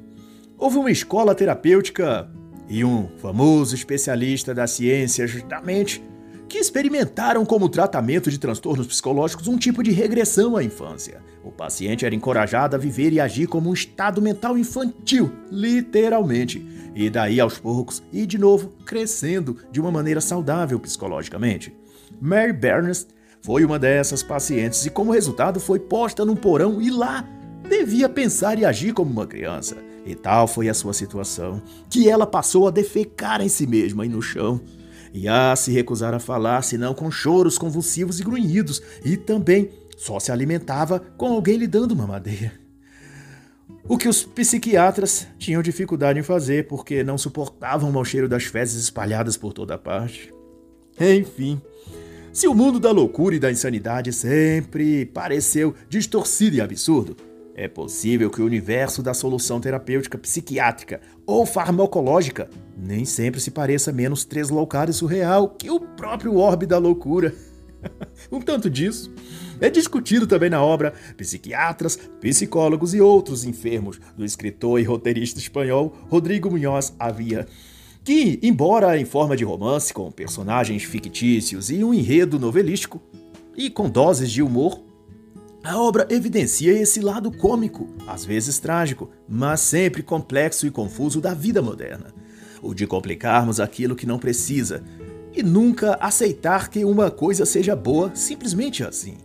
houve 0.58 0.78
uma 0.78 0.90
escola 0.90 1.36
terapêutica 1.36 2.28
e 2.68 2.84
um 2.84 3.08
famoso 3.20 3.76
especialista 3.76 4.52
das 4.52 4.72
ciências 4.72 5.44
da 5.44 5.62
mente 5.62 6.04
que 6.48 6.58
experimentaram 6.58 7.46
como 7.46 7.70
tratamento 7.70 8.32
de 8.32 8.40
transtornos 8.40 8.88
psicológicos 8.88 9.48
um 9.48 9.60
tipo 9.60 9.84
de 9.84 9.92
regressão 9.92 10.58
à 10.58 10.64
infância. 10.64 11.22
O 11.44 11.52
paciente 11.52 12.06
era 12.06 12.14
encorajado 12.14 12.76
a 12.76 12.80
viver 12.80 13.14
e 13.14 13.20
agir 13.20 13.48
como 13.48 13.70
um 13.70 13.74
estado 13.74 14.22
mental 14.22 14.58
infantil, 14.58 15.32
literalmente, 15.52 16.66
e 16.94 17.10
daí 17.10 17.40
aos 17.40 17.58
poucos 17.58 18.04
e 18.12 18.26
de 18.26 18.38
novo 18.38 18.70
crescendo 18.86 19.58
de 19.72 19.80
uma 19.80 19.92
maneira 19.92 20.20
saudável 20.20 20.80
psicologicamente. 20.80 21.74
Mary 22.22 22.52
Bernes 22.52 23.08
foi 23.42 23.64
uma 23.64 23.80
dessas 23.80 24.22
pacientes 24.22 24.86
e, 24.86 24.90
como 24.90 25.14
resultado, 25.14 25.60
foi 25.60 25.80
posta 25.80 26.26
num 26.26 26.36
porão 26.36 26.82
e 26.82 26.90
lá 26.90 27.26
devia 27.70 28.10
pensar 28.10 28.60
e 28.60 28.66
agir 28.66 28.94
como 28.94 29.12
uma 29.12 29.28
criança. 29.28 29.78
E 30.06 30.16
tal 30.16 30.48
foi 30.48 30.68
a 30.68 30.74
sua 30.74 30.94
situação, 30.94 31.62
que 31.90 32.10
ela 32.10 32.26
passou 32.26 32.68
a 32.68 32.72
defecar 32.72 33.42
em 33.42 33.50
si 33.50 33.66
mesma 33.66 34.06
e 34.06 34.10
no 34.10 34.22
chão 34.22 34.60
e 35.14 35.28
a 35.28 35.56
se 35.56 35.72
recusar 35.72 36.14
a 36.14 36.20
falar, 36.20 36.62
senão 36.64 36.94
com 36.94 37.10
choros 37.10 37.58
convulsivos 37.58 38.20
e 38.20 38.24
grunhidos, 38.24 38.82
e 39.04 39.18
também 39.18 39.70
só 40.00 40.18
se 40.18 40.32
alimentava 40.32 41.02
com 41.18 41.28
alguém 41.28 41.58
lhe 41.58 41.68
dando 41.68 41.94
mamadeira. 41.94 42.54
O 43.84 43.98
que 43.98 44.08
os 44.08 44.24
psiquiatras 44.24 45.28
tinham 45.38 45.62
dificuldade 45.62 46.18
em 46.18 46.24
fazer 46.24 46.70
porque 46.70 47.04
não 47.04 47.18
suportavam 47.18 47.90
o 47.90 47.94
mau 47.94 48.06
cheiro 48.06 48.30
das 48.30 48.46
fezes 48.46 48.82
espalhadas 48.82 49.36
por 49.36 49.52
toda 49.52 49.78
parte. 49.78 50.34
Enfim, 50.98 51.62
se 52.32 52.48
o 52.48 52.54
mundo 52.54 52.80
da 52.80 52.92
loucura 52.92 53.36
e 53.36 53.40
da 53.40 53.52
insanidade 53.52 54.14
sempre 54.14 55.06
pareceu 55.06 55.76
distorcido 55.90 56.56
e 56.56 56.62
absurdo, 56.62 57.18
é 57.54 57.68
possível 57.68 58.30
que 58.30 58.42
o 58.42 58.46
universo 58.46 59.04
da 59.04 59.14
solução 59.14 59.60
terapêutica 59.60 60.18
psiquiátrica 60.18 61.02
ou 61.26 61.46
farmacológica 61.46 62.50
nem 62.78 63.04
sempre 63.04 63.42
se 63.42 63.52
pareça 63.52 63.92
menos 63.92 64.24
tresloucado 64.24 64.92
e 64.92 64.94
surreal 64.94 65.50
que 65.50 65.70
o 65.70 65.78
próprio 65.78 66.38
orbe 66.38 66.66
da 66.66 66.78
loucura. 66.78 67.36
um 68.32 68.40
tanto 68.40 68.70
disso 68.70 69.14
é 69.62 69.70
discutido 69.70 70.26
também 70.26 70.50
na 70.50 70.64
obra 70.64 70.94
Psiquiatras, 71.18 71.98
Psicólogos 72.22 72.94
e 72.94 73.02
Outros 73.02 73.44
Enfermos, 73.44 74.00
do 74.18 74.24
escritor 74.24 74.80
e 74.80 74.84
roteirista 74.84 75.40
espanhol 75.40 75.96
Rodrigo 76.10 76.50
Munhoz 76.50 76.94
Avia, 77.00 77.48
que, 78.04 78.40
embora 78.42 78.98
em 78.98 79.06
forma 79.06 79.36
de 79.36 79.44
romance 79.44 79.94
com 79.94 80.12
personagens 80.12 80.84
fictícios 80.84 81.70
e 81.70 81.84
um 81.84 81.94
enredo 81.94 82.40
novelístico, 82.40 83.02
e 83.56 83.70
com 83.70 83.90
doses 83.90 84.32
de 84.32 84.42
humor, 84.42 84.82
a 85.62 85.78
obra 85.78 86.08
evidencia 86.10 86.72
esse 86.72 87.02
lado 87.02 87.30
cômico, 87.30 87.90
às 88.08 88.24
vezes 88.24 88.58
trágico, 88.60 89.10
mas 89.28 89.60
sempre 89.60 90.02
complexo 90.02 90.66
e 90.66 90.72
confuso 90.72 91.20
da 91.20 91.34
vida 91.34 91.62
moderna. 91.62 92.14
O 92.62 92.74
de 92.74 92.88
complicarmos 92.88 93.60
aquilo 93.60 93.96
que 93.96 94.06
não 94.06 94.18
precisa 94.18 94.82
e 95.36 95.44
nunca 95.44 95.96
aceitar 95.96 96.70
que 96.70 96.86
uma 96.86 97.12
coisa 97.12 97.46
seja 97.46 97.76
boa 97.76 98.12
simplesmente 98.16 98.84
assim. 98.84 99.18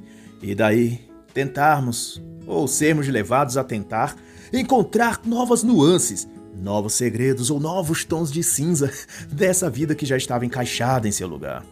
E 0.46 0.54
daí 0.54 1.00
tentarmos, 1.32 2.22
ou 2.46 2.68
sermos 2.68 3.08
levados 3.08 3.56
a 3.56 3.64
tentar, 3.64 4.14
encontrar 4.52 5.22
novas 5.24 5.62
nuances, 5.62 6.28
novos 6.54 6.92
segredos 6.92 7.50
ou 7.50 7.58
novos 7.58 8.04
tons 8.04 8.30
de 8.30 8.42
cinza 8.42 8.92
dessa 9.32 9.70
vida 9.70 9.94
que 9.94 10.04
já 10.04 10.18
estava 10.18 10.44
encaixada 10.44 11.08
em 11.08 11.12
seu 11.12 11.26
lugar. 11.26 11.64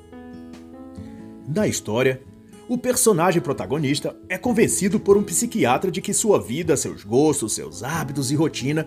Na 1.46 1.68
história, 1.68 2.22
o 2.66 2.78
personagem 2.78 3.42
protagonista 3.42 4.16
é 4.26 4.38
convencido 4.38 4.98
por 4.98 5.18
um 5.18 5.22
psiquiatra 5.22 5.90
de 5.90 6.00
que 6.00 6.14
sua 6.14 6.40
vida, 6.40 6.74
seus 6.74 7.04
gostos, 7.04 7.52
seus 7.52 7.82
hábitos 7.82 8.30
e 8.30 8.34
rotina 8.34 8.86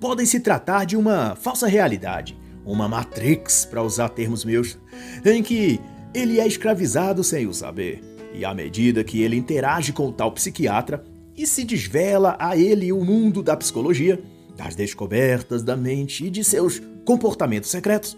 podem 0.00 0.24
se 0.24 0.38
tratar 0.38 0.84
de 0.84 0.96
uma 0.96 1.34
falsa 1.34 1.66
realidade, 1.66 2.38
uma 2.64 2.86
matrix, 2.86 3.64
para 3.64 3.82
usar 3.82 4.10
termos 4.10 4.44
meus, 4.44 4.78
em 5.24 5.42
que 5.42 5.80
ele 6.14 6.38
é 6.38 6.46
escravizado 6.46 7.24
sem 7.24 7.48
o 7.48 7.52
saber. 7.52 8.13
E 8.34 8.44
à 8.44 8.52
medida 8.52 9.04
que 9.04 9.22
ele 9.22 9.36
interage 9.36 9.92
com 9.92 10.08
o 10.08 10.12
tal 10.12 10.32
psiquiatra 10.32 11.04
e 11.36 11.46
se 11.46 11.64
desvela 11.64 12.36
a 12.38 12.56
ele 12.56 12.92
o 12.92 13.04
mundo 13.04 13.42
da 13.42 13.56
psicologia, 13.56 14.20
das 14.56 14.74
descobertas 14.74 15.62
da 15.62 15.76
mente 15.76 16.26
e 16.26 16.30
de 16.30 16.42
seus 16.44 16.82
comportamentos 17.04 17.70
secretos, 17.70 18.16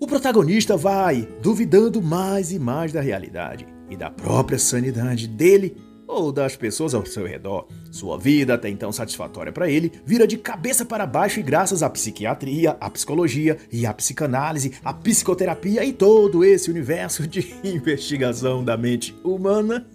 o 0.00 0.06
protagonista 0.06 0.76
vai 0.76 1.28
duvidando 1.40 2.02
mais 2.02 2.52
e 2.52 2.58
mais 2.58 2.92
da 2.92 3.00
realidade 3.00 3.66
e 3.88 3.96
da 3.96 4.10
própria 4.10 4.58
sanidade 4.58 5.28
dele 5.28 5.76
ou 6.10 6.32
das 6.32 6.56
pessoas 6.56 6.92
ao 6.92 7.06
seu 7.06 7.26
redor. 7.26 7.66
Sua 7.90 8.18
vida, 8.18 8.54
até 8.54 8.68
então 8.68 8.92
satisfatória 8.92 9.52
para 9.52 9.70
ele, 9.70 9.92
vira 10.04 10.26
de 10.26 10.36
cabeça 10.36 10.84
para 10.84 11.06
baixo 11.06 11.38
e 11.38 11.42
graças 11.42 11.82
à 11.82 11.88
psiquiatria, 11.88 12.76
à 12.80 12.90
psicologia 12.90 13.56
e 13.70 13.86
à 13.86 13.94
psicanálise, 13.94 14.72
à 14.84 14.92
psicoterapia 14.92 15.84
e 15.84 15.92
todo 15.92 16.44
esse 16.44 16.70
universo 16.70 17.26
de 17.26 17.54
investigação 17.62 18.64
da 18.64 18.76
mente 18.76 19.14
humana, 19.22 19.86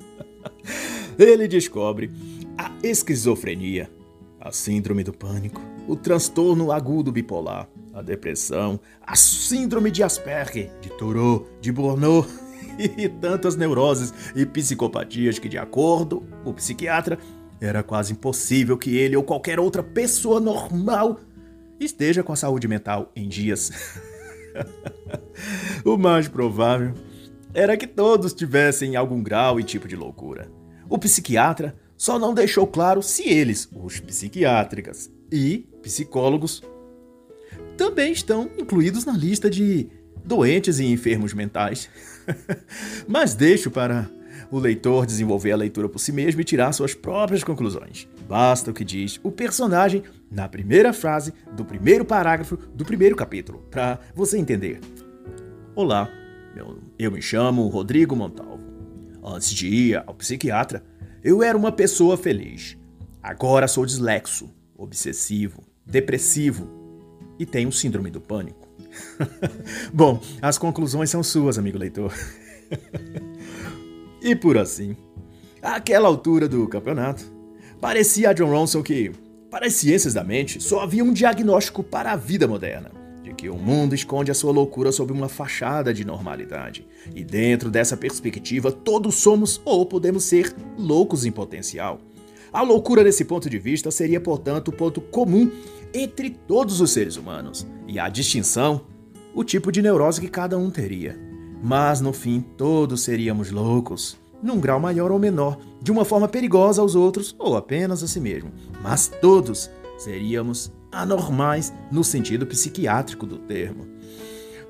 ele 1.19 1.47
descobre 1.47 2.11
a 2.57 2.71
esquizofrenia, 2.81 3.89
a 4.39 4.51
síndrome 4.51 5.03
do 5.03 5.11
pânico, 5.11 5.61
o 5.87 5.95
transtorno 5.95 6.71
agudo 6.71 7.11
bipolar, 7.11 7.67
a 7.93 8.01
depressão, 8.01 8.79
a 9.01 9.15
síndrome 9.15 9.91
de 9.91 10.03
Asperger, 10.03 10.71
de 10.81 10.89
Thoreau, 10.89 11.47
de 11.61 11.71
Bourneau 11.71 12.25
e 12.97 13.09
tantas 13.09 13.55
neuroses 13.55 14.13
e 14.35 14.45
psicopatias 14.45 15.39
que, 15.39 15.49
de 15.49 15.57
acordo 15.57 16.23
com 16.43 16.49
o 16.49 16.53
psiquiatra, 16.53 17.17
era 17.59 17.81
quase 17.83 18.13
impossível 18.13 18.77
que 18.77 18.95
ele 18.97 19.15
ou 19.15 19.23
qualquer 19.23 19.59
outra 19.59 19.81
pessoa 19.81 20.39
normal 20.39 21.19
esteja 21.79 22.23
com 22.23 22.33
a 22.33 22.35
saúde 22.35 22.67
mental 22.67 23.11
em 23.15 23.27
dias. 23.27 23.71
o 25.83 25.97
mais 25.97 26.27
provável 26.27 26.93
era 27.53 27.77
que 27.77 27.87
todos 27.87 28.33
tivessem 28.33 28.95
algum 28.95 29.21
grau 29.23 29.59
e 29.59 29.63
tipo 29.63 29.87
de 29.87 29.95
loucura. 29.95 30.51
O 30.89 30.97
psiquiatra 30.97 31.75
só 31.97 32.19
não 32.19 32.33
deixou 32.33 32.67
claro 32.67 33.01
se 33.01 33.27
eles, 33.27 33.69
os 33.73 33.99
psiquiátricas 33.99 35.09
e 35.31 35.67
psicólogos, 35.81 36.61
também 37.77 38.11
estão 38.11 38.49
incluídos 38.57 39.05
na 39.05 39.13
lista 39.13 39.49
de 39.49 39.89
doentes 40.23 40.79
e 40.79 40.85
enfermos 40.85 41.33
mentais. 41.33 41.89
Mas 43.07 43.35
deixo 43.35 43.69
para 43.71 44.09
o 44.51 44.59
leitor 44.59 45.05
desenvolver 45.05 45.51
a 45.51 45.57
leitura 45.57 45.89
por 45.89 45.99
si 45.99 46.11
mesmo 46.11 46.41
e 46.41 46.43
tirar 46.43 46.71
suas 46.73 46.93
próprias 46.93 47.43
conclusões. 47.43 48.07
Basta 48.27 48.71
o 48.71 48.73
que 48.73 48.83
diz 48.83 49.19
o 49.23 49.31
personagem 49.31 50.03
na 50.31 50.47
primeira 50.47 50.93
frase 50.93 51.33
do 51.53 51.63
primeiro 51.63 52.05
parágrafo 52.05 52.57
do 52.57 52.85
primeiro 52.85 53.15
capítulo, 53.15 53.59
para 53.69 53.99
você 54.13 54.37
entender. 54.37 54.79
Olá, 55.75 56.09
eu 56.97 57.11
me 57.11 57.21
chamo 57.21 57.67
Rodrigo 57.67 58.15
Montalvo. 58.15 58.63
Antes 59.23 59.51
de 59.51 59.67
ir 59.67 60.03
ao 60.05 60.13
psiquiatra, 60.13 60.83
eu 61.23 61.41
era 61.41 61.57
uma 61.57 61.71
pessoa 61.71 62.15
feliz. 62.15 62.77
Agora 63.21 63.67
sou 63.67 63.85
dislexo, 63.85 64.53
obsessivo, 64.77 65.63
depressivo 65.85 66.69
e 67.39 67.45
tenho 67.45 67.71
síndrome 67.71 68.11
do 68.11 68.21
pânico. 68.21 68.64
Bom, 69.93 70.21
as 70.41 70.57
conclusões 70.57 71.09
são 71.09 71.23
suas, 71.23 71.57
amigo 71.57 71.77
leitor. 71.77 72.13
e 74.21 74.35
por 74.35 74.57
assim, 74.57 74.95
àquela 75.61 76.07
altura 76.07 76.47
do 76.47 76.67
campeonato, 76.67 77.25
parecia 77.79 78.29
a 78.29 78.33
John 78.33 78.49
Ronson 78.49 78.81
que, 78.81 79.11
para 79.49 79.67
as 79.67 79.73
ciências 79.73 80.13
da 80.13 80.23
mente, 80.23 80.61
só 80.61 80.81
havia 80.81 81.03
um 81.03 81.13
diagnóstico 81.13 81.83
para 81.83 82.11
a 82.11 82.15
vida 82.15 82.47
moderna 82.47 82.91
de 83.25 83.33
que 83.33 83.49
o 83.49 83.57
mundo 83.57 83.95
esconde 83.95 84.29
a 84.29 84.35
sua 84.35 84.51
loucura 84.51 84.91
sob 84.91 85.11
uma 85.11 85.27
fachada 85.27 85.91
de 85.91 86.05
normalidade. 86.05 86.87
E 87.15 87.23
dentro 87.23 87.71
dessa 87.71 87.97
perspectiva, 87.97 88.71
todos 88.71 89.15
somos 89.15 89.59
ou 89.65 89.85
podemos 89.85 90.25
ser 90.25 90.55
loucos 90.77 91.25
em 91.25 91.31
potencial. 91.31 91.99
A 92.53 92.61
loucura 92.61 93.03
nesse 93.03 93.25
ponto 93.25 93.49
de 93.49 93.57
vista 93.57 93.89
seria, 93.89 94.21
portanto, 94.21 94.69
o 94.69 94.71
ponto 94.71 95.01
comum 95.01 95.51
entre 95.95 96.29
todos 96.29 96.81
os 96.81 96.91
seres 96.91 97.15
humanos, 97.15 97.65
e 97.87 97.97
a 97.97 98.09
distinção, 98.09 98.81
o 99.33 99.43
tipo 99.45 99.71
de 99.71 99.81
neurose 99.81 100.19
que 100.19 100.27
cada 100.27 100.57
um 100.57 100.69
teria. 100.69 101.17
Mas 101.63 102.01
no 102.01 102.11
fim, 102.11 102.41
todos 102.41 103.01
seríamos 103.01 103.49
loucos, 103.49 104.17
num 104.43 104.59
grau 104.59 104.79
maior 104.79 105.09
ou 105.09 105.17
menor, 105.17 105.57
de 105.81 105.91
uma 105.91 106.03
forma 106.03 106.27
perigosa 106.27 106.81
aos 106.81 106.95
outros 106.95 107.33
ou 107.39 107.55
apenas 107.55 108.03
a 108.03 108.07
si 108.07 108.19
mesmo. 108.19 108.51
Mas 108.83 109.07
todos 109.07 109.71
seríamos 109.97 110.69
anormais 110.91 111.73
no 111.89 112.03
sentido 112.03 112.45
psiquiátrico 112.45 113.25
do 113.25 113.37
termo. 113.37 113.87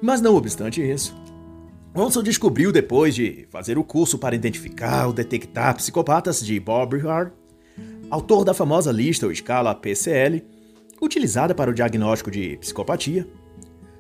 Mas 0.02 0.22
não 0.22 0.36
obstante 0.36 0.82
isso, 0.82 1.16
Ronson 1.96 2.22
descobriu 2.22 2.72
depois 2.72 3.16
de 3.16 3.48
fazer 3.50 3.78
o 3.78 3.84
curso 3.84 4.20
para 4.20 4.36
identificar 4.36 5.08
ou 5.08 5.14
detectar 5.14 5.76
psicopatas 5.76 6.46
de 6.46 6.60
Bob 6.60 6.98
Hard, 7.00 7.32
autor 8.12 8.44
da 8.44 8.54
famosa 8.54 8.92
lista 8.92 9.26
ou 9.26 9.32
escala 9.32 9.74
PCL, 9.74 10.55
utilizada 11.02 11.54
para 11.54 11.72
o 11.72 11.74
diagnóstico 11.74 12.32
de 12.32 12.58
psicopatia, 12.58 13.28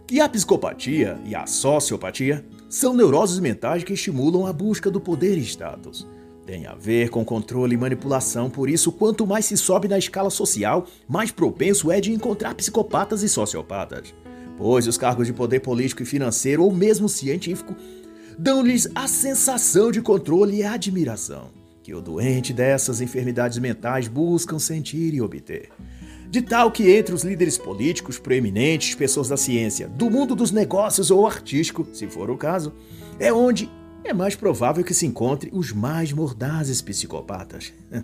que 0.08 0.20
a 0.20 0.30
psicopatia 0.30 1.20
e 1.26 1.36
a 1.36 1.46
sociopatia 1.48 2.46
são 2.70 2.94
neuroses 2.94 3.40
mentais 3.40 3.84
que 3.84 3.94
estimulam 3.94 4.46
a 4.46 4.54
busca 4.54 4.92
do 4.92 5.02
poder 5.02 5.38
e 5.38 5.42
status, 5.42 6.08
tem 6.46 6.68
a 6.68 6.76
ver 6.76 7.10
com 7.10 7.26
controle 7.26 7.74
e 7.74 7.78
manipulação, 7.78 8.52
por 8.52 8.70
isso, 8.70 8.92
quanto 8.92 9.26
mais 9.26 9.46
se 9.46 9.58
sobe 9.58 9.88
na 9.88 9.98
escala 9.98 10.30
social, 10.30 10.86
mais 11.08 11.32
propenso 11.32 11.92
é 11.92 12.00
de 12.00 12.14
encontrar 12.14 12.54
psicopatas 12.54 13.24
e 13.24 13.30
sociopatas. 13.30 14.14
Pois 14.56 14.88
os 14.88 14.98
cargos 14.98 15.26
de 15.26 15.34
poder 15.34 15.62
político 15.62 16.04
e 16.04 16.06
financeiro, 16.06 16.64
ou 16.64 16.72
mesmo 16.72 17.10
científico, 17.10 17.76
dão-lhes 18.38 18.88
a 18.94 19.08
sensação 19.08 19.92
de 19.92 20.02
controle 20.02 20.58
e 20.58 20.64
admiração 20.64 21.50
que 21.82 21.94
o 21.94 22.02
doente 22.02 22.52
dessas 22.52 23.00
enfermidades 23.00 23.60
mentais 23.60 24.08
buscam 24.08 24.58
sentir 24.58 25.14
e 25.14 25.22
obter. 25.22 25.70
De 26.30 26.42
tal 26.42 26.72
que 26.72 26.92
entre 26.92 27.14
os 27.14 27.24
líderes 27.24 27.58
políticos 27.58 28.20
proeminentes, 28.20 28.96
pessoas 28.96 29.30
da 29.30 29.38
ciência, 29.38 29.88
do 29.88 30.10
mundo 30.10 30.36
dos 30.36 30.52
negócios 30.52 31.12
ou 31.12 31.26
artístico, 31.26 31.88
se 31.94 32.08
for 32.08 32.30
o 32.30 32.38
caso, 32.38 32.74
é 33.20 33.32
onde 33.32 33.70
é 34.04 34.14
mais 34.14 34.36
provável 34.36 34.84
que 34.84 34.94
se 34.94 35.06
encontre 35.06 35.50
os 35.54 35.72
mais 35.72 36.12
mordazes 36.12 36.82
psicopatas. 36.82 37.74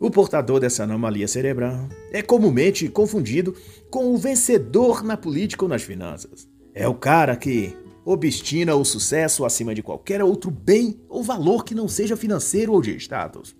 O 0.00 0.10
portador 0.10 0.58
dessa 0.58 0.84
anomalia 0.84 1.28
cerebral 1.28 1.86
é 2.10 2.22
comumente 2.22 2.88
confundido 2.88 3.54
com 3.90 4.14
o 4.14 4.16
vencedor 4.16 5.04
na 5.04 5.14
política 5.14 5.62
ou 5.62 5.68
nas 5.68 5.82
finanças. 5.82 6.48
É 6.72 6.88
o 6.88 6.94
cara 6.94 7.36
que 7.36 7.76
obstina 8.02 8.74
o 8.74 8.82
sucesso 8.82 9.44
acima 9.44 9.74
de 9.74 9.82
qualquer 9.82 10.24
outro 10.24 10.50
bem 10.50 10.98
ou 11.06 11.22
valor 11.22 11.66
que 11.66 11.74
não 11.74 11.86
seja 11.86 12.16
financeiro 12.16 12.72
ou 12.72 12.80
de 12.80 12.96
status. 12.96 13.54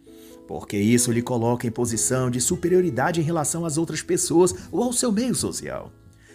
Porque 0.50 0.76
isso 0.76 1.12
lhe 1.12 1.22
coloca 1.22 1.64
em 1.64 1.70
posição 1.70 2.28
de 2.28 2.40
superioridade 2.40 3.20
em 3.20 3.22
relação 3.22 3.64
às 3.64 3.78
outras 3.78 4.02
pessoas 4.02 4.52
ou 4.72 4.82
ao 4.82 4.92
seu 4.92 5.12
meio 5.12 5.32
social. 5.32 5.92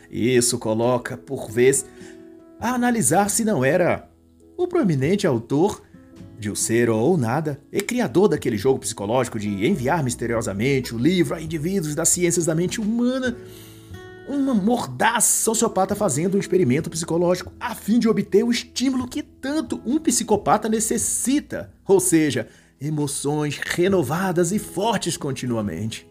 Isso 0.09 0.57
coloca, 0.57 1.17
por 1.17 1.51
vez, 1.51 1.85
a 2.57 2.73
analisar 2.73 3.29
se 3.29 3.43
não 3.43 3.65
era 3.65 4.09
o 4.55 4.69
proeminente 4.69 5.27
autor 5.27 5.83
de 6.39 6.49
O 6.49 6.55
Ser 6.55 6.89
ou 6.89 7.17
Nada 7.17 7.59
e 7.69 7.81
criador 7.81 8.29
daquele 8.29 8.55
jogo 8.55 8.79
psicológico 8.79 9.37
de 9.37 9.67
enviar 9.67 10.01
misteriosamente 10.01 10.95
o 10.95 10.97
livro 10.97 11.35
a 11.35 11.41
indivíduos 11.41 11.93
das 11.93 12.07
ciências 12.07 12.45
da 12.45 12.55
mente 12.55 12.79
humana, 12.79 13.35
uma 14.29 14.53
mordaz 14.53 15.25
sociopata 15.25 15.93
fazendo 15.93 16.37
um 16.37 16.39
experimento 16.39 16.89
psicológico 16.89 17.51
a 17.59 17.75
fim 17.75 17.99
de 17.99 18.07
obter 18.07 18.45
o 18.45 18.51
estímulo 18.51 19.09
que 19.09 19.21
tanto 19.21 19.81
um 19.85 19.99
psicopata 19.99 20.69
necessita, 20.69 21.69
ou 21.85 21.99
seja, 21.99 22.47
emoções 22.79 23.57
renovadas 23.57 24.51
e 24.51 24.59
fortes 24.59 25.17
continuamente. 25.17 26.07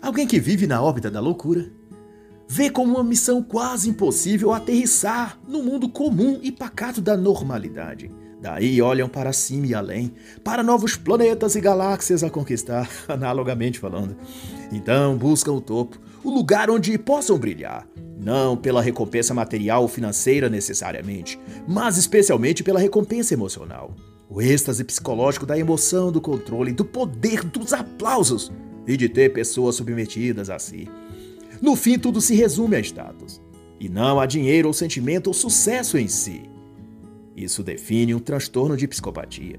Alguém 0.00 0.26
que 0.26 0.38
vive 0.38 0.66
na 0.66 0.80
órbita 0.80 1.10
da 1.10 1.20
loucura 1.20 1.70
vê 2.48 2.70
como 2.70 2.94
uma 2.94 3.04
missão 3.04 3.42
quase 3.42 3.90
impossível 3.90 4.52
aterrissar 4.52 5.38
no 5.48 5.62
mundo 5.62 5.88
comum 5.88 6.38
e 6.42 6.52
pacato 6.52 7.00
da 7.00 7.16
normalidade. 7.16 8.10
Daí 8.40 8.80
olham 8.80 9.08
para 9.08 9.32
cima 9.32 9.66
e 9.66 9.74
além, 9.74 10.14
para 10.44 10.62
novos 10.62 10.94
planetas 10.94 11.56
e 11.56 11.60
galáxias 11.60 12.22
a 12.22 12.30
conquistar, 12.30 12.88
analogamente 13.08 13.78
falando. 13.78 14.16
Então 14.70 15.16
buscam 15.16 15.52
o 15.52 15.60
topo, 15.60 15.98
o 16.22 16.30
lugar 16.30 16.70
onde 16.70 16.96
possam 16.98 17.38
brilhar, 17.38 17.88
não 18.16 18.56
pela 18.56 18.82
recompensa 18.82 19.34
material 19.34 19.82
ou 19.82 19.88
financeira 19.88 20.48
necessariamente, 20.48 21.38
mas 21.66 21.96
especialmente 21.96 22.62
pela 22.62 22.78
recompensa 22.78 23.34
emocional. 23.34 23.94
O 24.28 24.42
êxtase 24.42 24.82
psicológico 24.82 25.46
da 25.46 25.58
emoção, 25.58 26.10
do 26.10 26.20
controle, 26.20 26.72
do 26.72 26.84
poder, 26.84 27.44
dos 27.44 27.72
aplausos 27.72 28.50
e 28.86 28.96
de 28.96 29.08
ter 29.08 29.32
pessoas 29.32 29.76
submetidas 29.76 30.50
a 30.50 30.58
si. 30.58 30.88
No 31.60 31.76
fim, 31.76 31.98
tudo 31.98 32.20
se 32.20 32.34
resume 32.34 32.76
a 32.76 32.80
status, 32.80 33.40
e 33.78 33.88
não 33.88 34.18
a 34.18 34.26
dinheiro 34.26 34.68
ou 34.68 34.74
sentimento 34.74 35.28
ou 35.28 35.34
sucesso 35.34 35.96
em 35.96 36.08
si. 36.08 36.42
Isso 37.36 37.62
define 37.62 38.14
um 38.14 38.18
transtorno 38.18 38.76
de 38.76 38.88
psicopatia, 38.88 39.58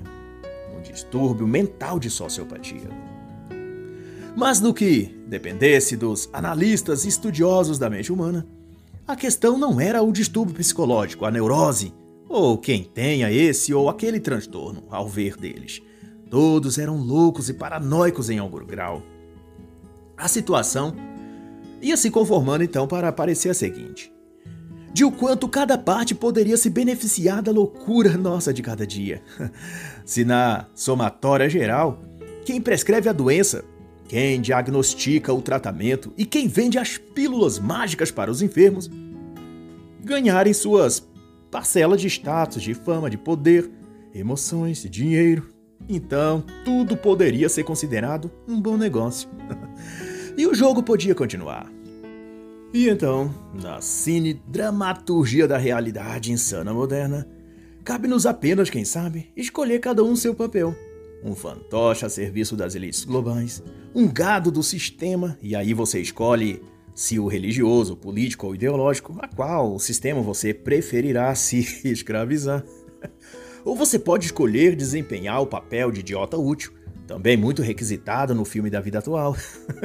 um 0.76 0.82
distúrbio 0.82 1.47
mental 1.47 1.99
de 1.99 2.09
sociopatia. 2.09 2.89
Mas 4.36 4.59
no 4.59 4.74
que 4.74 5.15
dependesse 5.28 5.95
dos 5.95 6.30
analistas 6.32 7.05
e 7.05 7.07
estudiosos 7.07 7.80
da 7.80 7.89
mente 7.89 8.11
humana, 8.11 8.45
a 9.07 9.15
questão 9.15 9.57
não 9.57 9.80
era 9.80 10.01
o 10.01 10.11
distúrbio 10.11 10.55
psicológico, 10.55 11.26
a 11.26 11.32
neurose, 11.32 11.93
ou 12.30 12.57
quem 12.57 12.84
tenha 12.84 13.32
esse 13.32 13.73
ou 13.73 13.89
aquele 13.89 14.19
transtorno 14.19 14.84
ao 14.89 15.07
ver 15.07 15.38
deles. 15.38 15.82
Todos 16.30 16.78
eram 16.78 16.97
loucos 16.97 17.49
e 17.49 17.53
paranoicos 17.53 18.30
em 18.30 18.38
algum 18.38 18.65
grau. 18.65 19.01
A 20.17 20.28
situação 20.28 20.93
ia 21.82 21.95
se 21.95 22.09
conformando 22.09 22.63
então 22.63 22.88
para 22.88 23.11
parecer 23.11 23.49
a 23.49 23.53
seguinte: 23.53 24.11
de 24.93 25.05
o 25.05 25.11
quanto 25.11 25.47
cada 25.47 25.78
parte 25.78 26.15
poderia 26.15 26.57
se 26.57 26.69
beneficiar 26.69 27.41
da 27.41 27.51
loucura 27.51 28.17
nossa 28.17 28.53
de 28.53 28.61
cada 28.61 28.86
dia. 28.86 29.21
se 30.03 30.25
na 30.25 30.65
somatória 30.73 31.49
geral, 31.49 32.01
quem 32.45 32.59
prescreve 32.59 33.07
a 33.07 33.13
doença, 33.13 33.63
quem 34.07 34.41
diagnostica 34.41 35.34
o 35.34 35.41
tratamento 35.41 36.13
e 36.17 36.25
quem 36.25 36.47
vende 36.47 36.78
as 36.78 36.97
pílulas 36.97 37.59
mágicas 37.59 38.11
para 38.11 38.32
os 38.32 38.41
enfermos 38.41 38.89
ganharem 40.03 40.53
suas 40.53 41.05
parcelas 41.51 42.01
de 42.01 42.07
status, 42.07 42.61
de 42.61 42.73
fama, 42.73 43.09
de 43.09 43.17
poder, 43.17 43.69
emoções, 44.13 44.83
dinheiro, 44.89 45.47
então 45.87 46.43
tudo 46.65 46.97
poderia 46.97 47.49
ser 47.49 47.63
considerado 47.63 48.31
um 48.47 48.59
bom 48.59 48.77
negócio. 48.77 49.29
E 50.39 50.45
o 50.45 50.53
jogo 50.53 50.83
podia 50.83 51.15
continuar. 51.15 51.67
E 52.71 52.87
então, 52.87 53.33
na 53.59 53.81
cine 53.81 54.35
dramaturgia 54.47 55.47
da 55.47 55.57
realidade 55.57 56.31
insana 56.31 56.71
moderna, 56.71 57.27
cabe-nos 57.83 58.27
apenas, 58.27 58.69
quem 58.69 58.85
sabe, 58.85 59.31
escolher 59.35 59.79
cada 59.79 60.03
um 60.03 60.15
seu 60.15 60.35
papel. 60.35 60.75
Um 61.23 61.33
fantoche 61.33 62.05
a 62.05 62.09
serviço 62.09 62.55
das 62.55 62.75
elites 62.75 63.03
globais, 63.03 63.63
um 63.95 64.07
gado 64.07 64.51
do 64.51 64.61
sistema, 64.61 65.35
e 65.41 65.55
aí 65.55 65.73
você 65.73 65.99
escolhe 65.99 66.61
se 66.97 67.19
o 67.19 67.27
religioso, 67.27 67.95
político 67.95 68.47
ou 68.47 68.55
ideológico, 68.55 69.15
a 69.19 69.27
qual 69.27 69.77
sistema 69.77 70.19
você 70.19 70.51
preferirá 70.51 71.33
se 71.37 71.59
escravizar. 71.87 72.65
Ou 73.63 73.75
você 73.75 73.99
pode 73.99 74.25
escolher 74.25 74.75
desempenhar 74.75 75.39
o 75.39 75.45
papel 75.45 75.91
de 75.91 75.99
idiota 75.99 76.37
útil, 76.37 76.73
também 77.05 77.37
muito 77.37 77.61
requisitado 77.61 78.33
no 78.33 78.43
filme 78.43 78.71
da 78.71 78.81
vida 78.81 78.97
atual. 78.97 79.37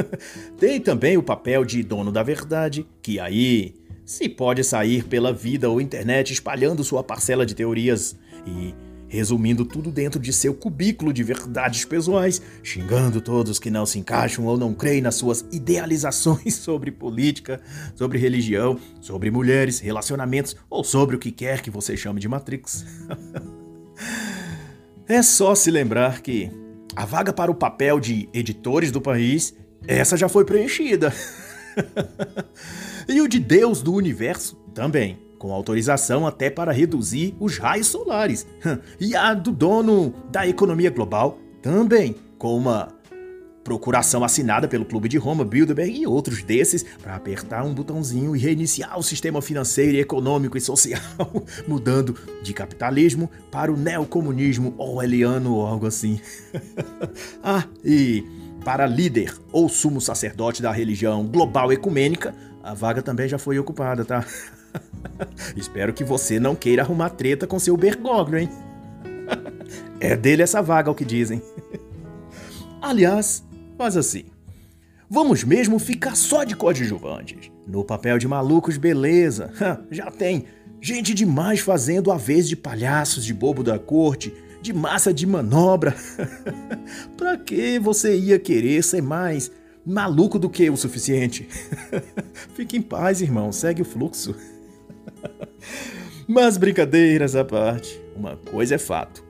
Tem 0.59 0.81
também 0.81 1.19
o 1.19 1.23
papel 1.23 1.67
de 1.67 1.83
dono 1.83 2.11
da 2.11 2.23
verdade, 2.23 2.89
que 3.03 3.21
aí 3.21 3.75
se 4.07 4.27
pode 4.27 4.65
sair 4.65 5.05
pela 5.05 5.35
vida 5.35 5.69
ou 5.69 5.83
internet 5.83 6.33
espalhando 6.33 6.83
sua 6.83 7.05
parcela 7.05 7.45
de 7.45 7.55
teorias 7.55 8.17
e 8.47 8.75
resumindo 9.13 9.67
tudo 9.67 9.93
dentro 9.93 10.19
de 10.19 10.33
seu 10.33 10.55
cubículo 10.55 11.13
de 11.13 11.23
verdades 11.23 11.85
pessoais, 11.85 12.41
xingando 12.63 13.21
todos 13.21 13.59
que 13.59 13.71
não 13.71 13.85
se 13.85 13.99
encaixam 13.99 14.47
ou 14.47 14.57
não 14.57 14.73
creem 14.73 15.03
nas 15.03 15.17
suas 15.17 15.45
idealizações 15.53 16.55
sobre 16.57 16.91
política, 16.91 17.61
sobre 17.95 18.19
religião, 18.19 18.81
sobre 19.03 19.31
mulheres, 19.31 19.81
relacionamentos 19.81 20.57
ou 20.71 20.83
sobre 20.83 21.15
o 21.15 21.19
que 21.19 21.31
quer 21.31 21.61
que 21.61 21.71
você 21.71 21.95
chame 21.95 22.21
de 22.21 22.27
Matrix. 22.27 22.87
é 25.07 25.23
só 25.23 25.55
se 25.55 25.71
lembrar 25.71 26.23
que 26.23 26.51
a 26.97 27.05
vaga 27.05 27.35
para 27.35 27.51
o 27.51 27.55
papel 27.55 28.01
de 28.01 28.31
editores 28.33 28.91
do 28.91 29.01
país, 29.01 29.55
essa 29.87 30.17
já 30.17 30.27
foi 30.27 30.47
preenchida. 30.47 31.13
e 33.07 33.21
o 33.21 33.29
de 33.29 33.39
Deus 33.39 33.83
do 33.83 33.93
universo 33.93 34.57
também 34.75 35.19
com 35.43 35.53
autorização 35.53 36.25
até 36.25 36.49
para 36.49 36.71
reduzir 36.71 37.35
os 37.41 37.59
raios 37.59 37.89
solares. 37.89 38.47
E 39.01 39.17
a 39.17 39.35
do 39.35 39.51
dono 39.51 40.15
da 40.31 40.47
economia 40.47 40.89
global 40.89 41.39
também, 41.61 42.15
com 42.39 42.57
uma 42.57 42.89
procuração 43.65 44.23
assinada 44.23 44.69
pelo 44.69 44.85
Clube 44.85 45.09
de 45.09 45.19
Roma, 45.19 45.45
Bilderberg 45.45 45.93
e 45.93 46.07
outros 46.07 46.43
desses 46.45 46.85
para 47.03 47.17
apertar 47.17 47.65
um 47.65 47.75
botãozinho 47.75 48.37
e 48.37 48.39
reiniciar 48.39 48.97
o 48.97 49.03
sistema 49.03 49.43
financeiro, 49.43 49.99
econômico 49.99 50.57
e 50.57 50.61
social, 50.61 51.01
mudando 51.67 52.17
de 52.43 52.53
capitalismo 52.53 53.29
para 53.51 53.73
o 53.73 53.77
neocomunismo 53.77 54.75
orwelliano 54.79 55.55
ou 55.55 55.67
algo 55.67 55.87
assim. 55.87 56.21
ah, 57.43 57.65
e 57.85 58.25
para 58.65 58.87
líder 58.87 59.35
ou 59.51 59.69
sumo 59.69 60.01
sacerdote 60.01 60.63
da 60.63 60.71
religião 60.71 61.27
global 61.27 61.73
ecumênica, 61.73 62.33
a 62.63 62.75
vaga 62.75 63.03
também 63.03 63.29
já 63.29 63.39
foi 63.39 63.59
ocupada, 63.59 64.05
tá? 64.05 64.25
Espero 65.57 65.93
que 65.93 66.05
você 66.05 66.39
não 66.39 66.55
queira 66.55 66.83
arrumar 66.83 67.11
treta 67.11 67.47
com 67.47 67.59
seu 67.59 67.77
Bergoglio, 67.77 68.39
hein? 68.39 68.49
é 70.01 70.17
dele 70.17 70.43
essa 70.43 70.63
vaga, 70.63 70.91
o 70.91 70.95
que 70.95 71.05
dizem. 71.05 71.43
Aliás, 72.81 73.45
faz 73.77 73.97
assim. 73.97 74.25
Vamos 75.09 75.45
mesmo 75.45 75.79
ficar 75.79 76.17
só 76.17 76.43
de 76.43 76.57
coadjuvantes. 76.57 77.51
No 77.67 77.85
papel 77.85 78.19
de 78.19 78.27
malucos, 78.27 78.79
beleza. 78.79 79.53
Já 79.91 80.11
tem 80.11 80.47
gente 80.81 81.13
demais 81.15 81.61
fazendo 81.61 82.11
a 82.11 82.17
vez 82.17 82.49
de 82.49 82.57
palhaços 82.57 83.25
de 83.25 83.35
bobo 83.35 83.63
da 83.63 83.79
corte, 83.79 84.35
de 84.63 84.73
massa 84.73 85.13
de 85.13 85.27
manobra. 85.27 85.95
pra 87.17 87.37
que 87.37 87.79
você 87.79 88.17
ia 88.17 88.39
querer 88.39 88.83
ser 88.83 89.03
mais 89.03 89.51
maluco 89.85 90.39
do 90.39 90.49
que 90.49 90.71
o 90.71 90.77
suficiente? 90.77 91.47
Fique 92.55 92.77
em 92.77 92.83
paz, 92.83 93.21
irmão, 93.21 93.53
segue 93.53 93.83
o 93.83 93.85
fluxo. 93.85 94.35
Mas 96.27 96.57
brincadeiras 96.57 97.35
à 97.35 97.45
parte, 97.45 98.01
uma 98.17 98.37
coisa 98.37 98.75
é 98.75 98.79
fato. 98.79 99.25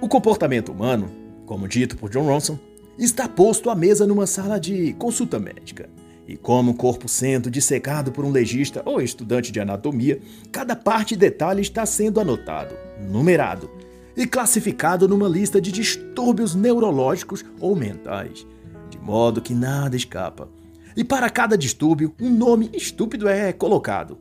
O 0.00 0.08
comportamento 0.08 0.72
humano, 0.72 1.10
como 1.46 1.68
dito 1.68 1.96
por 1.96 2.10
John 2.10 2.24
Ronson, 2.24 2.58
está 2.98 3.28
posto 3.28 3.70
à 3.70 3.74
mesa 3.74 4.06
numa 4.06 4.26
sala 4.26 4.58
de 4.58 4.92
consulta 4.94 5.38
médica. 5.38 5.88
E 6.26 6.36
como 6.36 6.72
o 6.72 6.74
corpo 6.74 7.08
sendo 7.08 7.50
dissecado 7.50 8.12
por 8.12 8.24
um 8.24 8.30
legista 8.30 8.82
ou 8.84 9.00
estudante 9.00 9.50
de 9.50 9.58
anatomia, 9.58 10.20
cada 10.52 10.76
parte 10.76 11.14
e 11.14 11.16
detalhe 11.16 11.60
está 11.60 11.84
sendo 11.84 12.20
anotado, 12.20 12.74
numerado 13.10 13.70
e 14.16 14.26
classificado 14.26 15.08
numa 15.08 15.28
lista 15.28 15.60
de 15.60 15.72
distúrbios 15.72 16.54
neurológicos 16.54 17.44
ou 17.58 17.74
mentais, 17.74 18.46
de 18.88 18.98
modo 18.98 19.40
que 19.40 19.54
nada 19.54 19.96
escapa. 19.96 20.48
E 20.96 21.02
para 21.02 21.30
cada 21.30 21.56
distúrbio, 21.56 22.14
um 22.20 22.30
nome 22.30 22.70
estúpido 22.74 23.28
é 23.28 23.52
colocado, 23.52 24.18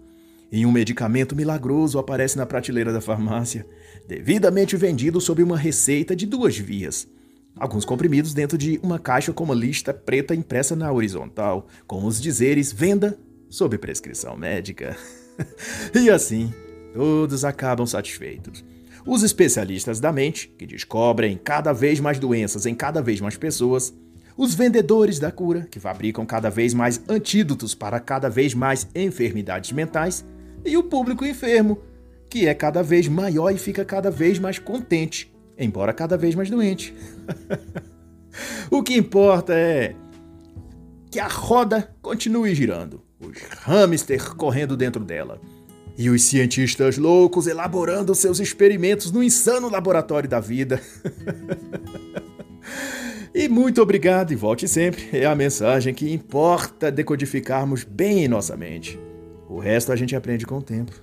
e 0.51 0.65
um 0.65 0.71
medicamento 0.71 1.35
milagroso 1.35 1.99
aparece 1.99 2.37
na 2.37 2.45
prateleira 2.45 2.91
da 2.91 3.01
farmácia, 3.01 3.65
devidamente 4.07 4.75
vendido 4.75 5.21
sob 5.21 5.43
uma 5.43 5.57
receita 5.57 6.15
de 6.15 6.25
duas 6.25 6.57
vias. 6.57 7.07
Alguns 7.55 7.85
comprimidos 7.85 8.33
dentro 8.33 8.57
de 8.57 8.79
uma 8.81 8.97
caixa 8.97 9.33
com 9.33 9.43
uma 9.43 9.55
lista 9.55 9.93
preta 9.93 10.33
impressa 10.33 10.75
na 10.75 10.91
horizontal, 10.91 11.67
com 11.85 12.05
os 12.05 12.21
dizeres 12.21 12.71
venda 12.71 13.19
sob 13.49 13.77
prescrição 13.77 14.37
médica. 14.37 14.95
e 15.93 16.09
assim, 16.09 16.53
todos 16.93 17.43
acabam 17.43 17.85
satisfeitos. 17.85 18.63
Os 19.05 19.23
especialistas 19.23 19.99
da 19.99 20.11
mente, 20.11 20.53
que 20.57 20.65
descobrem 20.65 21.39
cada 21.41 21.73
vez 21.73 21.99
mais 21.99 22.19
doenças 22.19 22.65
em 22.65 22.75
cada 22.75 23.01
vez 23.01 23.19
mais 23.19 23.37
pessoas, 23.37 23.93
os 24.37 24.53
vendedores 24.53 25.19
da 25.19 25.31
cura, 25.31 25.67
que 25.69 25.79
fabricam 25.79 26.25
cada 26.25 26.49
vez 26.49 26.73
mais 26.73 27.01
antídotos 27.09 27.75
para 27.75 27.99
cada 27.99 28.29
vez 28.29 28.53
mais 28.53 28.87
enfermidades 28.95 29.71
mentais, 29.71 30.25
e 30.65 30.77
o 30.77 30.83
público 30.83 31.25
enfermo, 31.25 31.79
que 32.29 32.47
é 32.47 32.53
cada 32.53 32.83
vez 32.83 33.07
maior 33.07 33.49
e 33.51 33.57
fica 33.57 33.83
cada 33.83 34.11
vez 34.11 34.37
mais 34.37 34.59
contente, 34.59 35.33
embora 35.57 35.93
cada 35.93 36.17
vez 36.17 36.35
mais 36.35 36.49
doente. 36.49 36.93
o 38.69 38.83
que 38.83 38.95
importa 38.95 39.53
é 39.53 39.95
que 41.09 41.19
a 41.19 41.27
roda 41.27 41.89
continue 42.01 42.53
girando, 42.53 43.01
os 43.19 43.37
hamster 43.61 44.35
correndo 44.35 44.77
dentro 44.77 45.03
dela. 45.03 45.41
E 45.97 46.09
os 46.09 46.23
cientistas 46.23 46.97
loucos 46.97 47.45
elaborando 47.45 48.15
seus 48.15 48.39
experimentos 48.39 49.11
no 49.11 49.21
insano 49.21 49.69
laboratório 49.69 50.29
da 50.29 50.39
vida. 50.39 50.81
e 53.35 53.49
muito 53.49 53.81
obrigado 53.81 54.31
e 54.31 54.35
volte 54.35 54.65
sempre. 54.65 55.09
É 55.11 55.25
a 55.25 55.35
mensagem 55.35 55.93
que 55.93 56.13
importa 56.13 56.89
decodificarmos 56.89 57.83
bem 57.83 58.23
em 58.23 58.29
nossa 58.29 58.55
mente. 58.55 58.97
O 59.49 59.57
resto 59.57 59.91
a 59.91 59.95
gente 59.95 60.15
aprende 60.15 60.45
com 60.45 60.59
o 60.59 60.61
tempo. 60.61 60.93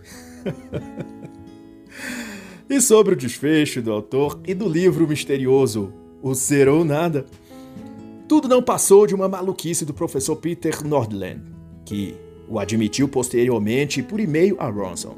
e 2.70 2.80
sobre 2.80 3.14
o 3.14 3.16
desfecho 3.16 3.82
do 3.82 3.92
autor 3.92 4.40
e 4.46 4.54
do 4.54 4.68
livro 4.68 5.08
misterioso 5.08 5.92
O 6.22 6.32
Ser 6.32 6.68
ou 6.68 6.84
Nada, 6.84 7.26
tudo 8.28 8.46
não 8.46 8.62
passou 8.62 9.04
de 9.04 9.16
uma 9.16 9.28
maluquice 9.28 9.84
do 9.84 9.92
professor 9.92 10.36
Peter 10.36 10.86
Nordland, 10.86 11.42
que 11.84 12.14
o 12.48 12.60
admitiu 12.60 13.08
posteriormente 13.08 14.00
por 14.00 14.20
e-mail 14.20 14.54
a 14.60 14.68
Ronson. 14.68 15.16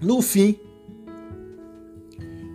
No 0.00 0.22
fim, 0.22 0.56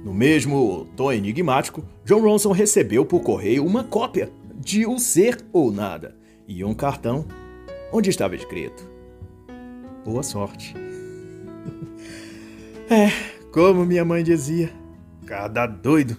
no 0.06 0.14
mesmo 0.14 0.88
tom 0.96 1.12
enigmático, 1.12 1.84
John 2.06 2.22
Ronson 2.22 2.54
recebeu 2.54 3.06
por 3.06 3.22
correio 3.22 3.66
uma 3.66 3.84
cópia 3.84 4.32
de 4.56 4.86
O 4.86 4.98
Ser 4.98 5.44
ou 5.52 5.74
Nada 5.74 6.16
e 6.48 6.64
um 6.64 6.74
cartão 6.74 7.26
onde 7.92 8.10
estava 8.10 8.36
escrito 8.36 8.93
boa 10.04 10.24
sorte. 10.24 10.76
É, 12.90 13.10
como 13.52 13.86
minha 13.86 14.04
mãe 14.04 14.24
dizia, 14.24 14.70
cada 15.26 15.66
doido 15.66 16.18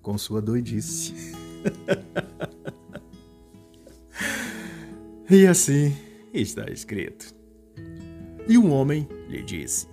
com 0.00 0.16
sua 0.16 0.40
doidice. 0.40 1.34
e 5.30 5.46
assim 5.46 5.94
está 6.32 6.70
escrito. 6.70 7.34
E 8.48 8.56
o 8.56 8.70
homem 8.70 9.06
lhe 9.28 9.42
disse: 9.42 9.86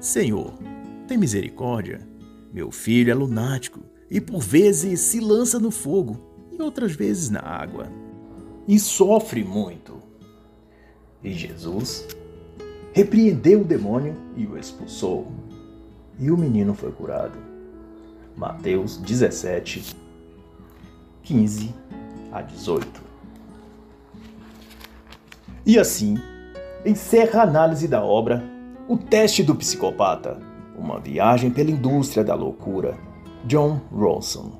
Senhor, 0.00 0.54
tem 1.06 1.18
misericórdia. 1.18 2.00
Meu 2.52 2.70
filho 2.70 3.10
é 3.10 3.14
lunático 3.14 3.80
e 4.10 4.20
por 4.20 4.40
vezes 4.40 5.00
se 5.00 5.20
lança 5.20 5.58
no 5.58 5.70
fogo 5.70 6.48
e 6.50 6.62
outras 6.62 6.92
vezes 6.92 7.28
na 7.28 7.40
água. 7.40 7.90
E 8.66 8.78
sofre 8.78 9.44
muito. 9.44 10.02
E 11.22 11.32
Jesus 11.32 12.06
repreendeu 12.96 13.60
o 13.60 13.64
demônio 13.64 14.16
e 14.38 14.46
o 14.46 14.56
expulsou. 14.56 15.30
E 16.18 16.30
o 16.30 16.36
menino 16.38 16.72
foi 16.72 16.90
curado. 16.90 17.38
Mateus 18.34 18.96
17, 18.96 19.94
15 21.22 21.74
a 22.32 22.40
18. 22.40 23.02
E 25.66 25.78
assim, 25.78 26.16
encerra 26.86 27.40
a 27.40 27.42
análise 27.42 27.86
da 27.86 28.02
obra 28.02 28.42
O 28.88 28.96
Teste 28.96 29.42
do 29.42 29.54
Psicopata 29.54 30.40
Uma 30.74 30.98
Viagem 30.98 31.50
pela 31.50 31.70
Indústria 31.70 32.24
da 32.24 32.34
Loucura, 32.34 32.96
John 33.44 33.78
Rawson. 33.94 34.52